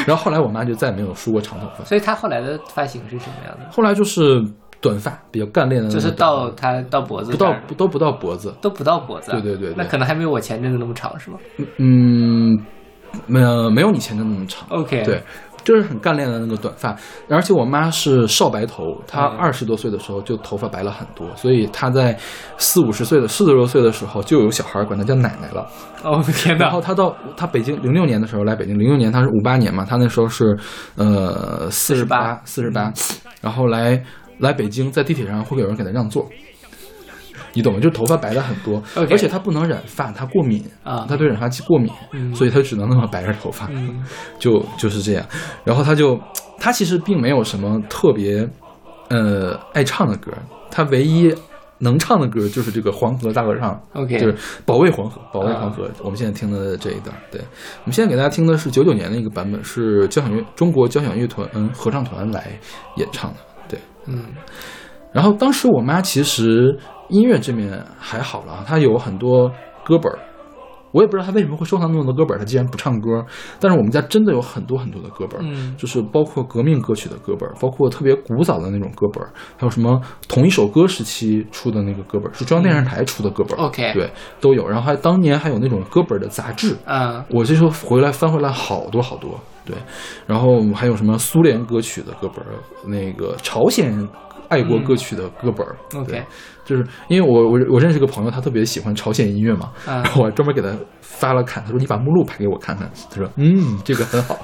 [0.07, 3.71] 然后后来我妈就再也没有梳过长头发，所以她后来的发型是什么样的？
[3.71, 4.43] 后来就是
[4.81, 11.39] 短发，比较干练的就是，到她到脖子不到不都不到脖子，都不到脖子啊，对对对对那可能还没有我前阵子那么长是吗
[11.79, 12.59] 嗯，
[13.27, 14.67] 没有没有你前阵子那么长。
[14.71, 15.23] ？OK，对，
[15.65, 16.95] 就是很干练的那个短发，
[17.29, 22.17] 而且我妈是少白头，她嗯二十多岁的时候就头发白了很多，所以她在
[22.59, 25.67] 四五十岁的四十多岁的时候就有小孩管她叫奶奶了。
[26.03, 30.57] 哦天哪然后，她到她北京零六年的时候来北京，零六年她是五八年嘛，她那时候是
[30.97, 32.93] 呃四十八四十八，
[33.41, 34.05] 然后来
[34.39, 36.29] 来北京，在地铁上会有人给她让座。
[37.55, 37.81] 你懂吗？
[37.81, 43.69] 就头发白了很多而且他不能染发，他过敏啊他对染发剂过敏，嗯所以他只能那么白着头发。
[43.73, 44.05] 嗯
[44.39, 45.25] 就就是这样。
[45.65, 46.21] 然后他就
[46.59, 48.49] 他其实并没有什么特别
[49.09, 50.33] 呃爱唱的歌，
[50.71, 51.35] 他唯一
[51.79, 55.91] 能唱的歌就是这个《黄河大合唱》OK 就是保卫黄河，保卫黄啊河。
[56.03, 62.59] 我们现在听的这一段，对，我们现在给大家听的是九九年的一个版本，是交响乐中国交响乐团嗯合唱团来
[62.97, 63.37] 演唱的，
[63.69, 63.79] 对。
[64.07, 64.25] 嗯
[65.13, 66.77] 然后当时我妈其实
[67.15, 69.49] 音乐这面还好了他，有很多
[69.85, 70.19] 歌本儿。
[70.91, 73.25] 我也不知道他为什么会收藏那么多歌本儿，他既然不唱歌，
[73.59, 75.75] 但是我们家真的有很多很多的歌本儿，嗯。
[75.77, 84.09] 就是包括革命歌曲的歌本儿，包括特别古早的那种歌本儿，还有什么同一首歌时期出的那个歌本儿，是中央电视台出的歌本儿、OK 对，
[84.41, 84.69] 都有。
[84.69, 89.75] 然后还当年还有那种歌本儿的杂志，啊我这时候回来翻回来好多好多，对，
[90.29, 92.55] 然后还有什么苏联歌曲的歌本儿，
[92.87, 94.09] 那个朝鲜
[94.49, 96.03] 爱国歌曲的歌本儿、嗯。
[96.03, 96.23] OK 对，
[96.65, 100.69] 就是因为我我我认识个朋友，他特别喜欢朝鲜音乐嘛，啊然后我还专门给他
[101.01, 104.39] 发了看，他说你把目录拍给我看看，他说嗯这个很好，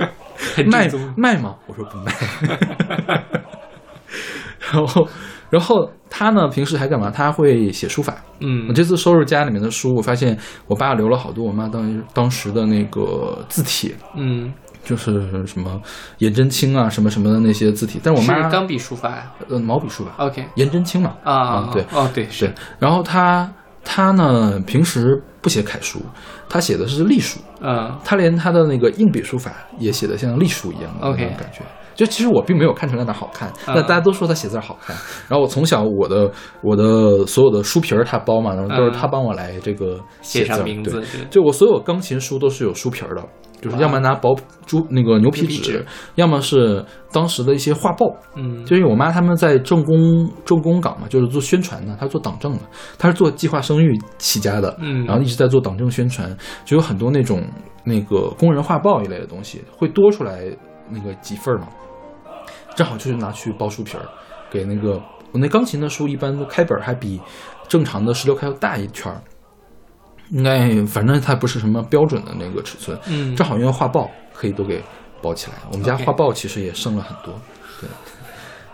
[0.70, 1.56] 卖卖吗？
[1.66, 2.12] 我说不卖。
[4.72, 5.06] 然后，
[5.50, 7.10] 然后他呢，平时还干嘛？
[7.10, 8.16] 他会写书法。
[8.40, 10.36] 嗯我这次收拾家里面的书，我发现
[10.66, 14.52] 我爸留了好多我妈当当时的那个字体，嗯，
[14.84, 15.80] 就是什么
[16.18, 17.98] 颜真卿啊，什么什么的那些字体。
[18.02, 19.32] 但是我妈是钢笔书法呀？
[19.48, 20.46] 呃毛笔书法，OK。
[20.56, 21.14] 颜真卿嘛。
[21.24, 21.84] 啊对。
[21.92, 22.52] 哦对是。
[22.78, 23.50] 然后他
[23.82, 26.00] 他呢平时不写楷书，
[26.48, 27.40] 他写的是隶书。
[27.60, 27.98] 嗯。
[28.04, 31.62] 他连他的那个硬笔书法也写的像隶书一样的那种感觉。
[31.94, 34.96] 就其实我并没有看出来哪好看，啊但大家都说他写字儿好看。
[35.28, 36.28] 然后我从小我的
[36.60, 41.00] 我的所有的书皮儿他包嘛，然后都是他帮我来这个写上名字
[41.30, 43.22] 就我所有钢琴书都是有书皮儿的，
[43.64, 45.82] 就是要么拿薄猪那个牛皮纸
[46.16, 48.14] 要么是当时的一些画报。
[48.34, 52.60] 嗯就因为我妈他们在政工政工岗嘛，就是做宣传的，她做党政的，
[52.98, 56.36] 她是做计划生育起家的，嗯然后一直在做党政宣传，
[56.66, 57.42] 就有很多那种
[57.84, 60.44] 那个工人画报一类的东西，会多出来
[60.90, 61.68] 那个几份儿嘛，
[62.76, 64.04] 正好就是拿去包书皮儿，
[64.50, 65.00] 给那个
[65.32, 67.20] 我那钢琴的书一般都开本儿还比
[67.66, 69.22] 正常的十六开要大一圈儿，
[70.30, 74.82] 应该反正它不是什么标准的那个尺寸，嗯正好因为画报可以都给
[75.22, 75.56] 包起来。
[75.70, 77.34] 我们家画报其实也剩了很多，
[77.80, 77.88] 对。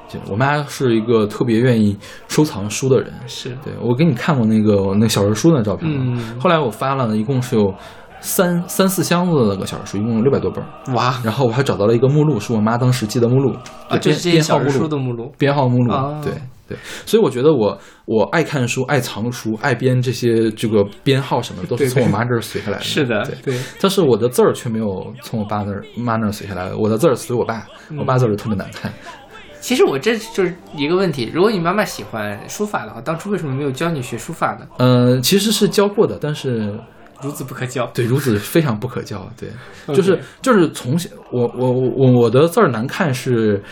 [0.09, 1.97] 就我妈是一个特别愿意
[2.27, 6.19] 收藏书的人，是对我给你看过那个我那小人书的照片吗？
[6.19, 7.73] 嗯后来我发了，一共是有
[8.21, 10.65] 三三四箱子的那个小人书，一共有六百多本。
[10.97, 13.53] 哇然后我还找到了一个目录，是我妈当时记的目录，
[13.89, 16.33] 啊这编是这些小人编号目录书的目录编号目录，啊对
[16.71, 17.77] 对，所以我觉得我
[18.07, 22.83] 我爱看书、爱藏书、爱编这些这个编号什么的，都是从我妈这儿随下来的。
[22.87, 23.53] 是的对。
[23.55, 28.93] 对但是我的字儿却没有从我爸那儿、妈那儿随下来的，我的字儿随我爸，嗯我爸字儿特别难看。
[29.61, 34.67] 其实我这就是一个问题，如果你妈妈喜欢书法的话，当初为什么没有教你学书法呢？
[34.79, 36.73] 呃，其实是教过的，但是
[37.21, 37.87] 孺子不可教。
[37.93, 39.29] 对，孺子非常不可教。
[39.37, 39.51] 对
[39.95, 43.63] 就是就是从小我我我我的字儿难看是。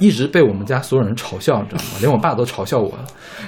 [0.00, 1.98] 一直被我们家所有人嘲笑，你知道吗？
[2.02, 2.92] 连我爸都嘲笑我。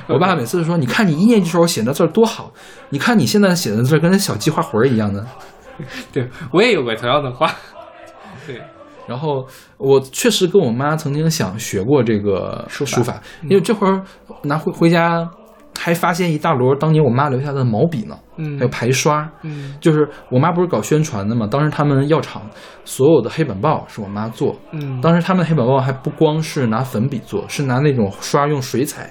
[0.06, 2.52] 我爸每次说：“你看你一年级时候写的字儿多好，
[2.90, 5.26] 你看你现在写的字儿跟那小鸡画魂儿一样的。
[6.12, 7.50] 对我也有过同样的话。
[8.46, 8.60] 对，”
[9.08, 9.46] 然后
[9.78, 14.02] 我确实跟我妈曾经想学过这个书法，因为这会儿
[14.42, 15.28] 拿回回家
[15.78, 18.58] 还发现一大摞当年我妈留下的毛笔呢，嗯。
[18.58, 19.74] 还有排刷，嗯。
[19.80, 22.42] 就是我妈不是搞宣传的嘛，当时他们药厂
[22.84, 29.10] 所有的黑板报是我妈做，嗯，当时他们的黑板报还不光是拿粉笔做，是拿那种刷用水彩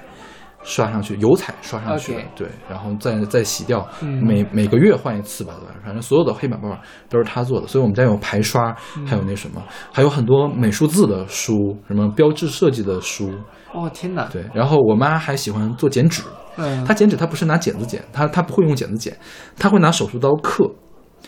[0.63, 2.21] 刷上去，油彩刷上去的。
[2.35, 4.23] 对，然后再再洗掉，嗯。
[4.23, 5.73] 每每个月换一次吧，对吧？
[5.83, 6.69] 反正所有的黑板报
[7.09, 9.05] 都是她做的，所以我们家有排刷，嗯。
[9.07, 9.61] 还有那什么，
[9.91, 13.33] 还有很多美术字的书，什么标志设计的书，
[13.73, 14.45] 哦天哪，对。
[14.53, 16.21] 然后我妈还喜欢做剪纸，
[16.57, 19.15] 嗯，她剪纸他不是拿剪子剪，他他不会用剪子剪，
[19.57, 20.69] 他会拿手术刀刻。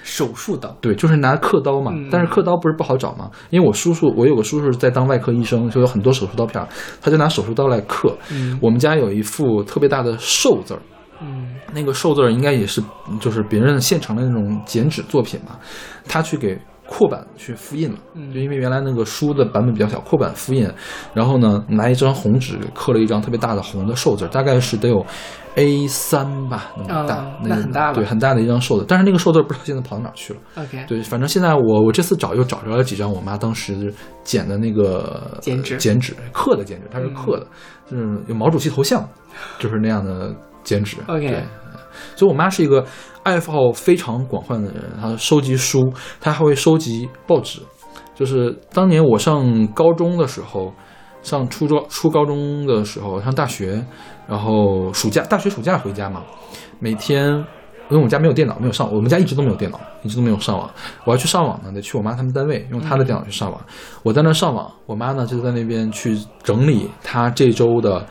[0.02, 2.10] 手术刀，对，就是拿刻刀嘛，嗯。
[2.12, 6.68] 但是刻刀不是不好找嘛，因为我叔叔，我有个叔叔在当外科医生，就有很多手术刀片儿，
[7.00, 8.14] 他就拿手术刀来刻。
[8.30, 8.58] 嗯。
[8.62, 10.82] 我们家有一副特别大的寿字儿，
[11.22, 11.56] 嗯。
[11.74, 12.84] 那个寿字儿应该也是
[13.22, 15.56] 就是别人现成的那种剪纸作品嘛，
[16.06, 18.34] 他去给扩版去复印了，嗯。
[18.34, 20.69] 就因为原来那个书的版本比较小，扩版复印，
[21.14, 25.05] 然后呢拿一张红纸刻了一张特别大的红的寿字儿，大概是得有
[25.55, 27.95] A 三吧那么大，啊那很大了。
[27.95, 30.39] 对，很大的一张寿字，但是那个寿字不知道现在跑到哪儿去了。
[30.55, 33.93] ，OK，对，反正现在我我这次找又找着了几张我妈当时
[34.23, 35.77] 剪的那个剪纸。
[35.77, 37.47] 剪纸刻的剪纸，它是刻的，
[37.89, 39.07] 就是有毛主席头像，
[39.60, 40.34] 就是那样的
[40.64, 40.97] 剪纸。
[41.07, 41.43] OK 对，
[42.15, 42.85] 所以我妈是一个
[43.23, 47.59] 爱好非常广泛的人，她收集书，她还会收集报纸。
[48.15, 50.71] 就是当年我上高中的时候，
[51.21, 53.84] 上初中、初高中的时候，上大学，
[54.27, 56.21] 然后暑假大学暑假回家嘛，
[56.80, 57.43] 每天
[57.89, 60.69] 因为我们家没有电脑，没有上，我们家一直都没有电脑，一直都没有上网。
[61.05, 63.59] 我要去上网呢，得去我妈他们单位用她的电脑去上网。
[64.03, 68.05] 我在那上网，我妈呢就在那边去整理她这周的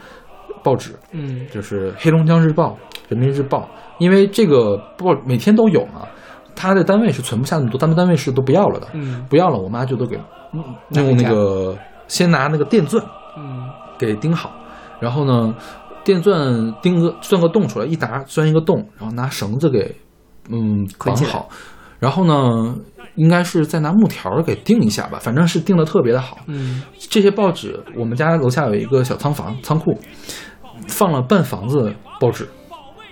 [0.63, 1.47] 报纸，嗯。
[1.51, 2.77] 就是黑龙江日报、
[3.09, 3.69] 人民日报，
[3.99, 6.03] 因为这个报每天都有嘛，
[6.55, 9.25] 他的单位是存不下那么多，他们单位是都不要了的，嗯。
[9.29, 10.17] 不要了，我妈就都给
[10.91, 11.77] 用那个
[12.09, 13.05] 先拿那个电钻
[13.37, 13.69] 嗯。
[13.99, 14.53] 给钉好，
[14.99, 15.55] 然后呢，
[16.03, 19.95] 电钻钉个钻个洞出来，一打钻一个洞，然后拿绳子给
[20.51, 21.49] 嗯绑好，
[22.01, 22.75] 然后呢，
[23.15, 26.39] 应该是再拿木条给钉一下吧，反正是钉的特别的好。
[26.47, 26.83] 嗯。
[26.99, 29.97] 这些报纸，我们家楼下有一个小仓房仓库，
[30.89, 32.49] 放了半房子报纸，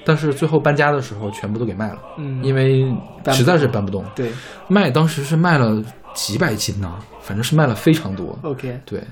[0.04, 2.84] 但是最后搬家的时候全部都给卖了，嗯，因为
[3.32, 4.04] 实在是搬不动。
[4.14, 4.30] 对
[4.68, 5.82] 卖当时是卖了
[6.14, 8.38] 几百斤呢，反正是卖了非常多。
[8.42, 9.02] ，OK，对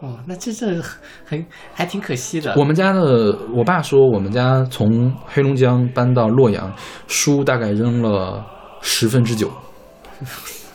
[0.00, 0.66] 哦，那这这
[1.24, 2.54] 很还挺可惜的。
[2.56, 6.70] 我们家的，我爸说我们家从黑龙江搬到洛阳，
[7.06, 8.44] 书大概扔了
[8.82, 9.50] 十分之九。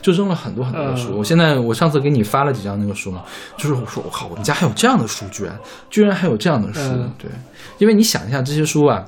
[0.00, 1.10] 就扔了很多很多的书。
[1.10, 3.22] 嗯我现在我上次给你发了几张那个书嘛，
[3.56, 5.58] 就是我说我靠，我们家还有这样的书，居然
[5.90, 7.12] 居然还有这样的书，嗯。
[7.18, 7.30] 对，
[7.78, 9.04] 因为你想一下这些书啊，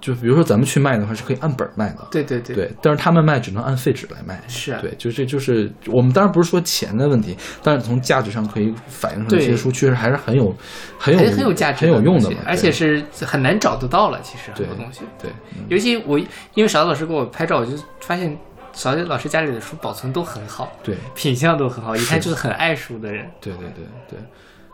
[0.00, 4.72] 就比如说咱们去卖的话是可以按本儿卖的，对对对，对，但是他们卖只能按废纸来卖，是。
[4.72, 10.54] 啊对，就这就是我们当然不是说钱的问题，但是从价值上可以反映出来，这些书确实还是很有
[10.98, 14.20] 很有很很有价值，很有用的嘛，而且是很难找得到了。
[14.22, 15.64] 其实对很多东西，对嗯。
[15.68, 18.36] 尤其我因为勺子老师给我拍照，我就发现
[18.74, 23.30] 勺子老师家里的书保存都很好，对品相都很好，一看就是很爱书的人。
[23.40, 24.18] 对对对对，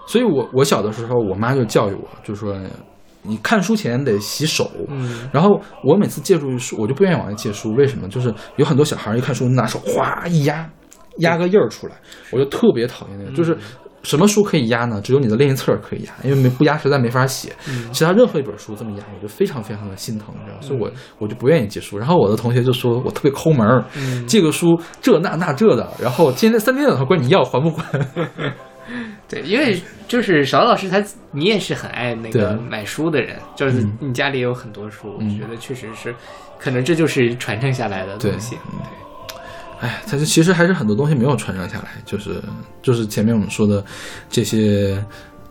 [0.06, 2.56] 所以我我小的时候，我妈就教育我，就说
[3.22, 8.09] 你看书前得洗手，嗯然后我每次借书，我就不愿意往外借书，为什么？
[8.09, 10.70] 就是有很多小孩一看书，拿手哗一压，
[11.18, 11.94] 压个印儿出来，
[12.32, 13.31] 我就特别讨厌那个。
[13.32, 13.56] 就是
[14.02, 15.01] 什么书可以压呢？
[15.02, 17.52] 只有你的练习册可以压，因为没不压实在没法写。
[17.93, 20.60] 其他任何一本书这么压，我就非常非常的心疼，你知道？
[20.60, 21.98] 所以我我就不愿意借书。
[21.98, 23.85] 然后我的同学就说我特别抠门儿，
[24.27, 27.85] 借个书这那那这的，然后天天三天两头管你要，还不还？
[29.28, 31.01] 对，因为就是邵老师他，
[31.31, 36.12] 你也是很爱那个买书的人，就是嗯你家里有很多书，嗯我觉得确实是，
[36.59, 38.56] 可能这就是传承下来的东西。
[39.81, 42.43] 哎，它就其实还是很多东西没有传承下来，就是
[42.82, 43.82] 就是前面我们说的
[44.28, 45.02] 这些，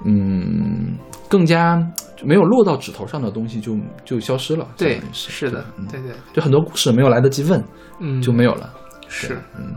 [0.05, 0.95] 嗯，
[1.27, 1.77] 更加
[2.23, 3.75] 没有落到指头上的东西就
[4.05, 4.67] 就消失了。
[4.77, 7.63] 对是是的，嗯对对，就很多故事没有来得及问
[7.99, 8.71] 嗯，就没有了。
[9.07, 9.73] 是嗯，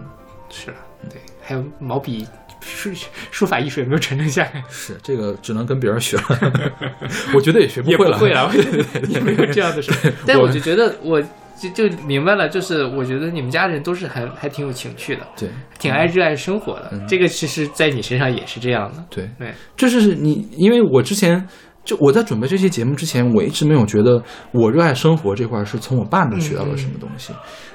[0.51, 0.77] 是了，
[1.11, 2.27] 对，还有毛笔
[2.61, 2.91] 书
[3.31, 6.53] 书法艺术有没有传承下来， 是这个只能跟别人学了，
[7.35, 8.19] 我觉得也学不也不会了。
[8.21, 8.53] 会了，
[9.09, 10.13] 也没有这样的事。
[10.27, 11.21] 但我我就觉得我
[11.71, 15.49] 就就明白了，就是我觉得你们家人都是还还挺有情趣的，对
[15.79, 16.91] 挺爱热爱生活的。
[16.93, 19.05] 嗯这个其实，在你身上也是这样的。
[19.11, 21.47] 对，对，就是你，因为我之前
[21.85, 24.23] 就我在准备这期节目之前，我一直没有觉得
[24.53, 27.33] 我热爱生活这块儿是从我爸那儿学到了什么东西。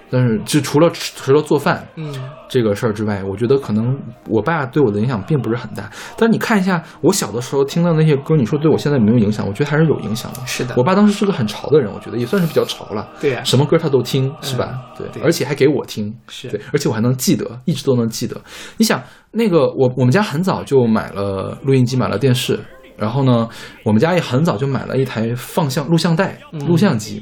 [0.09, 2.13] 但是，就除了除了做饭嗯
[2.47, 3.97] 这个事儿之外，我觉得可能
[4.29, 5.89] 我爸对我的影响并不是很大。
[6.17, 9.45] 但是你看一下我小的时候听到那些歌，你说对我现在有没有影响？
[9.45, 10.39] 我觉得还是有影响的。
[10.45, 13.07] 是的我爸当时是个很潮的人，我觉得也算是比较潮了。
[13.19, 14.79] 对呀什么歌他都听，是吧？
[14.97, 18.39] 对，对而且还给我听，是对，而且我还能记得，一直都能记得。
[18.77, 22.57] 你想，那个我我们家很早就买了录音机，买了电视，
[22.95, 23.47] 然后呢，
[23.83, 27.21] 我们家也很早就买了一台放像录像带、录像机，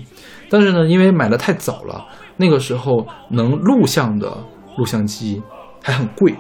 [0.52, 2.06] 但是呢，因为买的太早了，
[2.38, 4.38] 那个时候能录像的
[4.78, 5.41] 录像机
[5.82, 6.36] 还很贵。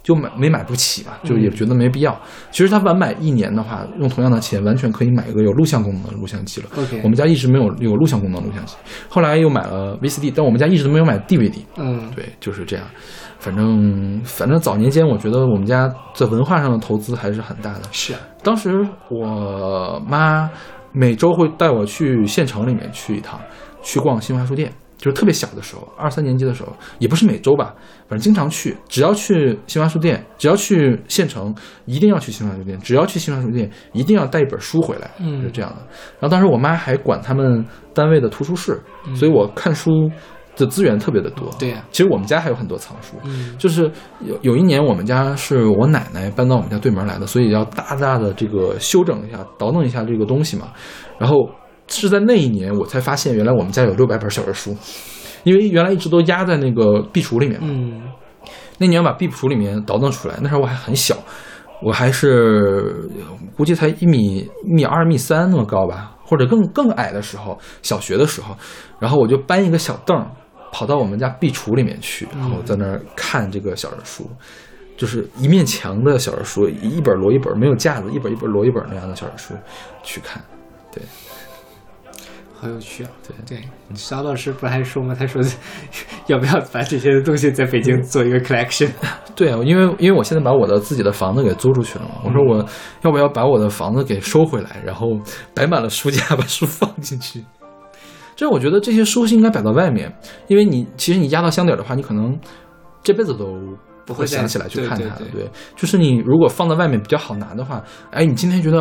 [0.00, 2.18] 就买没买不起嘛，就也觉得没必要。
[2.50, 6.68] 其实他晚买一年的话，用同样的钱，完全可以买一个有录像功能的录像机了。
[7.02, 8.74] 我们家一直没有有录像功能的录像机，
[9.10, 11.58] 后来又买了 VCD，但我们家一直都没有买 DVD。
[11.76, 12.86] 嗯，对，就是这样。
[13.38, 17.82] 反正反正早年间，我觉得我们家在文化上的投资还是很大的。
[17.92, 20.48] 是啊，当时我妈
[20.90, 23.38] 每周会带我去县城里面去一趟，
[23.82, 24.72] 去逛新华书店。
[24.98, 27.74] 就是特别小的时候，二三年级的时候，也不是每周吧，
[28.08, 28.76] 反正经常去。
[28.88, 31.54] 只要去新华书店，只要去县城，
[31.86, 32.76] 一定要去新华书店。
[32.80, 35.76] 只要去新华书店，一定要带一本书回来，嗯是这样的。
[36.18, 37.64] 然后当时我妈还管他们
[37.94, 38.82] 单位的图书室，
[39.14, 40.10] 所以我看书
[40.56, 41.48] 的资源特别的多。
[41.60, 43.88] 对呀其实我们家还有很多藏书，嗯就是
[44.20, 50.72] 有有一年我们家是我奶奶搬到我们家对门来的，所以要大大的这个修整一下、倒腾一下这个东西嘛。
[51.18, 51.48] 然后
[51.88, 54.76] 是在那一年我才发现，原来我们家有六百本小人书，
[55.42, 57.68] 因为原来一直都压在那个壁橱里面嘛。
[57.70, 58.02] 嗯
[58.80, 61.16] 那年我把壁橱里面倒腾出来，那时候我还很小，
[61.82, 63.10] 我还是
[63.56, 68.56] 估计才一米一米二、一米三那么高吧，或者更更矮的时候，小学的时候，
[69.00, 70.30] 然后我就搬一个小凳儿，
[70.70, 74.30] 跑到我们家壁橱里面去，然后在那儿看这个小人书。
[74.96, 79.54] 就是一面墙的小人书，一本摞一本，没有架子，一本一本摞一本那样的小人书
[80.02, 80.42] 去看。
[80.92, 81.00] 对，
[82.60, 83.10] 好有趣啊！
[83.46, 83.64] 对对，
[83.94, 85.14] 小老师不还说吗？
[85.16, 85.40] 他说
[86.26, 88.90] 要不要把这些东西在北京做一个 collection？
[89.36, 92.58] 对啊，因为因为我现在把我的自己的房子给租出去了嘛，我说我
[93.02, 95.06] 要不要把我的房子给收回来，然后
[95.54, 97.44] 摆满了书架， 把书放进去。
[98.34, 100.12] 这我觉得这些书是应该摆到外面，
[100.48, 102.38] 因为你其实你压到箱底儿的话，你可能
[103.02, 103.56] 这辈子都
[104.04, 105.18] 不会想起来去看它的。
[105.18, 108.78] 对对对就是你如果放在外面比较好拿的话，哎，你今天觉得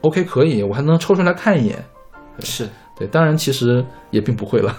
[0.00, 1.84] OK 可以，我还能抽出来看一眼。
[2.42, 2.68] 是，
[3.00, 4.76] 对，当然其实也并不会了。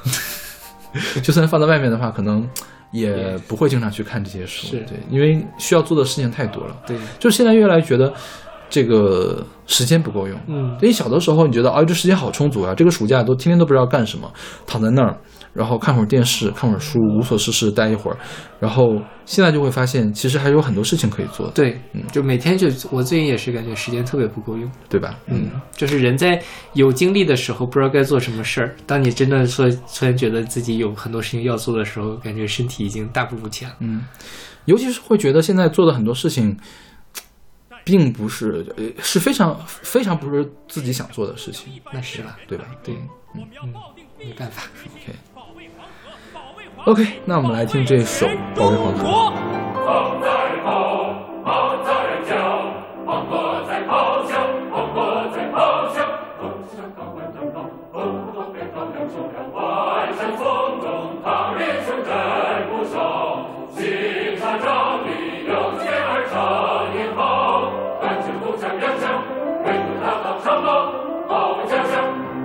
[1.24, 2.48] 就算放在外面的话，可能
[2.92, 4.68] 也不会经常去看这些书。
[4.72, 6.78] 对，因为需要做的事情太多了。
[6.86, 8.14] 对，就现在越来越觉得
[8.70, 10.40] 这个时间不够用。
[10.48, 14.32] 嗯所以小的时候你觉得啊，这时间好充足啊，这个暑假都天天都不知道干什么，
[14.68, 15.18] 躺在那儿，
[15.54, 18.18] 然后看会儿电视，看会儿书，无所事事待一会儿。
[18.60, 24.72] 然后现在就会发现，其实还有很多事情可以做，对嗯，就每天就我最近也是感觉时间特别不够用。
[24.88, 25.18] 对吧？
[25.28, 26.42] 嗯，就是人在
[26.74, 33.76] 有精力的时候不知道该做什么事儿，当你真的说突然觉得自己有很多事情要做的时候，感觉身体已经大不如前了。
[33.80, 34.06] 嗯，
[34.66, 36.56] 尤其是会觉得现在做的很多事情，
[37.84, 42.38] 并不是呃是非常非常不是自己想做的事情，那是吧？
[42.48, 42.66] 对吧？
[42.84, 42.96] 对，
[43.36, 43.42] 嗯
[44.24, 44.64] 没办法。
[44.86, 45.16] OK，
[46.86, 49.32] ok 那我们来听这首黄河。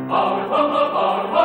[0.08, 1.35] 保卫黄河保卫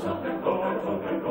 [0.00, 1.25] something, Lord, something, Lord.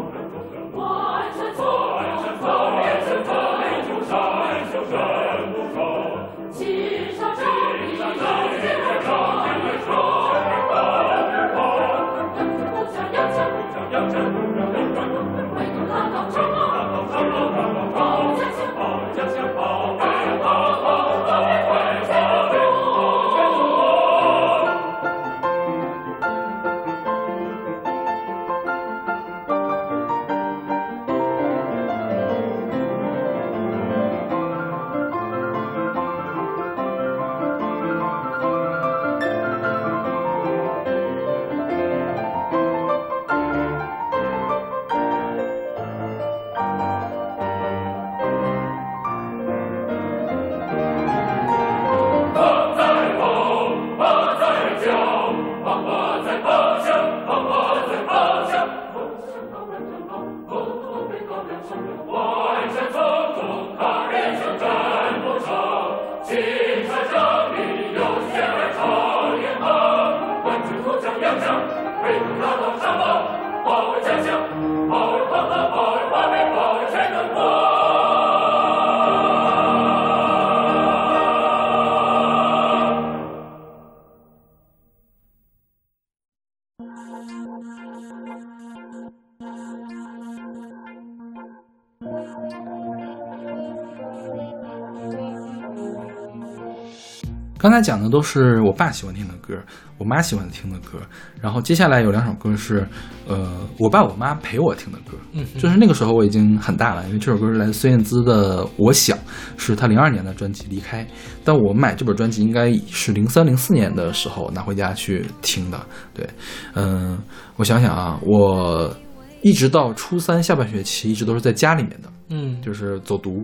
[97.66, 99.56] 刚才讲的都是我爸喜欢听的歌，
[99.98, 101.00] 我妈喜欢听的歌，
[101.42, 102.88] 然后接下来有两首歌是，
[103.28, 109.18] 呃，我爸我妈陪我听的歌，嗯，就是那个时候我已经很大了，因为这首歌是来自孙燕姿的《我想》，
[109.58, 111.04] 是她零二年的专辑《离开》，
[111.44, 115.84] 但我买这本专辑应该是零三零四年的时候拿回家去听的，
[116.14, 116.30] 对，
[116.76, 117.18] 嗯，
[117.56, 118.96] 我想想啊，我
[119.42, 123.44] 一直到初三下半学期一直都是在家里面的，嗯，就是走读，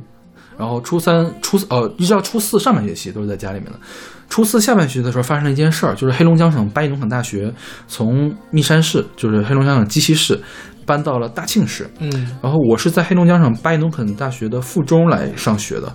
[0.57, 3.79] 然后初三、初四呃，一直到初四上半学期都是在家里面的。
[4.29, 7.53] 初四下半学期的时候发生了一件事儿，就是黑龙江省八一农垦大学
[7.87, 10.39] 从密山市，就是黑龙江省鸡西市，
[10.85, 11.89] 搬到了大庆市。
[11.99, 12.09] 嗯
[12.41, 15.93] 然后我是在黑龙江省八一农垦大学的附中来上学的，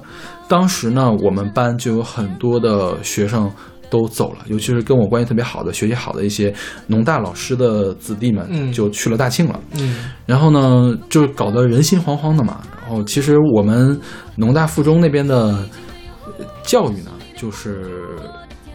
[0.49, 3.51] 当时呢，我们班就有很多的学生
[3.89, 6.53] 都走了，尤其是跟我关系特别好的、学习好的一些
[6.89, 9.59] 农大老师的子弟们，嗯就去了大庆了。
[9.79, 12.61] 嗯然后呢，就是搞得人心惶惶的嘛。
[12.87, 14.01] 然后其实我们
[14.37, 15.37] 农大附中那边的
[16.39, 17.91] 呃教育呢，就是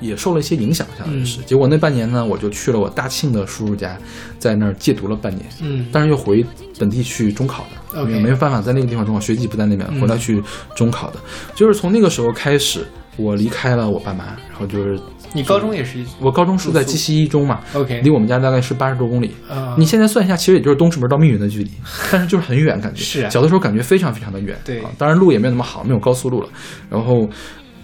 [0.01, 1.39] 也受了一些影响，相当于是。
[1.39, 3.97] 嗯结果那半年呢，我就去了我大庆的叔叔家，
[4.37, 5.45] 在那儿借读了半年。
[5.61, 6.45] 嗯但是又回
[6.77, 10.43] 本地去中考的，OK 因为没有办法在那个地方中考，学籍不在那边，嗯回来去
[10.75, 11.17] 中考的。
[11.55, 12.85] 就是从那个时候开始，
[13.17, 14.99] 我离开了我爸妈，然后就是
[15.33, 19.31] 你高中也是我高中是在鸡西一中嘛，OK 离我们家大概是八十多公里。
[19.49, 21.71] 啊，你现在算一下，其实也就是东直门到密云的距离，
[22.11, 24.57] 但是就是很远，感觉是啊小的时候感觉非常非常的远。
[24.65, 26.49] 对啊，当然路也没有那么好，没有高速路了。
[26.89, 27.27] 然后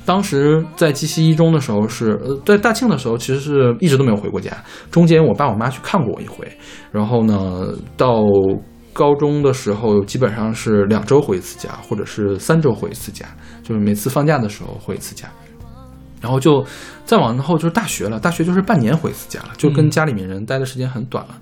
[0.06, 4.52] 当时在鸡西一中的时候是，呃，在大庆的时候，其实是一直都没有回过家。
[4.90, 6.48] 中间我爸我妈去看过我一回，
[6.92, 7.68] 然后呢，
[7.98, 8.22] 到
[8.98, 13.28] 高中的时候基本上是两周回一次家，或者是三周回一次家，
[13.62, 15.28] 就是每次放假的时候回一次家。
[16.20, 16.66] 然后就
[17.06, 21.38] 再往后就是大学了，大学就是半年回一次家了，就跟家里面人待的时间很短了。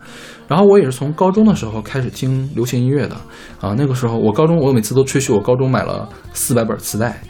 [0.49, 3.15] 然后我也是从高中的时候开始听流行音乐的
[3.61, 7.21] 啊，那个时候我高中我每次都吹嘘我高中买了四百本磁带。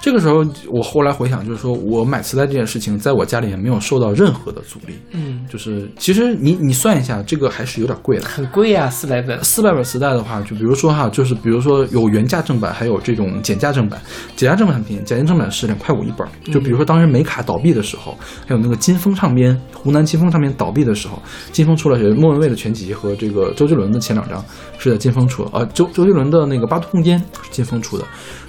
[0.00, 4.94] 这个时候我后来回想，就是说我买磁带这件事情，在我家里也没有受到任何的阻力。
[5.12, 8.24] 嗯就是其实你你算一下，这个还是有点贵的。
[8.26, 9.42] 很贵呀，四百本。
[9.44, 14.00] 四百本磁带的话，就比如说哈，就是比如说有原价正版，还有这种减价正版。
[14.36, 16.30] 减价正版很便宜，减价正版是两块五一本儿。
[16.52, 18.16] 就比如说当时美卡倒闭的时候，
[18.46, 21.20] 还有那个金风唱片，湖南金风唱片倒闭的时候，
[21.52, 24.42] 金风出了是莫文蔚的全集和这个周杰伦的前两张
[24.78, 28.04] 是在金风出的，呃，周周杰伦的那个八度空间是金风出的。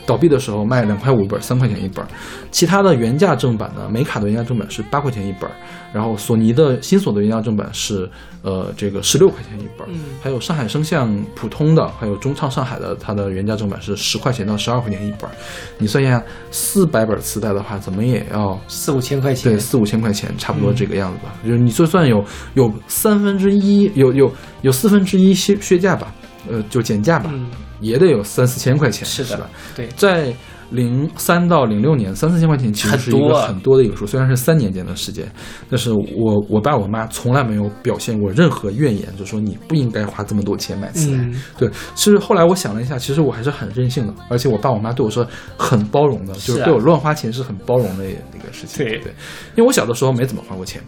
[0.05, 2.07] 倒闭的时候卖两块五一本，三块钱一本儿。
[2.51, 5.53] 其他的原价正版呢，美卡的原价正版是八块钱一本儿，
[5.93, 8.09] 然后索尼的新索的原价正版是
[8.41, 15.33] 呃这个十六块钱一本儿，嗯还有上海声像普通的，还有中唱上海的，它的原价正版是十块钱到十二块钱一本儿。
[15.77, 16.21] 你算一下，
[16.51, 21.33] 四百本磁带的话，怎么也要四五千块钱对，，四五千块钱，差不多这个样子吧。
[21.45, 22.23] 就是你就算有
[22.55, 26.13] 有三分之一，有有有四分之一削削价吧，
[26.51, 27.49] 呃，就减价吧，嗯，
[27.79, 29.49] 也得有三四千块钱，是的吧？
[29.75, 30.33] 对，在
[30.71, 35.29] 零三到零六年，三四千块钱其实是一个很多的一个数，虽然是三年间的时间，
[35.69, 41.17] 但是我我爸我妈从来没有表现过任何怨言，就说你不应该花这么多钱买磁带。
[41.17, 48.85] 嗯对，其实后来我想了一下，其实我还是很任性的，而且我爸我妈对我说很包容的，就是对我乱花钱是很包容的一个事情。
[48.85, 49.11] 对对，
[49.55, 50.81] 因为我小的时候没怎么花过钱，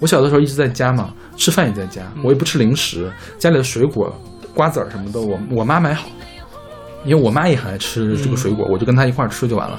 [0.00, 3.08] 我小的时候一直在家嘛，吃饭也在家，我也不吃零食，
[3.38, 4.12] 家里的水果、
[4.58, 6.08] 瓜子儿什么的，我我妈买好，
[7.04, 9.78] 因为我妈也很爱吃这个水果，我就跟她一块儿吃就完了。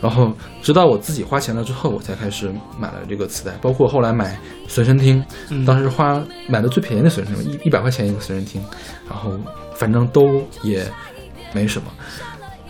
[0.00, 0.32] 然后
[0.62, 4.38] 直到我自己花钱了之后，我才开始买了这个磁带，包括后来买
[4.68, 5.64] 随身听，嗯。
[5.64, 8.62] 当时花买的最便宜的随身听，一一百块钱一个随身听，
[9.10, 9.36] 然后
[9.74, 10.86] 反正都也
[11.52, 11.88] 没什么。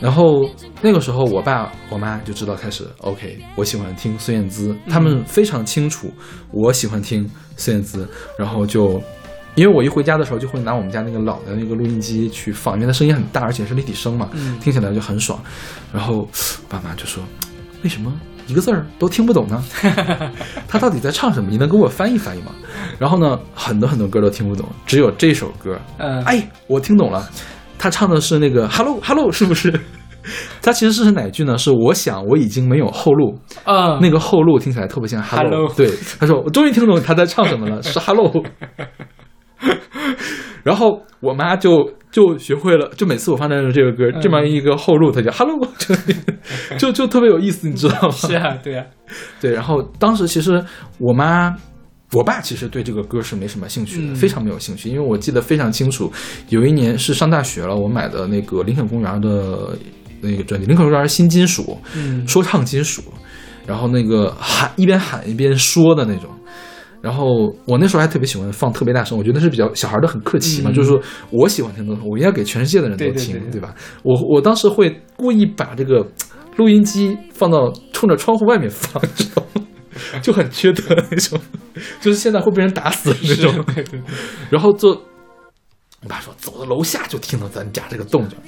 [0.01, 0.49] 然后
[0.81, 6.11] 那个时候，我爸我妈就知道开始 OK，我喜欢听孙燕姿，他们非常清楚
[6.51, 8.09] 我喜欢听孙燕姿，
[8.39, 9.03] 然后就
[9.55, 15.39] 因为我一回家的时候就会拿我们家那个老的那个录音机去放，因为它声音很大，而且是立体声嘛，嗯听起来就很爽。
[15.93, 16.27] 然后
[16.69, 17.23] 爸妈就说
[17.85, 18.13] ：“为什么
[18.47, 19.63] 一个字儿都听不懂呢？
[20.67, 21.51] 他到底在唱什么？
[21.51, 22.53] 你能给我翻译翻译吗？”
[22.99, 27.29] 然后呢，很多很多歌都听不懂，只有这首歌，嗯，哎，我听懂了，
[27.79, 29.73] 他唱的是那个 “hello hello”，是不是？
[30.63, 31.59] 他其实是哪句呢？
[31.59, 35.51] 是我想我已经没有后路，啊，那个后路听起来特别像 hello。
[35.51, 38.33] Hello 对，他说我终于听懂他在唱什么了，是 hello。
[40.63, 45.95] 然后我妈就就学会了，就每次我放在这个歌，这么一个后路，她就 “hello”， 就
[46.79, 48.11] 就就特别有意思，你知道吗？
[48.15, 48.85] 是啊，对啊，
[49.41, 50.63] 对，然后当时其实
[50.99, 51.55] 我妈。
[52.15, 56.13] 我爸其实对这个歌是没什么兴趣的，嗯非常没有兴趣，因为我记得非常清楚，
[56.51, 59.75] 有一年是上大学了，我买的那个林肯公园的
[60.21, 63.03] 那个专辑，林肯公园新金属，嗯说唱金属，
[63.67, 66.29] 然后那个喊一边喊一边说的那种。
[67.03, 71.01] 然后我那时候还特别喜欢放特别大声，我觉得是比较小孩的很客气嘛，嗯就是说
[71.31, 73.75] 我喜欢听歌，我应该给全世界的人都对对听，对吧？
[74.05, 76.07] 我我当时会故意把这个
[76.57, 79.63] 录音机放到冲着窗户外面放，知道吗？
[80.23, 81.39] 就很缺德那种，
[82.01, 83.65] 就是现在会被人打死的那种。
[84.49, 88.39] 然后就我爸说走到楼下就听到咱家这个动静，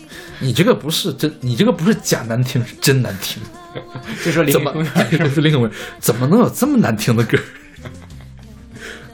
[0.40, 3.42] 你这个不是真，你这个不是假难听，是真难听。
[4.24, 5.78] 就说林怎么肯公园是林肯 公园？
[5.98, 7.36] 怎么能有这么难听的歌？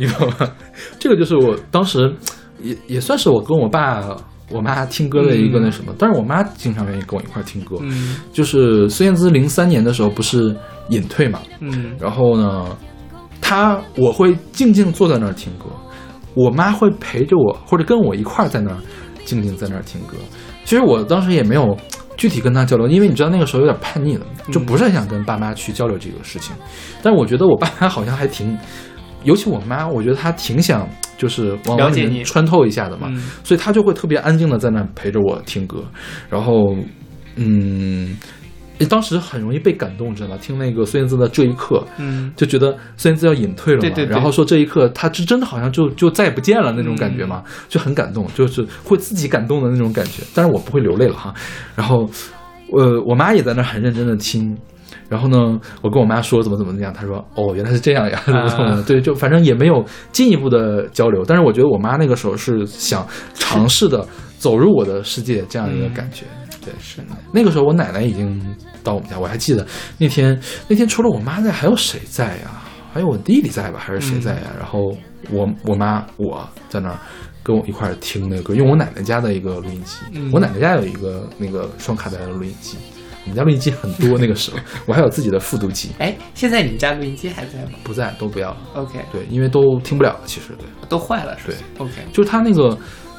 [0.00, 0.50] 你懂吗？
[0.98, 2.12] 这个就是我当时
[2.62, 4.02] 也也算是我跟我爸、
[4.50, 7.76] 我妈听歌的一个那什么，但是我妈经常愿意跟我一块儿听歌。
[7.80, 10.56] 嗯就是孙燕姿零三年的时候不是
[10.88, 12.66] 隐退嘛，嗯然后呢，
[13.40, 15.66] 她我会静静坐在那儿听歌，
[16.34, 18.76] 我妈会陪着我或者跟我一块儿在那儿
[19.24, 20.16] 静静在那儿听歌。
[20.64, 21.76] 其实我当时也没有
[22.16, 26.54] 具体跟她交流，因为你知道那个时候有点叛逆了，就不是很想跟爸妈去交流这个事情。
[27.02, 28.56] 但是我觉得我爸妈好像还挺，
[29.24, 33.08] 尤其我妈，我觉得她挺想就是往往了解你里面穿透一下的嘛。
[33.10, 35.84] 嗯所以她就会特别安静的在那陪着我听歌，
[36.28, 36.74] 然后，
[37.36, 38.16] 嗯，
[38.88, 40.38] 当时很容易被感动，知道吗？
[40.40, 50.22] 听那个孙燕姿的这一刻，嗯就觉得孙燕姿要隐退了嘛，对对对然后说这一刻她是真的好像就就再也不见了那种感觉嘛，嗯就很感动，就是会自己感动的那种感觉。
[50.34, 51.34] 但是我不会流泪了哈。
[51.76, 52.08] 然后，
[52.72, 54.56] 呃，我妈也在那很认真的听。
[55.10, 61.24] 然后呢，我跟我妈说怎么怎么怎样，她说哦原来是这样呀，怎么怎么， 对，就反正也没有进一步的交流。
[61.26, 64.06] 但是我觉得我妈那个时候是想尝试的
[64.38, 66.24] 走入我的世界这样一个感觉。
[66.64, 67.00] 对，是
[67.34, 68.40] 那个时候我奶奶已经
[68.84, 69.66] 到我们家，我还记得
[69.98, 72.62] 那天那天除了我妈在，还有谁在呀？
[72.92, 73.78] 还有我弟弟在吧？
[73.78, 74.52] 还是谁在呀？
[74.58, 74.94] 然后
[75.30, 76.98] 我我妈我在那儿
[77.42, 79.96] 跟我一块儿听那个歌，用我奶奶家的一个录音机。
[80.12, 82.99] 嗯我奶奶家有一个那个双卡带的录音机，我
[83.30, 88.56] 们家录音机很多，那个时候 我还有自己的复读机，哎，现在你们家录音机还在吗不在都不要了。
[88.74, 92.76] ？OK，对，因为都听不了了，其实对，都坏了是对？OK，就是它那个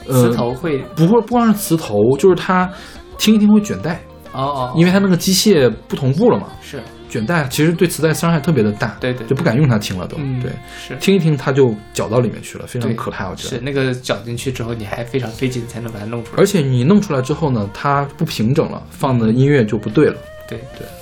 [0.07, 2.71] 呃磁头会不会不光是磁头，就是它
[3.17, 4.01] 听一听会卷带，
[4.33, 6.47] 哦哦，因为它那个机械不同步了嘛。
[6.61, 6.81] 是
[7.11, 10.15] 卷带其实对磁带伤害特别的大，对对对就不敢用它听了都。
[10.17, 10.51] 嗯对，
[10.87, 13.49] 是听一听它就搅到里面去了，非常对可怕，我觉得。
[13.49, 16.41] 是那个搅进去之后，你还非常费劲才能把它弄出来。
[16.41, 20.15] 而且你弄出来之后呢，它不平整了，放的音乐就不对了。
[20.47, 21.00] 对对，嗯，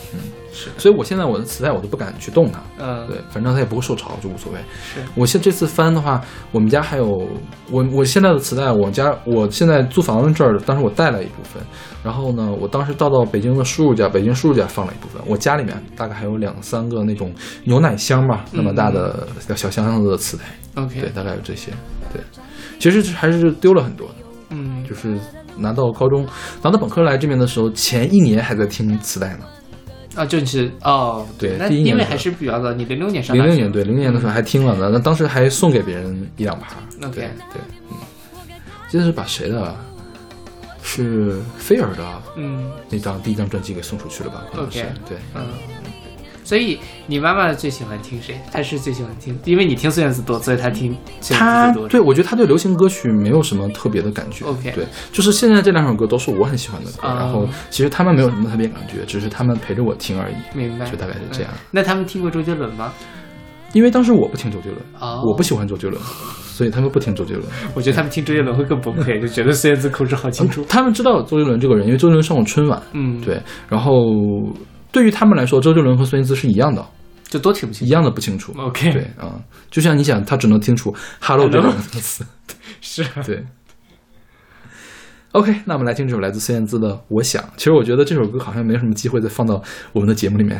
[0.52, 0.70] 是。
[0.78, 2.60] 所以我现在我的磁带我都不敢去动它。
[2.78, 3.08] 嗯。
[3.08, 4.60] 对，反正它也不会受潮，就无所谓。
[4.84, 5.00] 是。
[5.16, 6.22] 我现这次翻的话，
[6.52, 7.28] 我们家还有
[7.72, 11.62] 我我现在的磁带，我家我现在租房子这儿，当时我带了一部分，
[12.04, 20.44] 然后呢，我当时到到北京的叔叔家，北京叔叔家放了一部分，我家里面大概还有两三个那种牛奶箱吧，那么大的小小箱子的磁带
[20.82, 21.72] ，OK，对大概有这些，
[22.12, 22.22] 对，
[22.80, 24.16] 其实还是丢了很多的，
[24.50, 25.18] 嗯，就是
[25.58, 26.26] 拿到高中
[26.62, 29.46] 拿到本科来这边的时候，前一年还在听磁带呢，
[30.16, 37.08] 啊，就是哦，对那因为还是比较早，你零六年上零六年对零六年的时候还听了呢，那当时还送给别人一两盘儿。
[37.08, 37.62] OK 对对，
[37.92, 37.98] 嗯，
[38.90, 39.76] 记得是把谁的，
[40.82, 42.04] 是菲尔的
[42.36, 42.70] 嗯。
[42.90, 44.46] 那张第一张专辑给送出去了吧？
[44.52, 45.46] 可能是对，嗯，
[46.50, 48.36] 所以你妈妈最喜欢听谁？
[48.52, 51.88] 她是最喜欢听，因为你听孙燕姿多，所以她听孙他燕姿最多。
[51.88, 54.46] 对我觉得她对流行歌曲没有什么特别的感觉。
[54.46, 60.34] OK 对，就是现在这两首歌都是我很喜欢的歌，啊然后其实他们没有什么特别感觉，只是他们陪着我听而已。
[60.58, 62.92] 明白，就大概是这样嗯那他们听过周杰伦吗？
[63.74, 67.46] 因为当时我不听周杰伦，哦我不喜欢周杰伦，所以他们不听周杰伦。
[67.76, 70.66] 我觉得他们听周杰伦会更崩溃，就觉得孙燕姿口齿好清楚。
[70.68, 74.12] 他们知道周杰伦这个人，因为周杰伦上过春晚，嗯，，对，然后
[74.92, 76.86] 对于他们来说，周杰伦和孙燕姿是一样的，
[77.28, 77.92] 就都听不清一。
[77.92, 78.54] 样的不清楚。
[78.58, 79.40] OK 对啊、
[79.70, 82.26] 就像你想，他只能听出 “hello” 这两个词。
[82.82, 83.46] 是，对。
[85.34, 87.44] OK，那我们来听这首来自孙燕姿的《我想》。
[87.56, 89.62] 其实我觉得这首歌好像没有什么机会再放到
[89.94, 90.60] 我们的节目里面。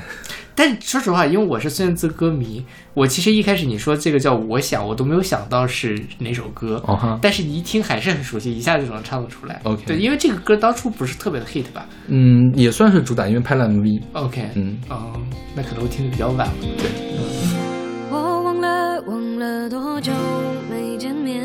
[0.60, 2.62] 但说实话，因为我是孙燕姿歌迷，
[2.94, 6.84] 我其实一开始你说这个叫《我想》，我都没有想到是哪首歌。
[6.86, 9.62] 哦哈，但是你一听还是很熟悉，一下就能唱得出来。
[9.64, 14.02] OK 对，因为这个歌当初不是特别的 hit 吧嗯，也算是主打，因为拍了 MV。
[14.12, 15.14] ？OK，嗯，哦，
[15.56, 16.54] 那可能我听的比较晚了。
[16.60, 16.90] 对，
[18.12, 20.12] 我忘了忘了多久
[20.70, 21.42] 没见面，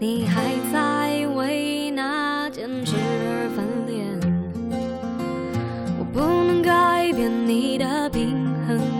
[0.00, 3.83] 你还在为那件事而翻脸。
[3.83, 3.83] 我
[6.14, 8.93] 不能改变你的平衡。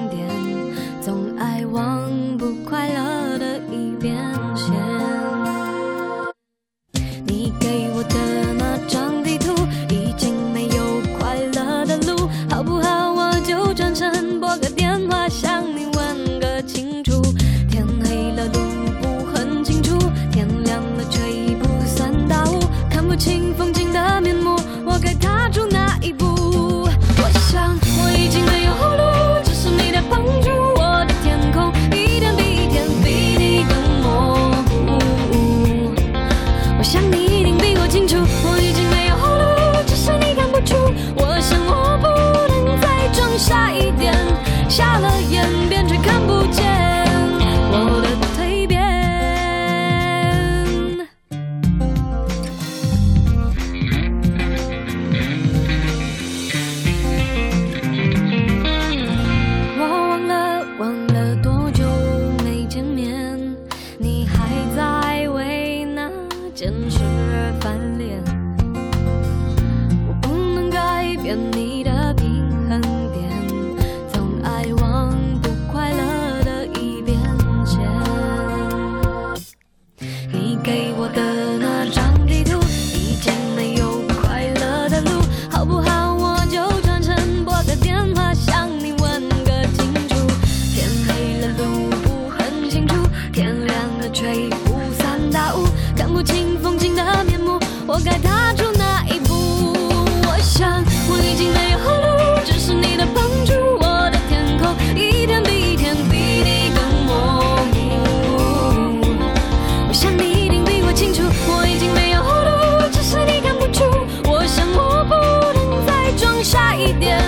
[116.75, 117.19] 一点，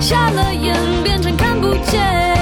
[0.00, 2.39] 瞎了眼变成看不见。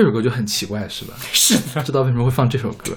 [0.00, 1.12] 这首歌就很奇怪，是吧？
[1.32, 2.96] 是的，知道为什么会放这首歌？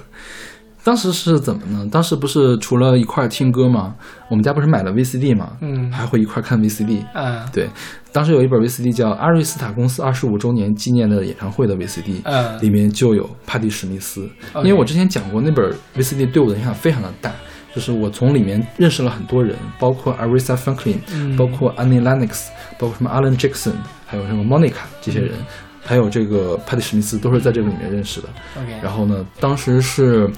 [0.85, 1.85] 当时是怎么呢？
[1.91, 3.95] 当时不是除了一块儿听歌吗？
[4.29, 5.51] 我们家不是买了 VCD 吗？
[5.61, 7.03] 嗯还会一块儿看 VCD。
[7.13, 7.69] 嗯对，
[8.11, 14.29] 当时有一本 VCD 叫阿瑞斯塔公司二十五周年纪念的演唱会的 VCD，、嗯里面就有帕蒂史密斯。
[14.55, 17.31] 因为我之前讲过，那本 VCD 对我的影响非常的大，
[17.73, 22.47] 就是我从里面认识了很多人，包括 Aretha Franklin，、嗯包括 Annie Lennox，
[22.77, 23.75] 包括什么 Alan Jackson，
[24.05, 25.31] 还有什么 Monica 这些人，
[25.83, 28.29] 还有这个派蒂史密斯都是在这个里面认识的。
[28.61, 30.29] ，OK，然后呢，当时是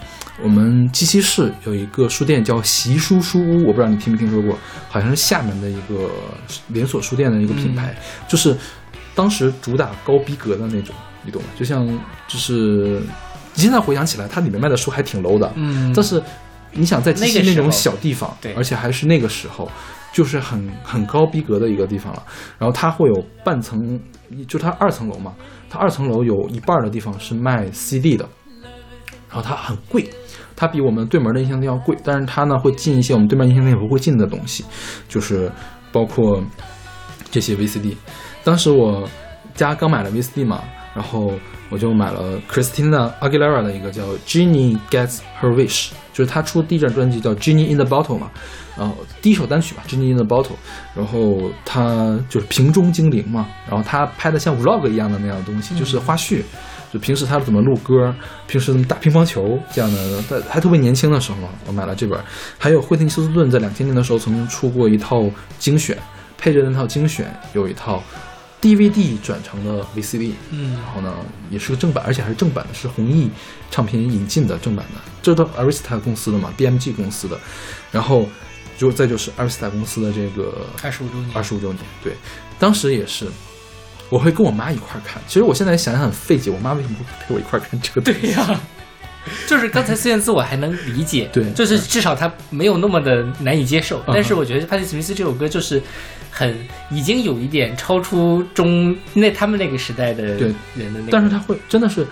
[0.44, 4.58] 我们鸡西市有一个书店叫习书书屋，我不知道你听没听说过，
[4.90, 6.10] 好像是厦门的一个
[6.70, 7.96] 连锁书店的一个品牌，
[8.28, 8.58] 就是
[9.14, 10.94] 当时主打高逼格的那种，
[11.24, 11.48] 你懂吗？
[11.58, 11.88] 就像
[12.28, 13.02] 就是
[13.54, 16.22] 你现在回想起来，它里面卖的书还挺 low 的，嗯，但是
[16.72, 19.72] 你想在鸡西那种小地方，对而且还是那个时候，
[20.16, 22.24] 就是很很高逼格的一个地方了。
[22.58, 24.00] 然后它会有半层，
[24.48, 25.36] 就它二层楼嘛，
[25.70, 28.26] 它二层楼有一半的地方是卖 CD 的，
[29.30, 30.10] 然后它很贵，
[30.56, 34.64] 它比我们对门的音像店要贵，但是它呢会进一些我们对面音像店不会进的东西，
[35.10, 35.52] 就是
[35.92, 36.42] 包括
[37.30, 37.98] 这些 VCD。
[38.46, 39.06] 当时我
[39.54, 40.64] 家刚买了 VCD 嘛，
[40.94, 41.34] 然后
[41.70, 48.32] 我就买了 Christina Aguilera 的一个叫《Genie Gets Her Wish》，就是她出第一张专辑叫《Genie in the Bottle》嘛，
[48.78, 50.48] 然后第一首单曲吧，《Genie in the Bottle》，
[50.94, 56.42] 然后他就是瓶中精灵嘛，然后他拍的像 Vlog 一样的那样的东西，就是花絮。
[56.94, 58.14] 就平时他怎么录歌，
[58.48, 61.38] 平时怎么打乒乓球这样的，在还特别年轻的时候，
[61.68, 62.18] 我买了这本。
[62.58, 65.30] 还有惠特尼休斯顿在两千年的时候曾经出过一套
[65.60, 65.98] 精选，
[66.38, 68.02] 配着那套精选有一套
[68.62, 71.14] DVD 转成了 VCD，嗯然后呢
[71.50, 73.30] 也是个正版，而且还是正版的，是弘毅
[73.70, 77.38] 唱片引进的正版的，这都 Arista 公司的嘛，BMG 公司的，
[77.92, 78.26] 然后
[78.78, 82.14] 就再就是 Arista 公司的这个二十五周年，二十五周年，对，
[82.60, 83.26] 当时也是。
[84.12, 88.02] 我会跟我妈一块儿看，其实我现在想想很费解，我妈为什么不陪我一块儿看这个？
[88.02, 88.62] 对呀、
[89.48, 93.98] 就是刚才孙燕姿我还能理解，对就是至少他没有那么的难以接受。
[94.02, 95.82] 嗯但是我觉得帕蒂·史密斯这首歌就是
[96.30, 96.56] 很
[96.92, 102.06] 已经有一点超出中那他们那个时代的对人的那个，但是他会真的是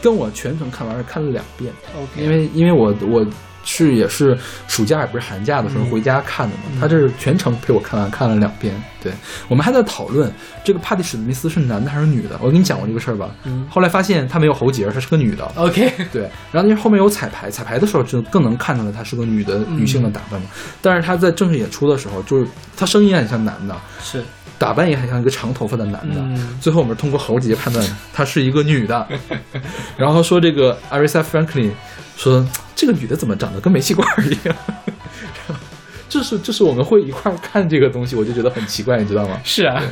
[0.00, 1.72] 跟我全程看完是看了两遍
[2.16, 3.26] 因为因为我我
[3.64, 8.74] 是也是暑假也不是寒假的时候嗯回家看的嘛，嗯他这是全程陪我看完看了两遍。
[9.02, 9.10] 对
[9.48, 10.30] 我们还在讨论
[10.62, 13.30] 这个帕蒂史密斯是男的还是女的，我跟你讲过这个事儿吧。
[13.44, 15.44] 嗯后来发现她没有喉结，她是个女的。
[15.54, 20.48] OK，对，然后因为后面有彩排，彩排的时候就更能看出来她是个女的嗯女性的打扮嘛。
[20.82, 22.46] 但是她在正式演出的时候，就是
[22.76, 24.22] 她声音也很像男的，是
[24.60, 26.16] 打扮也很像一个长头发的男的。
[26.20, 29.08] 嗯最后我们通过喉结判断她是一个女的，
[29.96, 31.70] 然后说这个 Aretha Franklin
[32.18, 32.46] 说
[32.76, 34.54] 这个女的怎么长得跟煤气罐儿一样。
[36.10, 39.40] 就是就是我们会一块儿看这个东西，我就觉得很奇怪，你知道吗？
[39.44, 39.82] 是啊，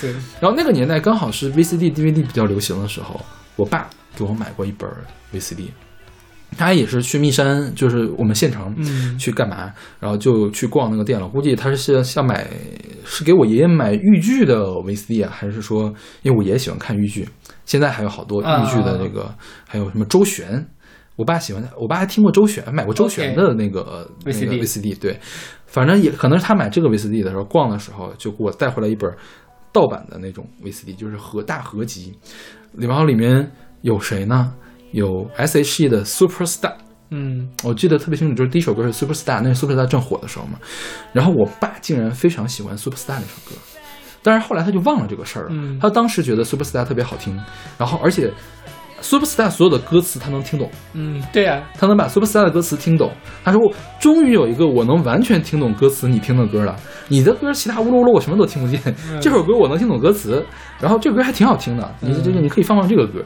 [0.00, 0.10] 对，
[0.40, 3.20] 然后那个年代刚好是 VCD、DVD 比较流行的时候，
[3.56, 4.88] 我爸给我买过一本
[5.34, 5.66] VCD，
[6.56, 11.28] 他也是去密山，就是我们县城嗯去干嘛，然后就去逛那个店了。
[11.28, 12.48] 估计他是想买，
[13.04, 15.92] 是给我爷爷买豫剧的 VCD 啊，还是说，
[16.22, 17.28] 因为我爷爷喜欢看豫剧，
[17.64, 19.32] 现在还有好多豫剧的那个，
[19.66, 20.66] 还有什么周璇。
[21.16, 25.18] 我爸喜欢，我爸还听过周璇，买过周璇的那个那个 VCD VCD，对，
[25.66, 29.10] 反正也可能是他买这个 VCD 的时候，逛的时候就给我带回来一本
[29.72, 32.16] 盗版的那种 VCD，就是合大合集，
[32.72, 33.50] 然后里面
[33.82, 34.54] 有谁呢？
[34.92, 36.74] 有 S.H.E 的 Superstar，
[37.10, 40.58] 嗯我记得特别清楚，就是第一首歌是 Superstar，那是 Superstar 正火的时候嘛。
[41.12, 43.56] 然后我爸竟然非常喜欢 Superstar 那首歌，
[44.22, 45.48] 但是后来他就忘了这个事儿了。
[45.52, 47.38] 嗯他当时觉得 Superstar 特别好听，
[47.76, 48.32] 然后而且
[49.00, 53.12] Superstar 所有的歌词他能听懂，嗯，对啊，他能把 Superstar 的歌词听懂。
[53.44, 56.74] 他说：“我终于有一个我能完全听懂歌词你听的歌了。
[57.06, 58.82] 你的歌其他乌噜呜噜我什么都听不见，
[59.20, 60.44] 这首歌我能听懂歌词，
[60.80, 61.94] 然后这个歌还挺好听的。
[62.00, 63.24] 你这个你可以放放这个歌。”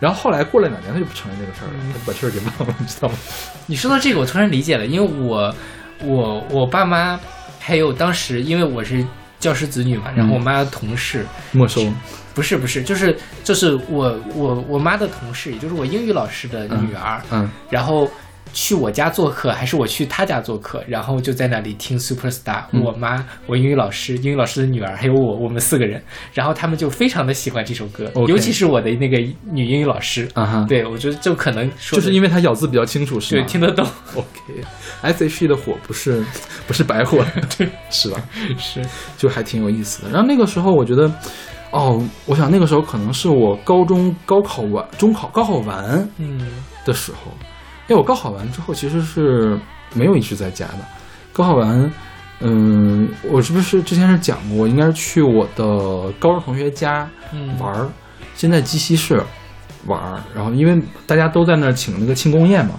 [0.00, 3.14] 然后后来过了两年，他就不承认这个事儿了，他就把这事儿给忘了，你知道吗？
[3.66, 5.54] 你说到这个，我突然理解了，因为我
[6.02, 7.20] 我我爸妈
[7.58, 9.04] 还有当时因为我是
[9.38, 11.24] 教师子女嘛，然后我妈的同事。
[11.52, 11.86] 没收。
[12.32, 18.08] 不是不是，就是就是我我我妈的同事，也就是我英语老师的女儿，嗯然后
[18.52, 22.82] 去我家做客，还是我去他家做客，然后就在那里听 Superstar，、嗯。
[22.82, 26.02] 我妈、我英语老师、英语老师的女儿，还有我，我们四个人，
[26.32, 29.18] 然后他们就非常的喜欢这首歌尤其是我的那个
[29.50, 33.42] 女英语老师，啊哈，，对我觉得就可能说就是因为他咬字比较清楚，是吗？
[33.42, 36.24] 对听得懂，OK，S.H.E 的火不是
[36.66, 37.24] 不是白火，
[37.56, 38.20] 对，是吧？
[38.58, 38.80] 是。
[39.16, 40.10] 就还挺有意思的。
[40.10, 41.12] 然后那个时候我觉得，
[41.70, 46.40] 哦，我想那个时候可能是我高中高考完、中考高考完嗯。
[46.86, 47.49] 的时候，因
[47.94, 49.58] 为我高考完之后其实是
[49.94, 50.78] 没有一直在家的。
[51.32, 51.92] 高考完，
[52.40, 57.88] 嗯，我是不是之前是讲过，应该是去我的高中同学家嗯玩儿，
[58.34, 59.22] 先在鸡西市
[59.86, 62.74] 玩儿，然后因为大家都在那儿请那个庆功宴嘛，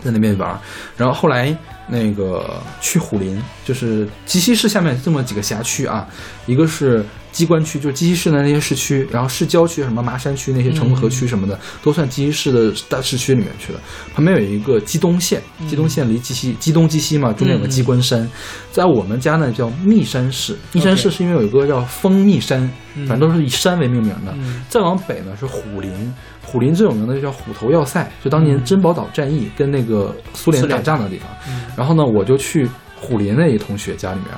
[0.00, 0.58] 在那边玩儿，
[0.96, 1.56] 然后后来
[1.88, 6.06] 那个去虎林，就是鸡西市下面这么几个辖区啊，
[6.46, 13.80] 一个是机关区，就是鸡西市的那些市区，然后市郊区什么麻山区那些城河区什么的，都算鸡西市的大市区里面去了。
[14.14, 18.28] 旁边有一个鸡东县，鸡东县离鸡西鸡东鸡西嘛，中间有个鸡冠山，
[18.72, 22.68] 在我们家呢叫密山市，密山市是因为有一个叫蜂蜜山，
[23.06, 24.32] 反正都是以山为命名的。
[24.36, 25.90] 嗯再往北呢是虎林，
[26.50, 31.28] 虎林最有名的就叫虎头要塞，就当年珍宝岛战役跟那个苏联打仗的地方。
[31.46, 32.66] 嗯然后呢，我就去
[32.98, 34.28] 虎林那一同学家里面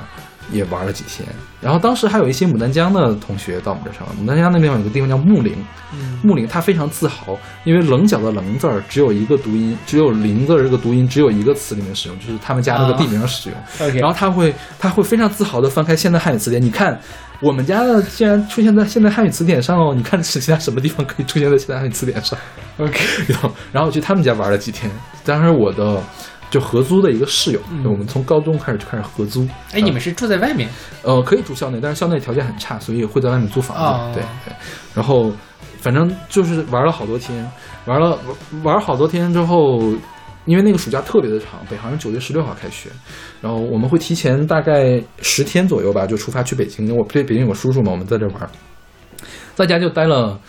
[0.51, 1.27] 也玩了几天。
[1.61, 4.15] 然后当时还有一些牡丹江的同学到我们这上了。
[4.21, 5.55] 牡丹江那地方有个地方叫木林，
[5.95, 13.91] 嗯木林他非常自豪，因为棱角的棱字儿只有一个读音，只有林字儿这个读音只有一个词里面使用，就是他们家那个地名使用。
[13.95, 17.01] 然后他会他会非常自豪的翻开现代汉语词典，你看
[17.41, 22.39] 我们家的竟然出现在现代汉语词典上哦，你看是其他什么地方可以出现在现代汉语词典上
[22.79, 23.01] ？OK，
[23.73, 24.91] 然后我去他们家玩了几天，
[25.25, 26.03] 当时我的
[26.51, 29.49] 就合租的一个室友，嗯我们从高中开始就开始合租。
[29.73, 30.69] 哎，你们是住在外面？
[31.03, 33.83] 呃可以住校内，但是校内条件很差，所以会在外面租房子。
[33.83, 34.55] 哦对对，
[34.95, 35.33] 然后
[35.81, 37.51] 反正就是玩了好多天，
[37.87, 38.19] 玩了
[38.55, 39.81] 玩玩好多天之后。
[40.51, 42.91] 因为那个暑假特别的长，北航是九月十六号开学，
[43.41, 46.85] 然后我们会提前大概十天左右吧，就出发去北京。
[46.87, 48.51] 因为我对北京有个叔叔嘛，我们在这玩，
[49.55, 50.41] 在家就待了，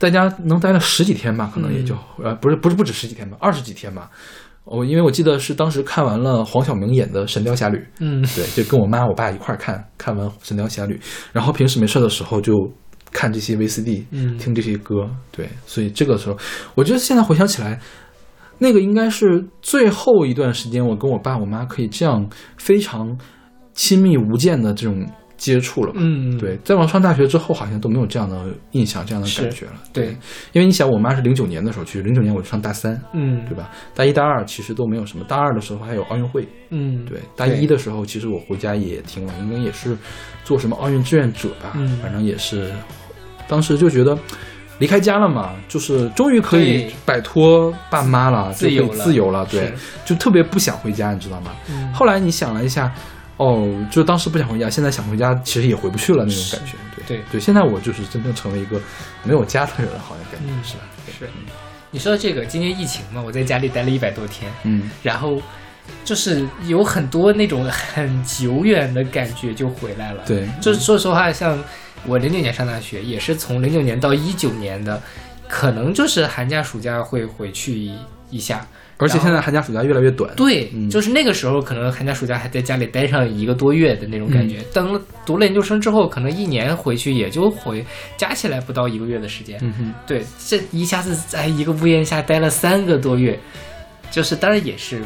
[0.00, 4.10] 在家能待了十几天吧，可能也就、呃不是不是不止十几天吧，二十几天吧。
[4.64, 8.20] 我因为我记得是当时看完了黄晓明演的《神雕侠侣》，嗯。
[8.34, 10.94] 对，就跟我妈我爸一块儿看，看完《神雕侠侣》，
[11.32, 12.52] 然后平时没事的时候就
[13.12, 14.36] 看这些 VCD，嗯。
[14.38, 16.36] 听这些歌，对，所以这个时候，
[16.74, 17.80] 我觉得现在回想起来，
[18.58, 23.16] 那个应该是最后一段时间，我跟我爸我妈可以这样非常
[23.72, 25.06] 亲密无间的这种
[25.36, 25.98] 接触了吧。
[26.02, 29.72] 嗯，对，再往上大学之后，好像都没有这样的印象、这样的感觉了。
[29.92, 30.16] 对，
[30.52, 33.70] 因为你想，我妈是零九年的时候去，零九年我就上大三，嗯，对吧？
[33.94, 39.94] 大一、大二其实都没有什么，大二的时候还有奥运会，嗯，对，大一的时候其实我回家也挺晚，应该也是
[40.44, 42.72] 做什么奥运志愿者吧，嗯反正也是，
[43.46, 44.18] 当时就觉得。
[44.78, 49.72] 离开家了嘛，就是终于可以摆脱爸妈了，可以自由了自由了，对，
[50.04, 51.52] 就特别不想回家，你知道吗？
[51.70, 52.92] 嗯后来你想了一下，
[53.38, 56.72] 哦，就当时不想回家，现在想回家，其实也回不去了那种感觉。
[56.94, 58.80] 对对对，现在我就是真正成为一个
[59.22, 60.80] 没有家的人了，好像感觉、嗯是吧？
[61.18, 61.28] 是。
[61.90, 65.40] 你说到这个，今年疫情嘛，我在家里待了一百多天，嗯然后
[66.04, 71.56] 就是有很多那种很久远的感觉就回来了。，对，就是说实话，像
[72.06, 75.02] 我零九年上大学，也是从零九年到一九年的，
[75.48, 77.98] 可能就是寒假暑假会回去一
[78.30, 78.66] 一下。
[78.98, 80.34] 而且现在寒假暑假越来越短。
[80.36, 84.62] 对，嗯就是那个时候，可能寒假暑假还在家里待上一个多月的那种感嗯觉。
[84.72, 87.84] 等读了研究生之后，可能一年回去也就回，
[88.16, 89.60] 加起来不到一个月的时间。
[90.06, 93.38] 对，这一下子在一个屋檐下待了三个多月，
[94.10, 95.04] 就是当然也是，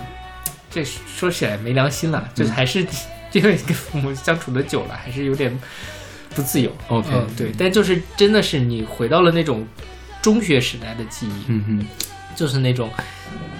[0.71, 2.87] 这说起来没良心了，就是还是
[3.33, 5.53] 因为跟父母相处的久了，还是有点
[6.35, 6.70] 不自由。
[6.89, 9.66] OK 嗯，对，但就是真的是你回到了那种
[10.23, 11.86] 中学时代的记忆，嗯哼，
[12.36, 12.90] 就是那种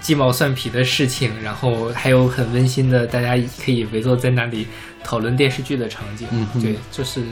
[0.01, 4.67] 鸡毛蒜皮的事情，然后还有很温馨的，大家可以围坐在那里
[5.03, 6.27] 讨论电视剧的场景。
[6.31, 7.23] 嗯哼对，就是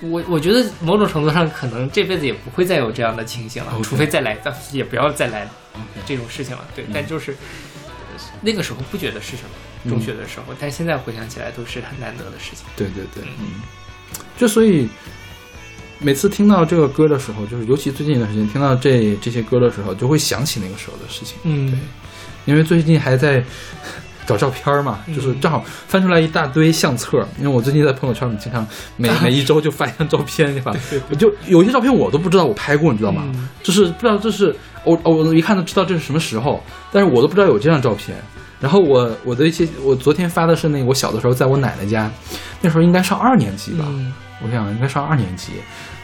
[0.00, 5.48] 我我觉得某种程度上，可能这辈子也不会再有这样的情形了除非再来，但也不要再来
[6.06, 6.66] 这种事情了。
[6.74, 7.32] 对，但就是。
[7.32, 7.36] 呃
[8.42, 12.64] 那个时候不觉得是什么，中学的时候，但现在回想起来都是很难得的事情。
[12.74, 13.60] 对对对，嗯，
[14.40, 14.88] 就所以
[15.98, 21.36] 每次听到这个歌的时候，就是尤其最近一段时间听到这这些歌的时候，就会想起那个时候的事情。
[21.42, 21.78] 嗯，对
[22.46, 23.44] 因为最近还在
[24.26, 27.18] 找照片儿嘛，嗯就是正好翻出来一大堆相册。
[27.38, 30.74] 因为我最近在朋友圈里经常每 每一周就发一张照片，对吧？
[31.10, 33.24] 我就有些照片我都不知道我拍过，你知道吗？
[33.34, 38.16] 嗯就是不知道这是我我我一看就知道这是什么时候，但是我都不知道有这张照片。
[38.58, 42.10] 然后我我的一些我昨天发的是那个我小的时候在我奶奶家，
[42.60, 44.12] 那时候应该上二年级吧，嗯
[44.42, 45.52] 我想应该上二年级，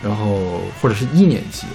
[0.03, 1.67] 然后或者是一年级，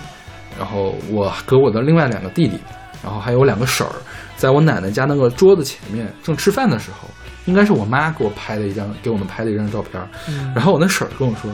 [0.58, 2.58] 然后我和我的另外两个弟弟，
[3.03, 3.94] 然后还有两个婶儿，
[4.35, 7.10] 在我奶奶家那个桌子前面正吃饭的时候，
[7.45, 10.08] 应该是我妈给我拍的一张，给我们拍的一张照片儿。
[10.27, 11.50] 嗯然后我那婶儿跟我说，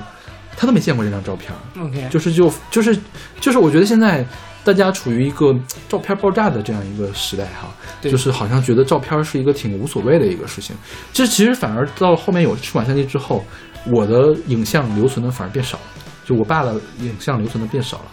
[0.56, 2.98] 她都没见过这张照片儿，，OK，就是就就是
[3.40, 4.26] 就是，我觉得现在
[4.64, 5.56] 大家处于一个
[5.88, 7.70] 照片爆炸的这样一个时代哈，
[8.02, 10.76] 就是好像觉得照片是一个挺无所谓的一个事情。
[11.14, 13.46] 这其实反而到后面有数码相机之后，
[13.86, 15.84] 我的影像留存的反而变少了，
[16.26, 18.06] 就我爸的影像留存的变少了。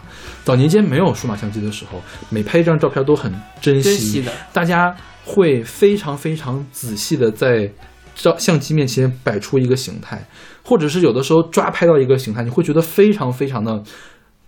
[0.45, 4.95] 早年间没有数码相机的时候，每拍一张照片都很珍惜，的，大家
[5.25, 7.73] 会非常非常仔细的在
[8.15, 10.23] 照相机面前摆出一个形态，
[10.63, 13.83] 或者是有的时候抓拍到一个形态，你会觉得非常非常的，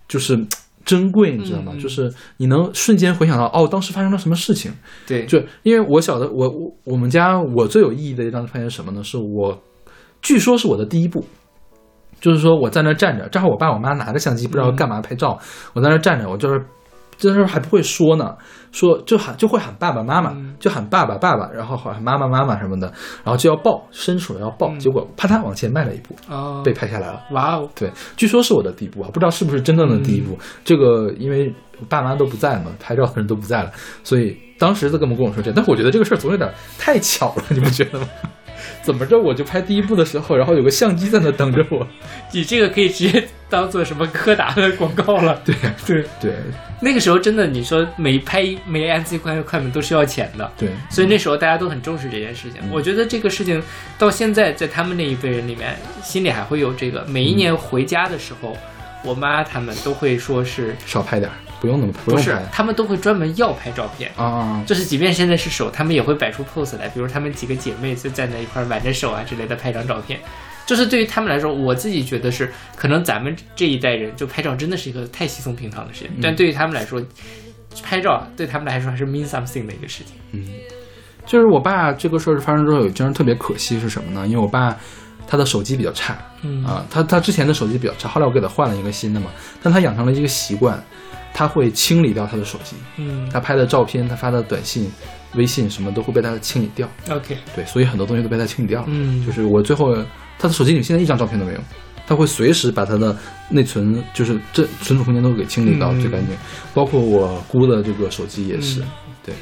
[0.07, 0.45] 就是
[0.85, 1.73] 珍贵，你知道吗？
[1.81, 4.71] 就是你能瞬间回想到，哦，当时发生了什么事情。
[5.07, 9.03] 对，就因为我小的我我我们家我最有意义的一张照片是什么呢？
[9.03, 9.63] 是我
[10.21, 11.25] 据说是我的第一部，
[12.19, 15.37] 就是说我在那站着，正好我爸我妈拿着相机不知道干嘛拍照，
[15.73, 16.63] 我在那站着，我就是。
[17.19, 18.35] 这时候还不会说呢，
[18.71, 22.85] 说就喊就会喊爸爸妈妈，嗯就喊爸爸爸爸，然后喊妈妈妈妈什么的，
[23.23, 27.23] 然后就要抱，伸手要抱，嗯结果啪嗒往前迈了一步，哦，被拍下来了。
[27.31, 30.35] 哇哦，对，据说是我的第一部啊，不知道是不是真正的第一部。
[30.35, 31.51] 嗯这个因为
[31.89, 33.71] 爸妈都不在嘛，拍照的人都不在了，
[34.03, 36.47] 所以当时他根本跟我说这，但我觉得这个事儿总有点
[36.77, 38.07] 太巧了，你不觉得吗？
[38.81, 41.87] 怎么着我就拍第一部的时候，然后有个相机在那等着我。
[42.31, 45.41] 你这个可以直接当做什么柯达的广告了。
[45.45, 45.55] 对
[45.85, 46.33] 对，对
[46.81, 52.61] 那个时候真的，你说每拍每按自己快快门都是要钱的，对，所以那时候大家都很重视这件事情。
[52.61, 53.61] 嗯我觉得这个事情
[53.97, 57.03] 到现在在他们那一辈人里面，心里还会有这个。
[57.05, 58.55] 每一年回家的时候，
[59.03, 64.11] 我妈他们都会说是少拍点儿，不用那么不不是，他们都会专门要拍照片。
[64.15, 70.19] 啊啊就是即便现在是手，他们也会摆出 pose 来，比如他们几个姐妹就站在一块儿挽着手啊之类的拍张照片。
[70.65, 77.01] 就是对于他们来说，我自己觉得是，可能咱们这一代人就拍照真的是一个太稀松平常的事情，但对于他们来说，
[77.81, 80.15] 拍照啊对他们来说还是 mean something 的一个事情。
[80.33, 80.45] 嗯，
[81.25, 84.27] 就是我爸这个事儿发生之后，有一件事特别可惜是什么呢？
[84.27, 84.75] 因为我爸
[85.25, 89.27] 他的手机比较差，嗯啊，他他之前的手机比较差，后来我给他换了一个新的嘛，
[89.63, 90.77] 但他养成了一个习惯，
[91.37, 93.29] 他会清理掉他的手机，嗯。
[93.31, 94.91] 他拍的照片，他发的短信、
[95.35, 98.87] 微信什么都会被他清理掉，，OK，对，所以很多东西都被他清理掉了。
[98.89, 99.23] 嗯。
[99.23, 99.95] 就是我最后
[100.39, 101.59] 他的手机里现在一张照片都没有，
[102.07, 103.15] 他会随时把他的
[103.51, 106.01] 内存，就是这存储空间都给清理到嗯。
[106.01, 106.35] 最干净，
[106.73, 108.87] 包括我姑的这个手机也是，嗯。
[109.23, 109.35] 对。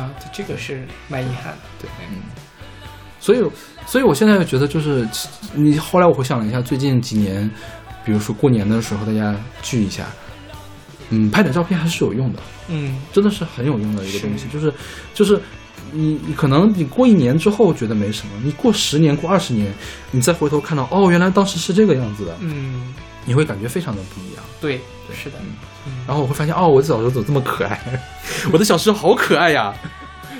[0.00, 1.52] 啊，这个是蛮遗憾。
[1.52, 1.58] 的。
[1.82, 2.22] 对，嗯。
[3.18, 3.42] 所以，
[3.86, 5.04] 所以我现在觉得，就是
[5.52, 7.50] 你后来我回想了一下，最近几年，
[8.04, 10.06] 比如说过年的时候大家聚一下，
[11.10, 14.46] 嗯，拍点照片还是有用的，嗯真的是很有用的一个东西。
[14.52, 14.72] 就是
[15.14, 15.40] 就是
[15.92, 19.72] 你你可能你过一年之后觉得没什么，你过十年过二十年，
[20.10, 24.44] 你再回头看到哦，原来当时是这个样子的，嗯，你会感觉非常的不一样。
[24.60, 24.80] 对，
[25.12, 25.36] 是的，
[25.86, 27.80] 嗯然后我会发现哦，我小时候怎么这么可爱？
[28.52, 29.74] 我的小时候好可爱呀！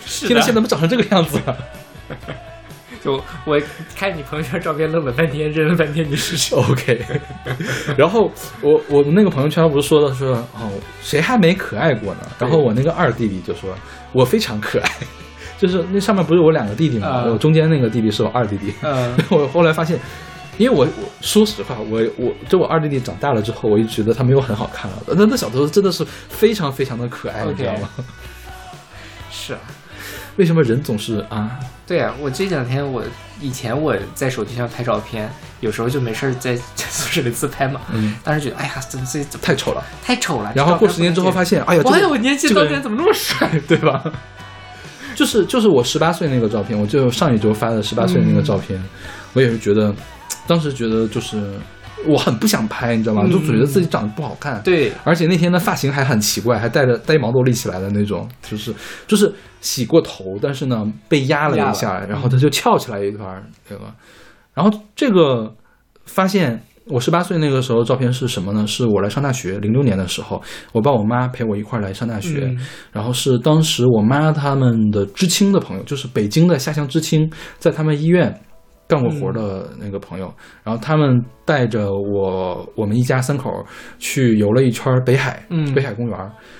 [0.07, 1.57] 是现在，现在怎么长成这个样子了？
[3.03, 3.61] 就我
[3.97, 7.01] 看你朋友圈照片愣了半天，认了半天你是谁？OK，
[7.97, 8.31] 然后
[8.61, 10.71] 我我那个朋友圈不是说的说哦，
[11.03, 12.21] 谁还没可爱过呢？
[12.39, 13.71] 然后我那个二弟弟就说
[14.13, 14.91] 我非常可爱，
[15.59, 17.07] 就是那上面不是我两个弟弟吗？
[17.09, 18.73] 啊我中间那个弟弟是我二弟弟。
[18.83, 19.99] 嗯 我后来发现，
[20.59, 24.99] 因为我我说实话，我我就我二弟弟长大了之后，我就觉得他没有很好看了。
[25.07, 27.89] 那那小时候真的是非常非常的可爱你知道吗？
[29.31, 29.61] 是啊，
[30.41, 31.61] 为什么人总是啊？
[31.87, 33.05] 对啊，我这两天我
[33.43, 39.85] 以前我在手机上拍照片，有时候就没事儿在在 宿舍里自拍嘛，嗯，当时觉得哎呀，怎么这怎么太丑了。
[40.03, 40.51] 太丑了。
[40.57, 43.51] 然后过十年之后发现，哎呀，这个哇呀，我年轻这个人当年怎么那么帅？
[43.69, 44.03] 对吧？
[45.15, 48.83] 就是就是我十八岁那个照片，我就上一周发的十八岁那个照片，
[49.35, 49.95] 我也是觉得，
[50.47, 51.37] 当时觉得就是
[52.07, 53.25] 我很不想拍，你知道吗？
[53.25, 54.61] 就总觉得自己长得不好看。
[54.63, 58.75] 对，而且那天的发型还很奇怪，还带着呆毛都立起来的那种，就是
[59.07, 63.95] 就是洗过头，但是呢被压了一下，然后它就翘起来一团儿，对吧？
[64.55, 65.55] 然后这个
[66.07, 68.67] 发现我十八岁那个时候照片是什么呢？
[68.67, 72.59] 是我来上大学，零六年的时候，我爸我妈陪我一块儿来上大学，嗯
[72.93, 78.41] 然后是当时我妈他们的知青的朋友，就是北京的下乡知青，在他们医院
[78.91, 83.49] 干过活的那个朋友，然后他们带着我我们一家三口
[84.01, 86.19] 去游了一圈北海，嗯北海公园。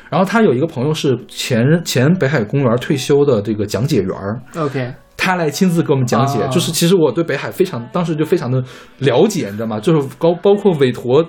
[0.09, 4.11] 然后他有一个朋友是前前北海公园退休的这个讲解员
[4.57, 8.63] ，OK，他来亲自给我们讲解，啊就是其实我对北海非常，当时就非常的
[8.99, 9.81] 了解，你知道吗？
[9.81, 11.25] 就是包包括韦陀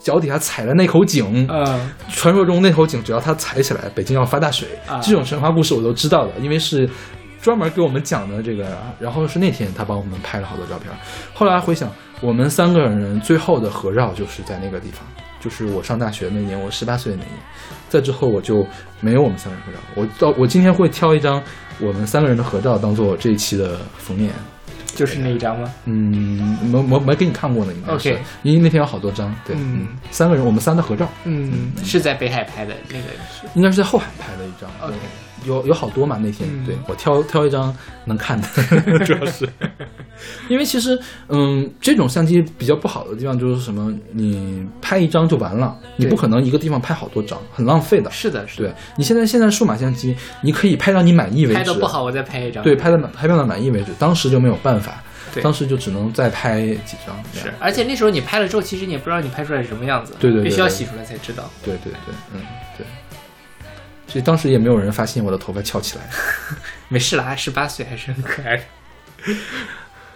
[0.00, 1.90] 脚底下踩的那口井，嗯。
[2.08, 4.98] 传说中那口井只要他踩起来，北京要发大水，啊。
[5.00, 6.88] 这种神话故事我都知道的，因为是
[7.42, 8.76] 专门给我们讲的这个。
[8.98, 10.92] 然后是那天他帮我们拍了好多照片，
[11.34, 15.06] 后来回想，我们三个人最后的合照就是在那个地方，
[15.40, 17.34] 就是我上大学那年，我十八岁的那年。
[17.88, 18.64] 再之后我就
[19.00, 21.42] 没有我们三个人合照，我到我今天会挑一张
[21.80, 24.32] 我们三个人的合照当做这一期的封面。
[24.94, 25.72] 就是那一张吗？
[25.84, 34.68] 嗯，没没没给你看过呢，应该是 OK 因为那天有好多张，对，嗯三个人，我们三的合照，嗯，是在北海拍的那个是应该是在后海拍的一张。
[34.80, 34.98] OK 对
[35.44, 38.46] 有有好多嘛那天，嗯对我挑挑一张能看的，
[39.04, 39.48] 主要是，
[40.48, 48.10] 因为其实嗯，这种相机比较不好的地方就是什么，你拍一张就完了，你不可能一个地方拍好多张，很浪费的。
[48.10, 52.62] 是的，是的对的，你现在现在数码相机，你可以拍到你满意为止，拍的不好我再拍一张。
[52.62, 55.02] 对，拍的满拍到的满意为止，当时就没有办法，
[55.32, 61.48] 对当时就只能再拍几张，是，而且那时候你拍了之后，其实你也不知道你拍出来是什么样子，对对对必须要洗出来才知道。
[61.64, 62.40] 对对对，嗯
[62.76, 62.86] 对，
[64.10, 66.04] 所以当时也没有人发现我的头发翘起来。
[66.90, 68.62] 没事啦，十八岁还是很 可爱的。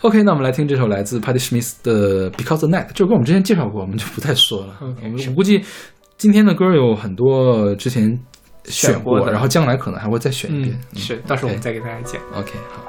[0.00, 4.76] OK，那我们来听这首来自 Patti Smith 的《Because the Night》，这首歌我们之前介绍过，我们就不再说了。
[4.80, 5.64] OK，我们我估计
[6.18, 8.02] 今天的歌有很多之前
[8.64, 10.78] 选选过的然后将来可能还会再选一遍。
[10.92, 12.20] 嗯，是，到时候我们再给大家讲。
[12.34, 12.84] OK，好。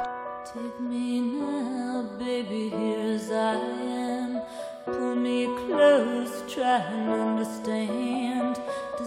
[0.54, 4.42] Take me now, baby, here as I am.
[4.86, 8.35] Pull me close, try and understand.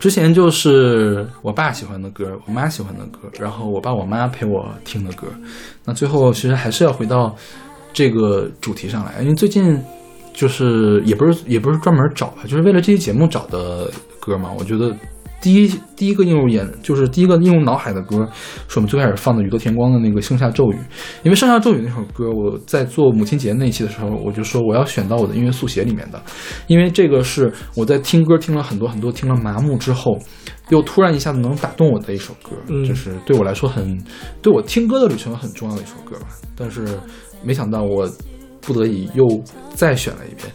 [0.00, 5.26] 之前就是我爸喜欢的歌，我妈喜欢的歌，然后我爸我妈陪我听的歌。
[5.84, 7.36] 那最后其实还是要回到
[7.92, 9.78] 这个主题上来，因为最近
[10.32, 14.50] 就是也不是也不是专门找吧，就是为了这期节目找的歌嘛。
[14.58, 14.96] 我觉得
[15.40, 18.28] 第一第一个映入眼就是第一个映入脑海的歌，
[18.68, 20.74] 是我们最开始放的宇多田光的那个《盛夏骤雨》，
[21.22, 26.22] 因为《盛夏骤雨》那首歌，我在做母亲节那一期的时候，我就说我要选到我的音乐速写里面的，
[26.66, 30.18] 因为这个是我在听歌听了很多很多，听了麻木之后，
[30.68, 33.98] 又突然一下子能打动我的一首歌，嗯就是对我来说很，
[34.42, 36.26] 对我听歌的旅程很重要的一首歌吧。
[36.54, 36.86] 但是
[37.42, 38.06] 没想到我
[38.60, 39.26] 不得已又
[39.74, 40.52] 再选了一遍，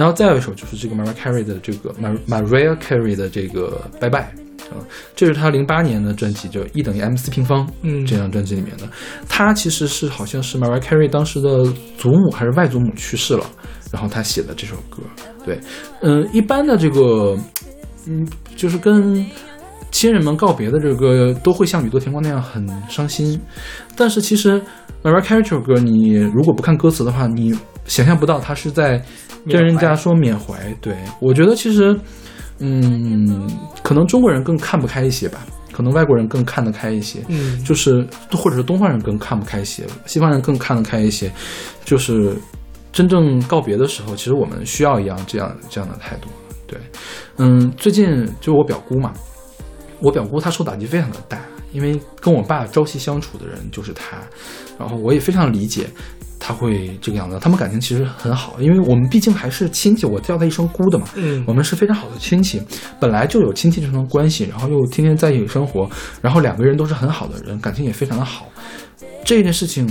[0.00, 4.32] 然后再有一首就是这个 Mariah Carey 的这个 Mar Mariah Carey 的这个拜拜。
[4.72, 4.78] 嗯，
[5.14, 8.84] 这是他零八年的专辑，就一等于 MC 平方，嗯这张专辑里面的。
[9.28, 11.64] 他其实是好像是 Mariah Carey 当时的
[11.98, 13.44] 祖母还是外祖母去世了，
[13.92, 15.02] 然后他写的这首歌。
[15.44, 15.60] 对，
[16.00, 17.36] 嗯，一般的这个，
[18.06, 19.26] 嗯，就是跟
[19.90, 23.38] 亲人们告别的这个歌，都会像宇多田光那样很伤心。
[23.94, 24.62] 但是其实
[25.02, 27.54] Mariah Carey 这首歌，你如果不看歌词的话，你
[27.84, 29.04] 想象不到他是在
[29.48, 30.58] 跟人家说缅怀。
[30.80, 31.98] 对我觉得其实，
[32.58, 33.48] 嗯，
[33.82, 35.40] 可能中国人更看不开一些吧，
[35.72, 37.24] 可能外国人更看得开一些。
[37.28, 41.30] 嗯就是或者是东方人更看不开一些，西方人更看得开一些，
[41.84, 42.36] 就是
[42.92, 46.28] 真正告别的时候，其实我们需要一样这样这样的态度。
[46.66, 46.78] 对，
[47.38, 49.12] 嗯，最近就我表姑嘛，
[50.00, 51.40] 我表姑她受打击非常的大，
[51.72, 54.18] 因为跟我爸朝夕相处的人就是她，
[54.78, 55.88] 然后我也非常理解。
[56.40, 62.60] 她会这个样子，他们感情其实很好，因为我们毕竟还是亲戚，我叫他一声姑的嘛，嗯我们是非常好的亲戚，
[62.98, 65.88] 本来就有亲戚这层关系，然后又天天在一起生活，
[66.22, 68.48] 然后两个人都是很好的人，感情也非常的好。
[69.22, 69.86] 这件事情，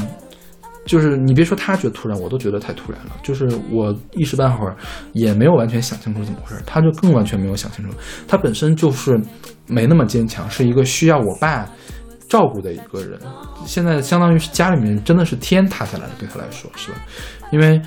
[0.85, 3.11] 就是你别说他觉得突然，我都觉得太突然了。
[3.21, 4.75] 就是我一时半会儿
[5.13, 7.91] 也没有完全想清楚怎么回事，他就更完全没有想清楚。
[8.27, 9.21] 他本身就是
[9.67, 11.69] 没那么坚强，是一个需要我爸
[12.29, 13.19] 照顾的一个人。
[13.65, 16.97] 现在相当于是家里面真的是天塌下来了，对他来说是吧？
[17.51, 17.81] 因为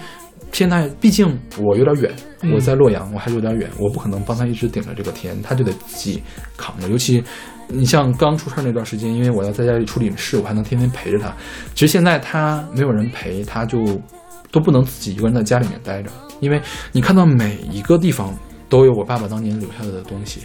[0.51, 1.27] 天塌，毕竟
[1.59, 2.12] 我有点远，
[2.43, 6.23] 嗯我在洛阳，我还是有点远，我不可能帮他一直顶着这个天，他就得自己
[6.59, 6.89] 扛着。
[6.89, 7.25] 尤其
[7.69, 11.33] 你像刚出事儿那段时间，因为我要在家里处理事，我还能天天陪着他。
[11.75, 13.79] 其实现在他没有人陪，他就
[14.51, 18.37] 都不能自己一个人在家里面待着，因为你看到每一个地方
[18.69, 20.43] 都有我爸爸当年留下的东西，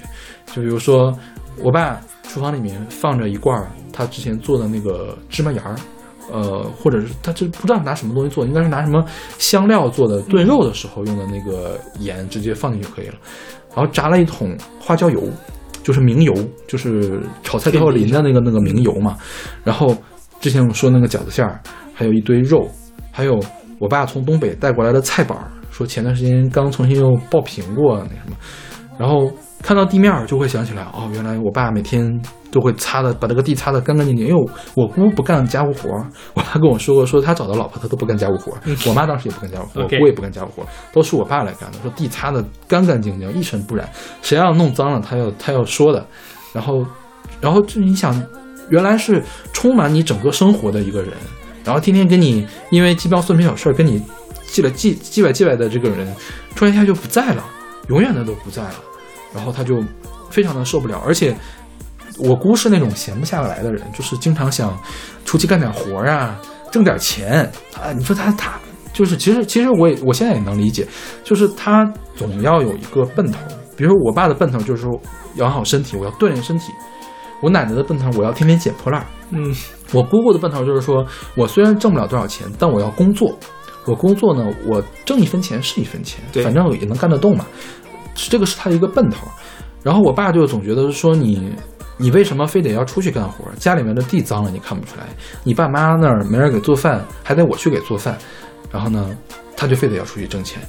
[0.54, 1.14] 就比如说
[1.62, 5.76] 我爸厨房里面放着一罐儿他之前做的那个芝麻盐儿。
[6.30, 9.02] 呃，或者是他这不知道拿什么东西做，应该是拿什么
[9.38, 13.14] 香料做的炖肉的时候用的那个盐，直接放进去就可以了。
[13.74, 15.24] 然后炸了一桶花椒油，
[15.84, 16.34] 就是明油，
[16.68, 19.18] 就是炒菜之后淋的那个那个明油嘛。
[19.64, 19.96] 然后
[20.42, 21.62] 之前我说那个饺子馅儿，
[21.94, 22.70] 还有一堆肉，
[23.10, 23.40] 还有
[23.80, 28.36] 我爸从东北带过来的菜板儿，说前段时间刚重新又爆平过那什么。
[28.98, 29.32] 然后
[29.62, 32.22] 看到地面儿就会想起来，哦，原来我爸每天
[32.52, 34.28] 都会擦的，把这个地擦的干干净净。
[34.28, 36.06] 因为我我姑不干家务活儿，
[36.36, 38.62] 我爸跟我说过，说他找的老婆他都不干家务活儿。
[38.86, 41.80] 我妈当时也不干家务活儿，我姑也不干家务活儿，都是我爸来干的。
[41.82, 43.90] 说地擦的干干净净，一尘不染，
[44.22, 46.06] 谁要弄脏了，他要他要说的。
[46.54, 46.86] 然后，
[47.42, 48.16] 然后就你想，
[48.70, 49.22] 原来是
[49.54, 51.12] 充满你整个生活的一个人，
[51.66, 54.02] 然后天天跟你因为鸡毛蒜皮小事儿跟你
[54.46, 56.08] 记来记记来记来的这个人，
[56.56, 57.44] 突然一下就不在了，
[57.90, 58.76] 永远的都不在了。
[59.34, 59.84] 然后他就
[60.30, 61.36] 非常的受不了，而且
[62.18, 64.78] 我姑是那种闲不下来的人，就是经常想
[65.26, 66.40] 出去干点活儿啊，
[66.72, 67.94] 挣点钱啊。
[67.94, 68.54] 你说他他
[68.94, 70.88] 就是其实其实我也我现在也能理解，
[71.24, 73.38] 就是他总要有一个奔头。
[73.76, 75.00] 比如说我爸的奔头就是说
[75.36, 76.72] 养好身体，我要锻炼身体；
[77.42, 79.08] 我奶奶的奔头我要天天捡破烂儿。
[79.30, 79.54] 嗯
[79.92, 83.38] 我姑姑的奔头就是说，我虽然挣不了多少钱，但我要工作。
[83.86, 87.46] 我工作呢，我挣一分钱是一分钱，反正也能干得动嘛。
[88.18, 89.28] 这个是他的一个奔头。
[89.84, 91.54] 然后我爸就总觉得说你，
[91.98, 93.46] 你为什么非得要出去干活？
[93.56, 95.06] 家里面的地脏了你看不出来，
[95.44, 98.18] 你爸妈那儿没人给做饭，还得我去给做饭。
[98.70, 99.16] 然后呢，
[99.56, 100.62] 他就非得要出去挣钱。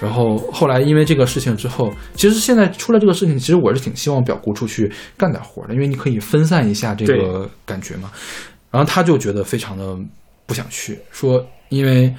[0.00, 8.10] 然后后来因为这个事情之后，其实现在出了这个事情，其实我是挺希望表姑出去干点活的，因为你可以分散一下这个感觉嘛。
[8.72, 9.96] 然后他就觉得非常的
[10.46, 12.12] 不想去，说因为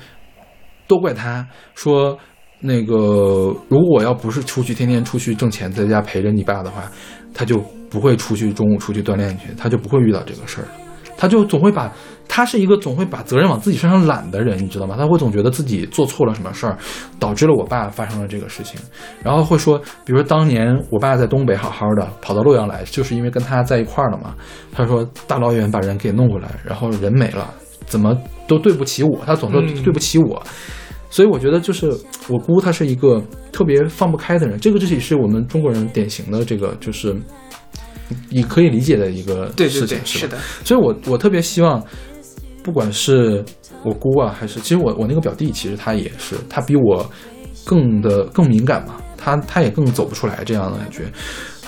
[0.88, 2.18] 都怪他，说
[2.66, 6.84] 那个如果要不是出去天天出去挣钱，在家陪着你爸的话，
[7.34, 7.58] 他就
[7.90, 10.68] 不会出去中午出去锻炼去，他就不会遇到这个事儿。
[11.18, 11.90] 他就总会把，
[12.28, 14.96] 他是一个总会把责任往自己身上揽的人，你知道吗？
[14.98, 16.78] 他会总觉得自己做错了什么事儿，
[17.18, 18.78] 导致了我爸发生了这个事情，
[19.24, 24.36] 然后会说，比如说当年我爸在东北好好的，跑到洛阳来，就是因为跟他在一块儿了嘛。
[24.74, 27.50] 他说大老远把人给弄过来，然后人没了，
[27.86, 28.14] 怎么
[28.46, 30.44] 都对不起我，他总说对不起我。
[31.16, 31.90] 所以我觉得就是
[32.28, 37.16] 我姑她是一个特别放不开的人，这个这也是我们中国人典型的这个就是
[38.30, 40.28] 你可以理解的一个对对事情，对，是？
[40.28, 41.82] 的，所以我我特别希望，
[42.62, 43.42] 不管是
[43.86, 47.10] 我姑啊，还是其实我我那个表弟，其实他也是，他比我
[47.64, 51.04] 更的更敏感嘛，他他也更走不出来这样的感觉，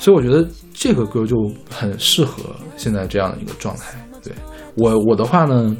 [0.01, 1.37] 所以我觉得这个歌就
[1.69, 3.97] 很适合现在这样的一个状态。
[4.21, 4.33] 对
[4.75, 5.73] 我我的话呢，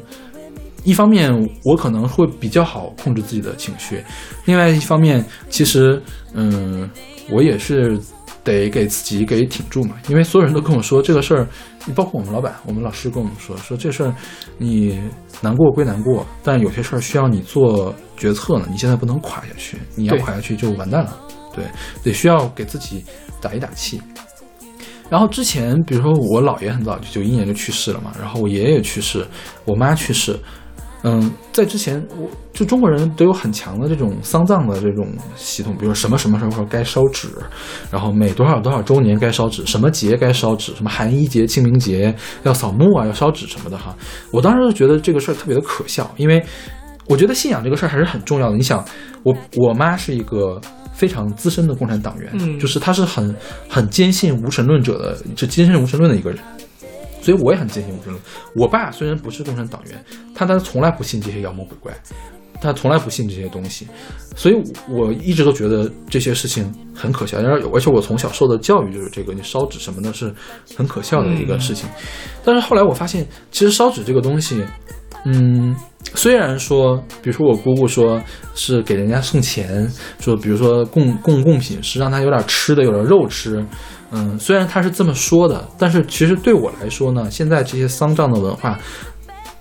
[0.88, 1.30] 一方面
[1.64, 4.02] 我可能会比较好控制自己的情绪，
[4.46, 6.02] 另外一方面，其实
[6.32, 6.88] 嗯，
[7.30, 8.00] 我也是
[8.42, 11.46] 得给自己给挺住嘛，因为所有人都跟我说这个事儿，
[11.94, 14.14] 包括我们老板、我们老师跟我们说，说这事儿
[14.56, 14.98] 你
[15.42, 21.18] 难过归难过，但有些事儿需要你做决策呢，你现在不能垮下去，你要垮下去就完蛋了，
[21.54, 21.66] 对，
[22.02, 23.04] 得需要给自己
[23.42, 24.00] 打一打气。
[25.10, 29.26] 然后之前，比如说我姥爷很早就九一年就去世了嘛，然后我爷爷去世，
[29.64, 30.38] 我妈去世，
[31.04, 37.28] 嗯，在之前，我就中国人都有很强的这种丧葬的这种系统，比如说什么什么时候该烧纸，
[37.88, 42.12] 然后每多少多少周年该烧纸，什么节该烧纸，什么寒衣节、清明节
[42.42, 43.94] 要扫墓啊，要烧纸什么的哈。
[44.32, 46.44] 我当时就觉得这个事儿特别的可笑，因为
[47.06, 48.56] 我觉得信仰这个事儿还是很重要的。
[48.56, 48.84] 你想，
[49.22, 50.60] 我我妈是一个
[50.92, 53.32] 非常资深的共产党员，嗯就是她是很
[53.68, 56.40] 很坚信无神论者的，就坚信无神论的一个人。
[57.20, 58.22] 所以我也很坚信无神论。
[58.54, 61.92] 我爸虽然不是共产党员，但他从来不信这些妖魔鬼怪，
[62.60, 63.86] 他从来不信这些东西，
[64.34, 64.56] 所以
[64.88, 67.38] 我一直都觉得这些事情很可笑。
[67.38, 70.32] 而而且我从小受的教育就是这个，你烧纸什么的是
[70.76, 71.88] 很可笑的一个事情。
[72.44, 74.64] 但是后来我发现，其实烧纸这个东西，
[75.24, 75.74] 嗯，
[76.14, 78.20] 虽然说，比如说我姑姑说
[78.54, 79.88] 是给人家送钱，
[80.18, 83.64] 说比如说供供贡品是让他有点吃的，有点肉吃，
[84.10, 88.78] 嗯，虽然他是这么说的，但是其实对我来说呢，现在这些丧葬的文化，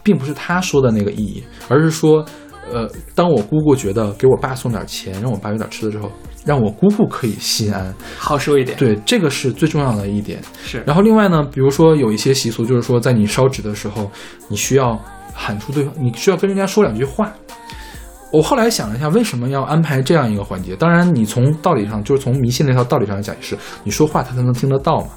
[0.02, 2.24] 并不是他说的那个意义，而是说，
[2.72, 6.10] 呃，当我姑姑觉得给我爸送点钱，让我爸有点吃的之后，
[6.46, 8.78] 让我姑姑可以心安，好受一点。
[8.78, 10.40] 对，这个是最重要的一点。
[10.64, 14.10] 是，然后另外呢，比如说有一些习俗，就是说在你烧纸的时候，
[14.48, 14.98] 你需要
[15.34, 17.32] 喊出对方，你需要跟人家说两句话。
[18.32, 20.76] 我后来想了一下，为什么要安排这样一个环节？
[20.76, 25.08] 当然，你从道理上，就是从迷信那套道理上来讲，也是你说话他才能听得到嘛。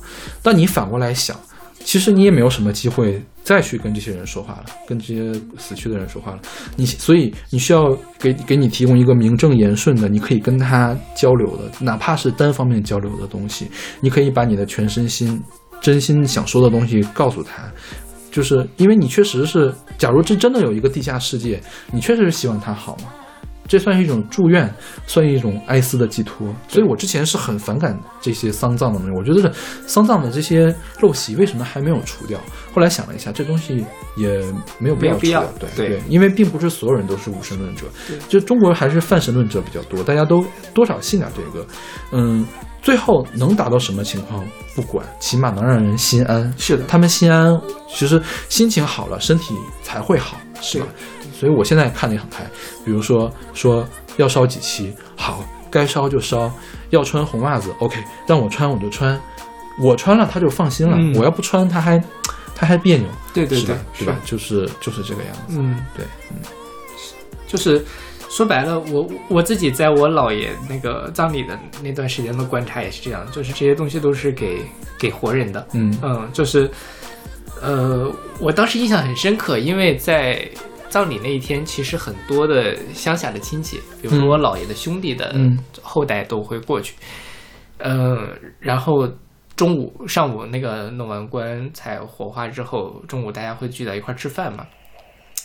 [0.42, 1.36] 但你反过来想，
[1.84, 6.38] 其实你也没有什么机会再去跟这些人说话了，跟这些死去的人说话了。
[6.76, 13.68] 你所以你需要给给你提供一个名正言顺的，你可以跟他交流的，哪怕是单方面交流的东西，
[14.00, 15.42] 你可以把你的全身心、
[15.80, 17.64] 真心想说的东西告诉他。
[18.30, 21.60] 就是因为你确实是，假如这真的有一个地下世界，
[21.92, 23.08] 你确实是希望它好嘛，
[23.66, 24.72] 这算是一种祝愿，
[25.06, 26.46] 算是一种哀思的寄托。
[26.68, 29.52] 所以我之前是很反感这些丧葬的东西，我觉得
[29.86, 32.38] 丧葬的这些陋习为什么还没有除掉？
[32.72, 33.84] 后来想了一下，这东西
[34.16, 34.40] 也
[34.78, 37.86] 没有必要除掉对对因为并不是所有人都是无神论者，
[38.28, 41.66] 就中国还是泛神论者比较多，大家都多少信点这个，
[42.12, 42.46] 嗯。
[42.82, 44.44] 最后能达到什么情况
[44.74, 46.52] 不管，起码能让人心安。
[46.56, 50.86] 是的他们心安，其实心情好了，身体才会好，是吧？
[51.38, 52.42] 所以我现在看的也很开。
[52.84, 53.86] 比如说说
[54.16, 56.50] 要烧几期，好，该烧就烧；
[56.90, 59.18] 要穿红袜子，OK，让我穿我就穿，
[59.82, 60.96] 我穿了他就放心了。
[60.98, 62.02] 嗯我要不穿，他还
[62.54, 64.16] 他还别扭，对对对是吧？
[64.24, 65.56] 就是就是这个样子。
[65.58, 66.36] 嗯，对，嗯
[67.46, 67.84] 就是
[68.30, 74.64] 说白了，我我自己在我姥爷那个葬礼的那段时间的观察也是这样，就是这些东西都是给
[74.98, 76.70] 给活人的，嗯嗯，就是
[77.60, 78.10] 呃，
[78.40, 80.48] 我当时印象很深刻，因为在
[80.88, 86.94] 葬礼那一天，其实很多的乡下的亲戚，比如说我姥爷的兄弟的嗯后代都会过去，
[87.78, 88.28] 呃，
[88.60, 89.08] 然后。
[89.56, 94.66] 中午、上午那个弄完棺材火化之后，中午大家会聚在一块儿吃饭嘛，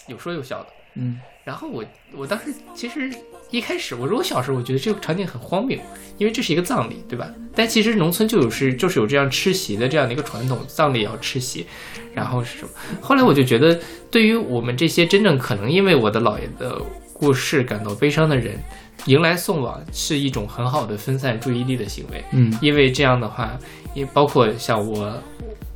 [0.07, 0.67] 有说有笑的。
[0.95, 1.85] 嗯然后我
[2.17, 3.07] 我当时其实
[3.51, 5.77] 一开始，我说我小时候我觉得这个场景很荒谬，
[6.17, 7.29] 因为这是一个葬礼，对吧？
[7.53, 11.67] 但其实农村就有是就是有这样吃席的这样的一个传统，葬礼也要吃席，
[12.15, 12.69] 然后是什么？
[12.99, 16.81] 后来我就觉得，对于我们这些真正可能因为我的姥爷的
[17.13, 18.57] 过世感到悲伤的人，
[19.05, 22.23] 迎来送往是一种很好的分散注意力的行为。
[22.31, 23.55] 嗯因为这样的话，
[23.93, 25.21] 也包括像我，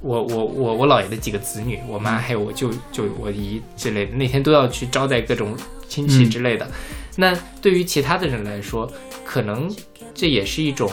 [0.02, 5.56] 我我我我姥爷的几个子女，我妈还有我舅舅我姨之类的，那天都要去招待各种
[5.88, 6.68] 亲戚之类的。
[7.16, 8.92] 那对于其他的人来说，
[9.26, 9.70] 可能
[10.14, 10.90] 这也是一种，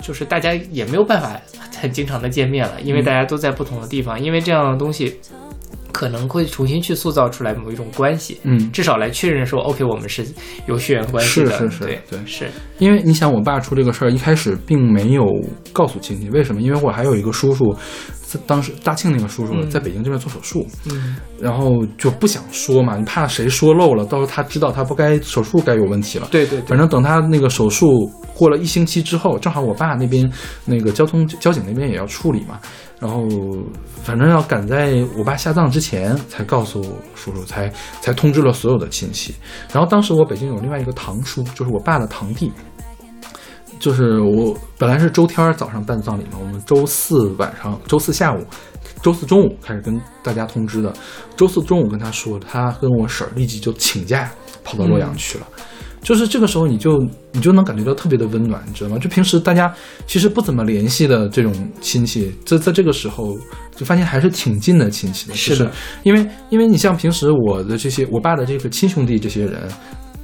[0.00, 1.40] 就是大家也没有办法
[1.80, 5.18] 很经常的见面了，因为大家都在不同的地方，因为这样的东西。
[5.92, 10.26] 可能会重新去塑造出来某一种关系，嗯，至少来确认说，OK，我们是
[10.66, 12.48] 有血缘关系的，是是是对对是，
[12.78, 15.24] 因为你想，我爸出这个事儿，一开始并没有
[15.72, 16.60] 告诉亲戚，为什么？
[16.60, 17.74] 因为我还有一个叔叔，
[18.26, 19.68] 在当时大庆那个叔叔嗯。
[19.70, 21.16] 在北京这边做手术，嗯。
[21.40, 26.28] 然后就不想说嘛，你怕谁说漏了，到时候他知道他不该手术该有问题了。
[26.30, 26.66] 对对对。
[26.66, 30.30] 反正等他那个手术过了一星期之后，正好我爸那边
[30.64, 32.60] 那个交通交警那边也要处理嘛，
[33.02, 33.26] 然后
[34.04, 36.80] 反正要赶在我爸下葬之前才告诉
[37.16, 37.68] 叔叔，才
[38.00, 39.34] 才通知了所有的亲戚。
[39.72, 42.52] 然后当时我北京有另外一个堂叔，就是我爸的堂弟，
[43.80, 48.46] 就是我本来是周天早上办葬礼嘛，我们周四晚上、周四下午、
[49.02, 50.94] 周四中午开始跟大家通知的。
[51.36, 54.30] 周四中午跟他说，他跟我婶儿立即就请假
[54.62, 55.46] 跑到洛阳去了。
[56.02, 56.98] 就是这个时候，你就
[57.30, 58.98] 你就能感觉到特别的温暖，你知道吗？
[58.98, 59.72] 就平时大家
[60.06, 63.38] 其实不怎么联系的这种亲戚，在在这个时候
[63.76, 65.34] 就发现还是挺近的亲戚的。
[65.34, 65.70] 是的就是
[66.02, 69.62] 因为因为你像平时我的这些我爸的这个亲兄弟这些人，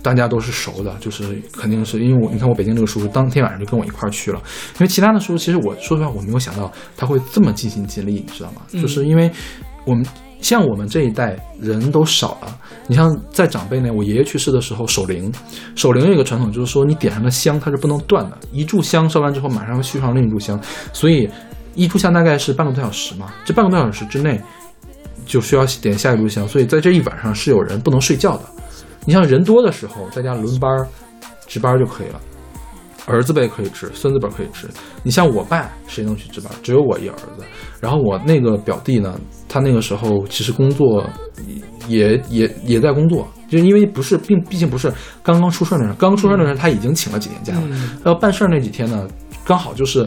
[0.02, 4.40] 大家都是熟的，就是肯定是因为我你看我北京这个叔叔当天晚上就跟我一块儿去了，
[4.74, 8.62] 因为其他的叔叔其实我说实话我没有想到他会这么尽心尽力，你知道吗？
[8.72, 9.30] 就是因为
[9.84, 10.04] 我们
[10.40, 15.32] 像我们这一代人都少了，你像在长辈那，我爷爷去世的时候守灵，
[15.74, 20.60] 守灵有一个传统就是说你点上的香它是不能断的，一炷香烧完之后马上续上另一炷香，
[20.92, 21.28] 所以
[21.74, 24.40] 一炷香大概是半个多小时嘛，这半个多小时之内
[25.26, 28.44] 就需要点下一炷香，所以在这一晚上是有人不能睡觉的。
[29.04, 30.70] 你像人多的时候，在家轮班
[31.46, 32.20] 值班就可以了，
[33.08, 34.68] 儿子辈可以值，孙子辈可以值。
[35.02, 36.52] 你像我爸，谁能去值班？
[36.62, 37.44] 只有我一儿子。
[37.80, 41.04] 然后我那个表弟呢，他那个时候其实工作
[41.88, 47.62] 也也也在工作，就因为不是，并毕竟不是刚刚出事儿那时候，刚出事儿那时候他已经请了几天假了。
[47.70, 49.08] 嗯要办事儿那几天呢，
[49.44, 50.06] 刚好就是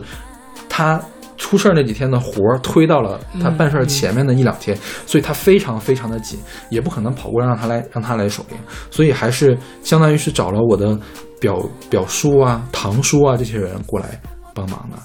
[0.70, 1.02] 他
[1.38, 6.40] 出事儿那几天的活儿推到了他办事儿前面的一两天，所以他非常非常的紧，
[6.70, 8.58] 也不可能跑过来让他来让他来守灵，
[8.92, 10.98] 所以还是相当于是找了我的
[11.42, 14.18] 表表叔啊、堂叔啊这些人过来
[14.54, 14.98] 帮忙的。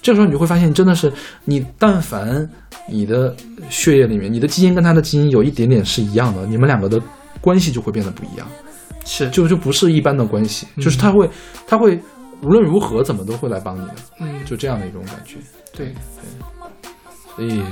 [0.00, 1.12] 这时候你就会发现，真的是
[1.44, 2.48] 你但凡
[2.88, 3.32] 你的
[3.70, 7.00] 血液里面，你的基因跟他的基因有一点点是一样的，你们两个的
[7.40, 8.48] 关系就会变得不一样。
[9.04, 11.28] 是就就不是一般的关系，就是他会
[11.66, 12.00] 他会
[12.40, 15.36] 无论如何怎么都会来帮你的，嗯就这样的一种感觉。
[15.72, 16.92] 对对，
[17.36, 17.62] 所以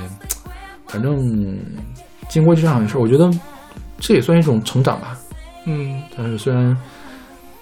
[0.87, 1.57] 反正
[2.29, 3.29] 经过这样的事儿，我觉得
[3.97, 5.17] 这也算一种成长吧。
[5.65, 6.75] 嗯，但是虽然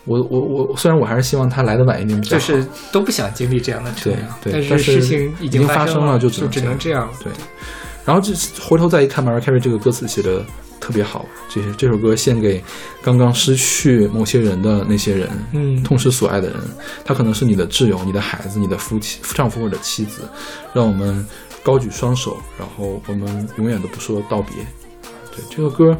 [0.09, 7.07] 我我我虽然我还是希望他来的晚一点就是都不想经历这样的对对但是事情已经经发生了就就只能能这样。
[7.23, 7.31] 对。
[8.05, 10.43] 然后这回头再一看，Mariah Carey 这个歌词写的
[10.79, 12.63] 特别好，这这首歌献给
[13.03, 16.57] 刚刚失去某些人的那些人，嗯痛失所爱的人，
[17.05, 20.23] 他可能是你的挚友、你的孩子、你的夫妻、丈夫或者妻子，
[20.73, 21.23] 让我们
[21.61, 24.55] 高举双手，然后我们永远都不说道别。
[25.35, 25.95] 对这个歌，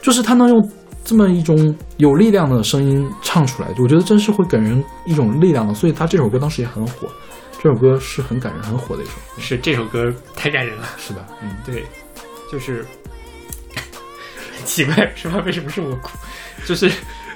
[0.00, 0.70] 就是他能用
[1.10, 5.74] 这么一种有力量的声音唱出来，我觉得真是会给人一种力量的。
[5.74, 7.08] 所以他这首歌当时也很火，
[7.60, 11.26] 这首歌是很感人、很火的一首，是这首歌太感人了，是吧？
[11.42, 11.84] 嗯，对，
[12.48, 12.86] 就是
[14.56, 15.42] 很 奇怪是吧？
[15.44, 16.16] 为什么是我哭？
[16.64, 16.88] 就是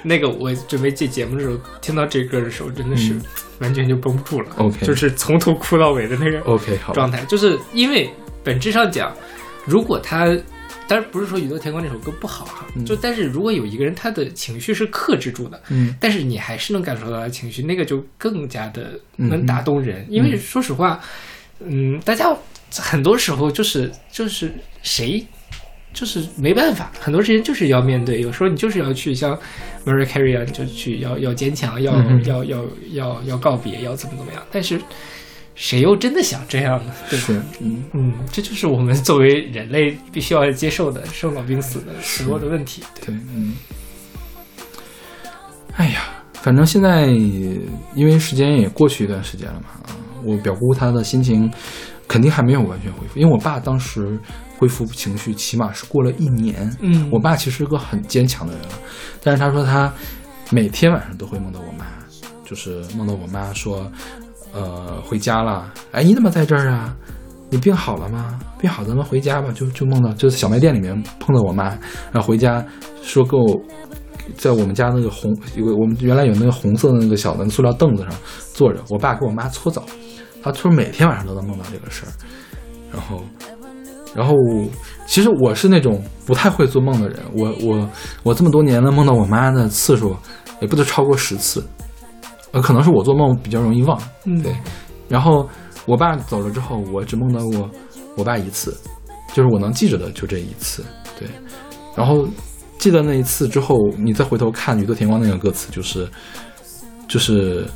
[0.03, 3.21] 那个我准备接节目的时候，听到这歌的时候，真的是嗯
[3.59, 4.55] 完全就绷不住了。
[4.55, 8.09] OK 就是从头哭到尾的那个 OK，好状态，就是因为
[8.41, 9.13] 本质上讲，
[9.65, 10.33] 如果他。
[10.87, 20.05] 当然不是说《宇宙天光》这首歌不好哈，嗯就但是如果有一个人他的情绪是克制住的，嗯但是你还是能感受到他的情绪，那个就更加的嗯能打动人。
[20.09, 20.99] 因为说实话，
[21.59, 22.35] 嗯，大家
[22.77, 25.25] 很多时候就是就是谁。
[25.93, 28.19] 就是没办法，很多事情就是要面对。
[28.19, 29.33] 有时候你就是要去像
[29.85, 34.43] Mariah Carey 啊，你就去要要坚强，要、嗯要要要要告别，要怎么怎么样。
[34.51, 34.77] 但是
[35.55, 36.91] 谁又真的想这样呢？
[37.09, 37.25] 对吧？
[37.25, 37.83] 是，嗯。
[37.93, 42.83] 嗯，这就是我们作为人类必须要接受的生老病死的所有的问题。
[43.05, 43.53] 对，嗯，
[45.77, 46.01] 哎呀，
[46.33, 51.49] 反正现在因为时间也过去一段时间了嘛，啊，我表姑她的心情
[52.07, 54.19] 肯定还没有完全恢复，因为我爸当时
[54.57, 56.69] 恢复情绪起码是过了一年。
[56.81, 58.69] 嗯我爸其实是个很坚强的人了，
[59.23, 59.91] 但是他说他
[60.51, 61.85] 每天晚上都会梦到我妈，
[62.45, 63.91] 就是梦到我妈说，
[64.55, 66.95] 呃，回家了，哎，你怎么在这儿啊？
[67.49, 68.39] 你病好了吗？
[68.57, 69.51] 病好，咱们回家吧。
[69.53, 71.65] 就就梦到就是小卖店里面碰到我妈，
[72.11, 72.65] 然后回家
[73.03, 73.61] 说给我
[74.37, 78.11] 在我们家那个红有我们原来有那个红色的那个小的塑料凳子上
[78.53, 79.83] 坐着，我爸给我妈搓澡，
[80.41, 82.11] 他说每天晚上都能梦到这个事儿，
[82.91, 83.21] 然后
[84.15, 84.33] 然后
[85.05, 87.89] 其实我是那种不太会做梦的人，我我
[88.23, 90.15] 我这么多年了梦到我妈的次数
[90.61, 91.63] 也不得超过十次，
[92.55, 94.55] 呃，可能是我做梦比较容易忘，嗯对。
[95.09, 95.47] 然后
[95.85, 97.69] 我爸走了之后，我只梦到过
[98.15, 98.75] 我爸一次，
[99.33, 100.85] 就是我能记着的就这一次，
[101.19, 101.27] 对。
[101.97, 102.25] 然后
[102.77, 106.09] 记得那一次之后，你再回头看宇宙天光那个歌词，就是
[107.09, 107.67] 就是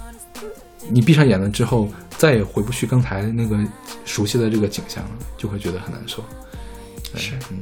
[0.89, 3.57] 你闭上眼了之后，再也回不去刚才那个
[4.05, 6.23] 熟悉的这个景象了，就会觉得很难受。
[7.11, 7.59] 对是，嗯。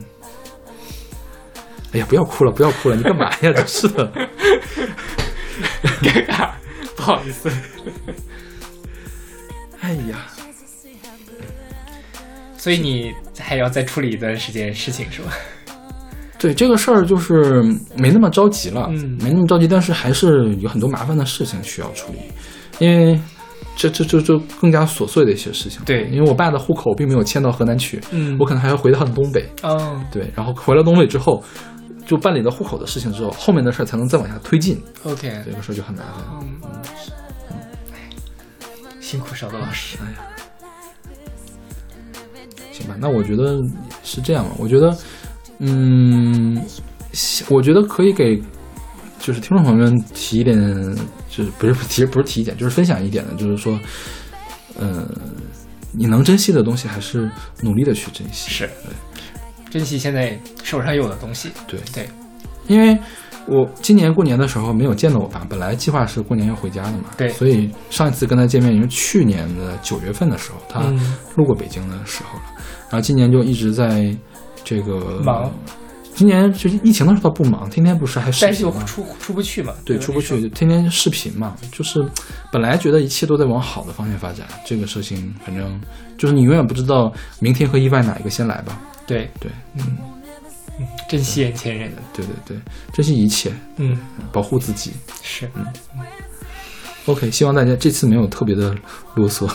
[1.93, 3.51] 哎呀，不要哭了，不要哭了，你干嘛呀？
[3.53, 4.07] 真是的。
[6.03, 6.51] 尴尬，
[6.97, 7.49] 不好意思。
[9.79, 10.25] 哎呀，
[12.57, 15.31] 所以你还要再处理一段时间事情是吧？
[16.39, 17.63] 对这个事儿就是
[17.95, 22.19] 没那么着急了，嗯没那么着急，但是还是有很多麻烦的事情需要处理，
[22.79, 23.19] 因为
[23.75, 25.79] 这这这这更加琐碎的一些事情。
[25.85, 29.47] 对因为我爸的户口并没有迁到河南去，嗯我可能还要回到东北。
[29.61, 31.43] 哦对，然后回了东北之后，
[32.07, 36.23] 就办理了户口的事情之后，后面的事儿才能再往下推进，，OK，这个事儿就很麻烦。
[36.41, 36.57] 嗯，
[39.01, 39.97] 辛苦勺子老师。
[40.01, 40.17] 哎呀，
[42.71, 43.61] 行吧，那我觉得
[44.03, 44.51] 是这样吧。
[44.57, 44.97] 我觉得，
[45.59, 46.63] 嗯，
[47.49, 48.41] 我觉得可以给
[49.19, 50.57] 就是听众朋友们提一点，
[51.29, 53.77] 就是不是提不是提一点，就是分享一点的，就是说，
[54.79, 55.05] 呃，
[55.91, 57.29] 你能珍惜的东西，还是
[57.61, 58.49] 努力的去珍惜。
[58.49, 58.69] 是，
[59.77, 61.51] 珍惜现在手上有的东西。
[61.67, 62.09] 对对，
[62.67, 62.97] 因为
[63.45, 72.45] 我今年过年的时候没有见到我爸，本来计划是过年要回家的嘛，对所以上一次跟他见面，因为去年的九月份的时候，他嗯路过北京的时候了，
[72.89, 74.11] 然后今年就一直在
[74.63, 75.51] 这个忙。
[76.13, 78.79] 今年就是疫情的时候倒不忙，天天不是还视但是频吗？
[78.81, 79.71] 又出出不去嘛？
[79.85, 82.03] 对，出不去，就天天视频嘛，就是
[82.51, 85.79] 本来觉得一切都在往好的方向发展，这个事情反正
[86.17, 88.81] 就是你永远不知道明天和意外哪一个先来吧。
[89.07, 89.97] 对，对，嗯
[91.09, 91.91] 珍惜眼前人。
[92.13, 92.57] 对对对，
[92.93, 93.97] 珍惜一切，嗯，
[94.31, 94.93] 保护自己。
[95.23, 95.65] 是，嗯
[97.07, 98.75] OK，希望大家这次没有特别的
[99.15, 99.49] 啰嗦。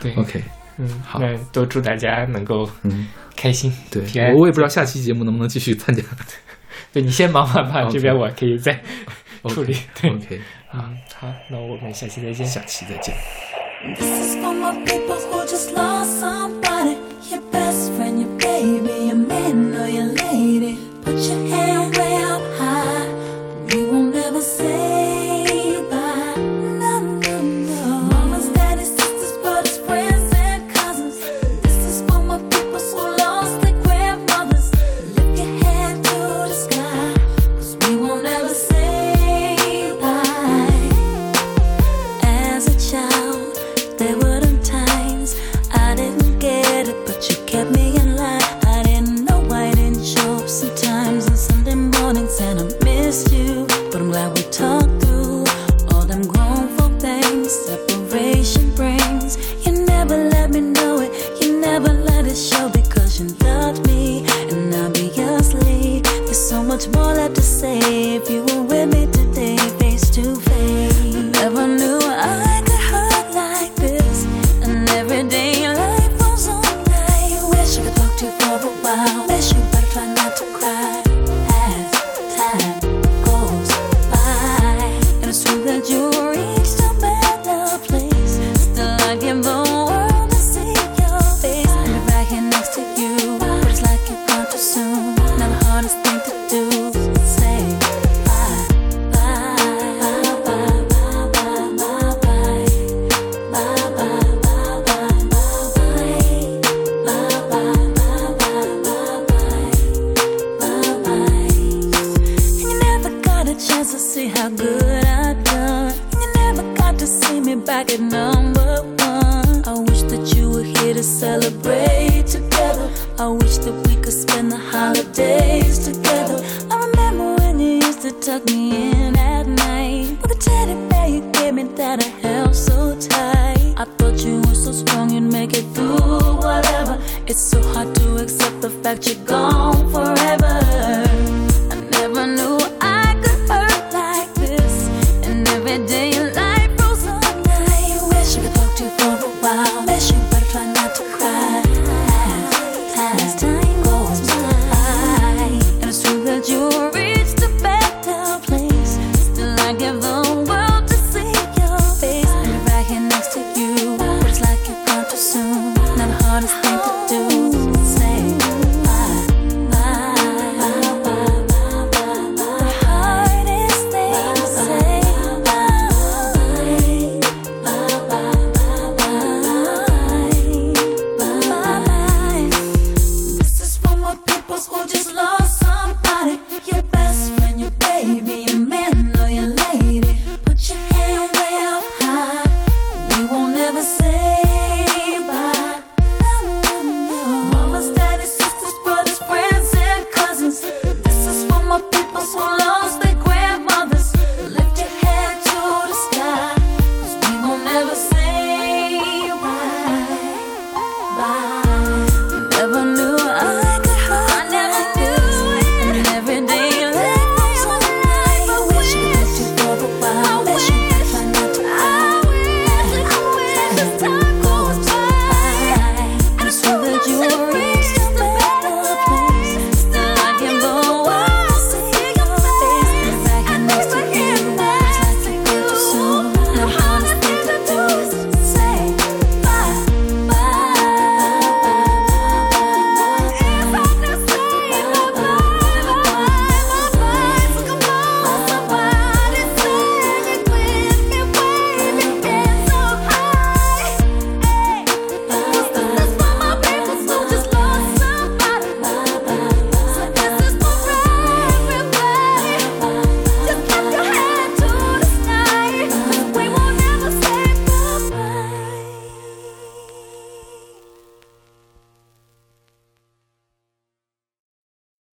[0.00, 0.42] 对 OK，
[0.78, 4.32] 嗯，好那都祝大家能够嗯，开心，对平安。
[4.32, 6.02] 我我也不知道下期节目能不能继续参加。
[6.92, 8.80] 对你先忙完吧，OK 这边我可以再
[9.48, 9.76] 处理。
[10.00, 10.40] 对，OK，
[10.72, 12.46] 嗯，好，那我们下期再见。
[12.46, 13.12] 下期再见。
[20.60, 20.81] need it.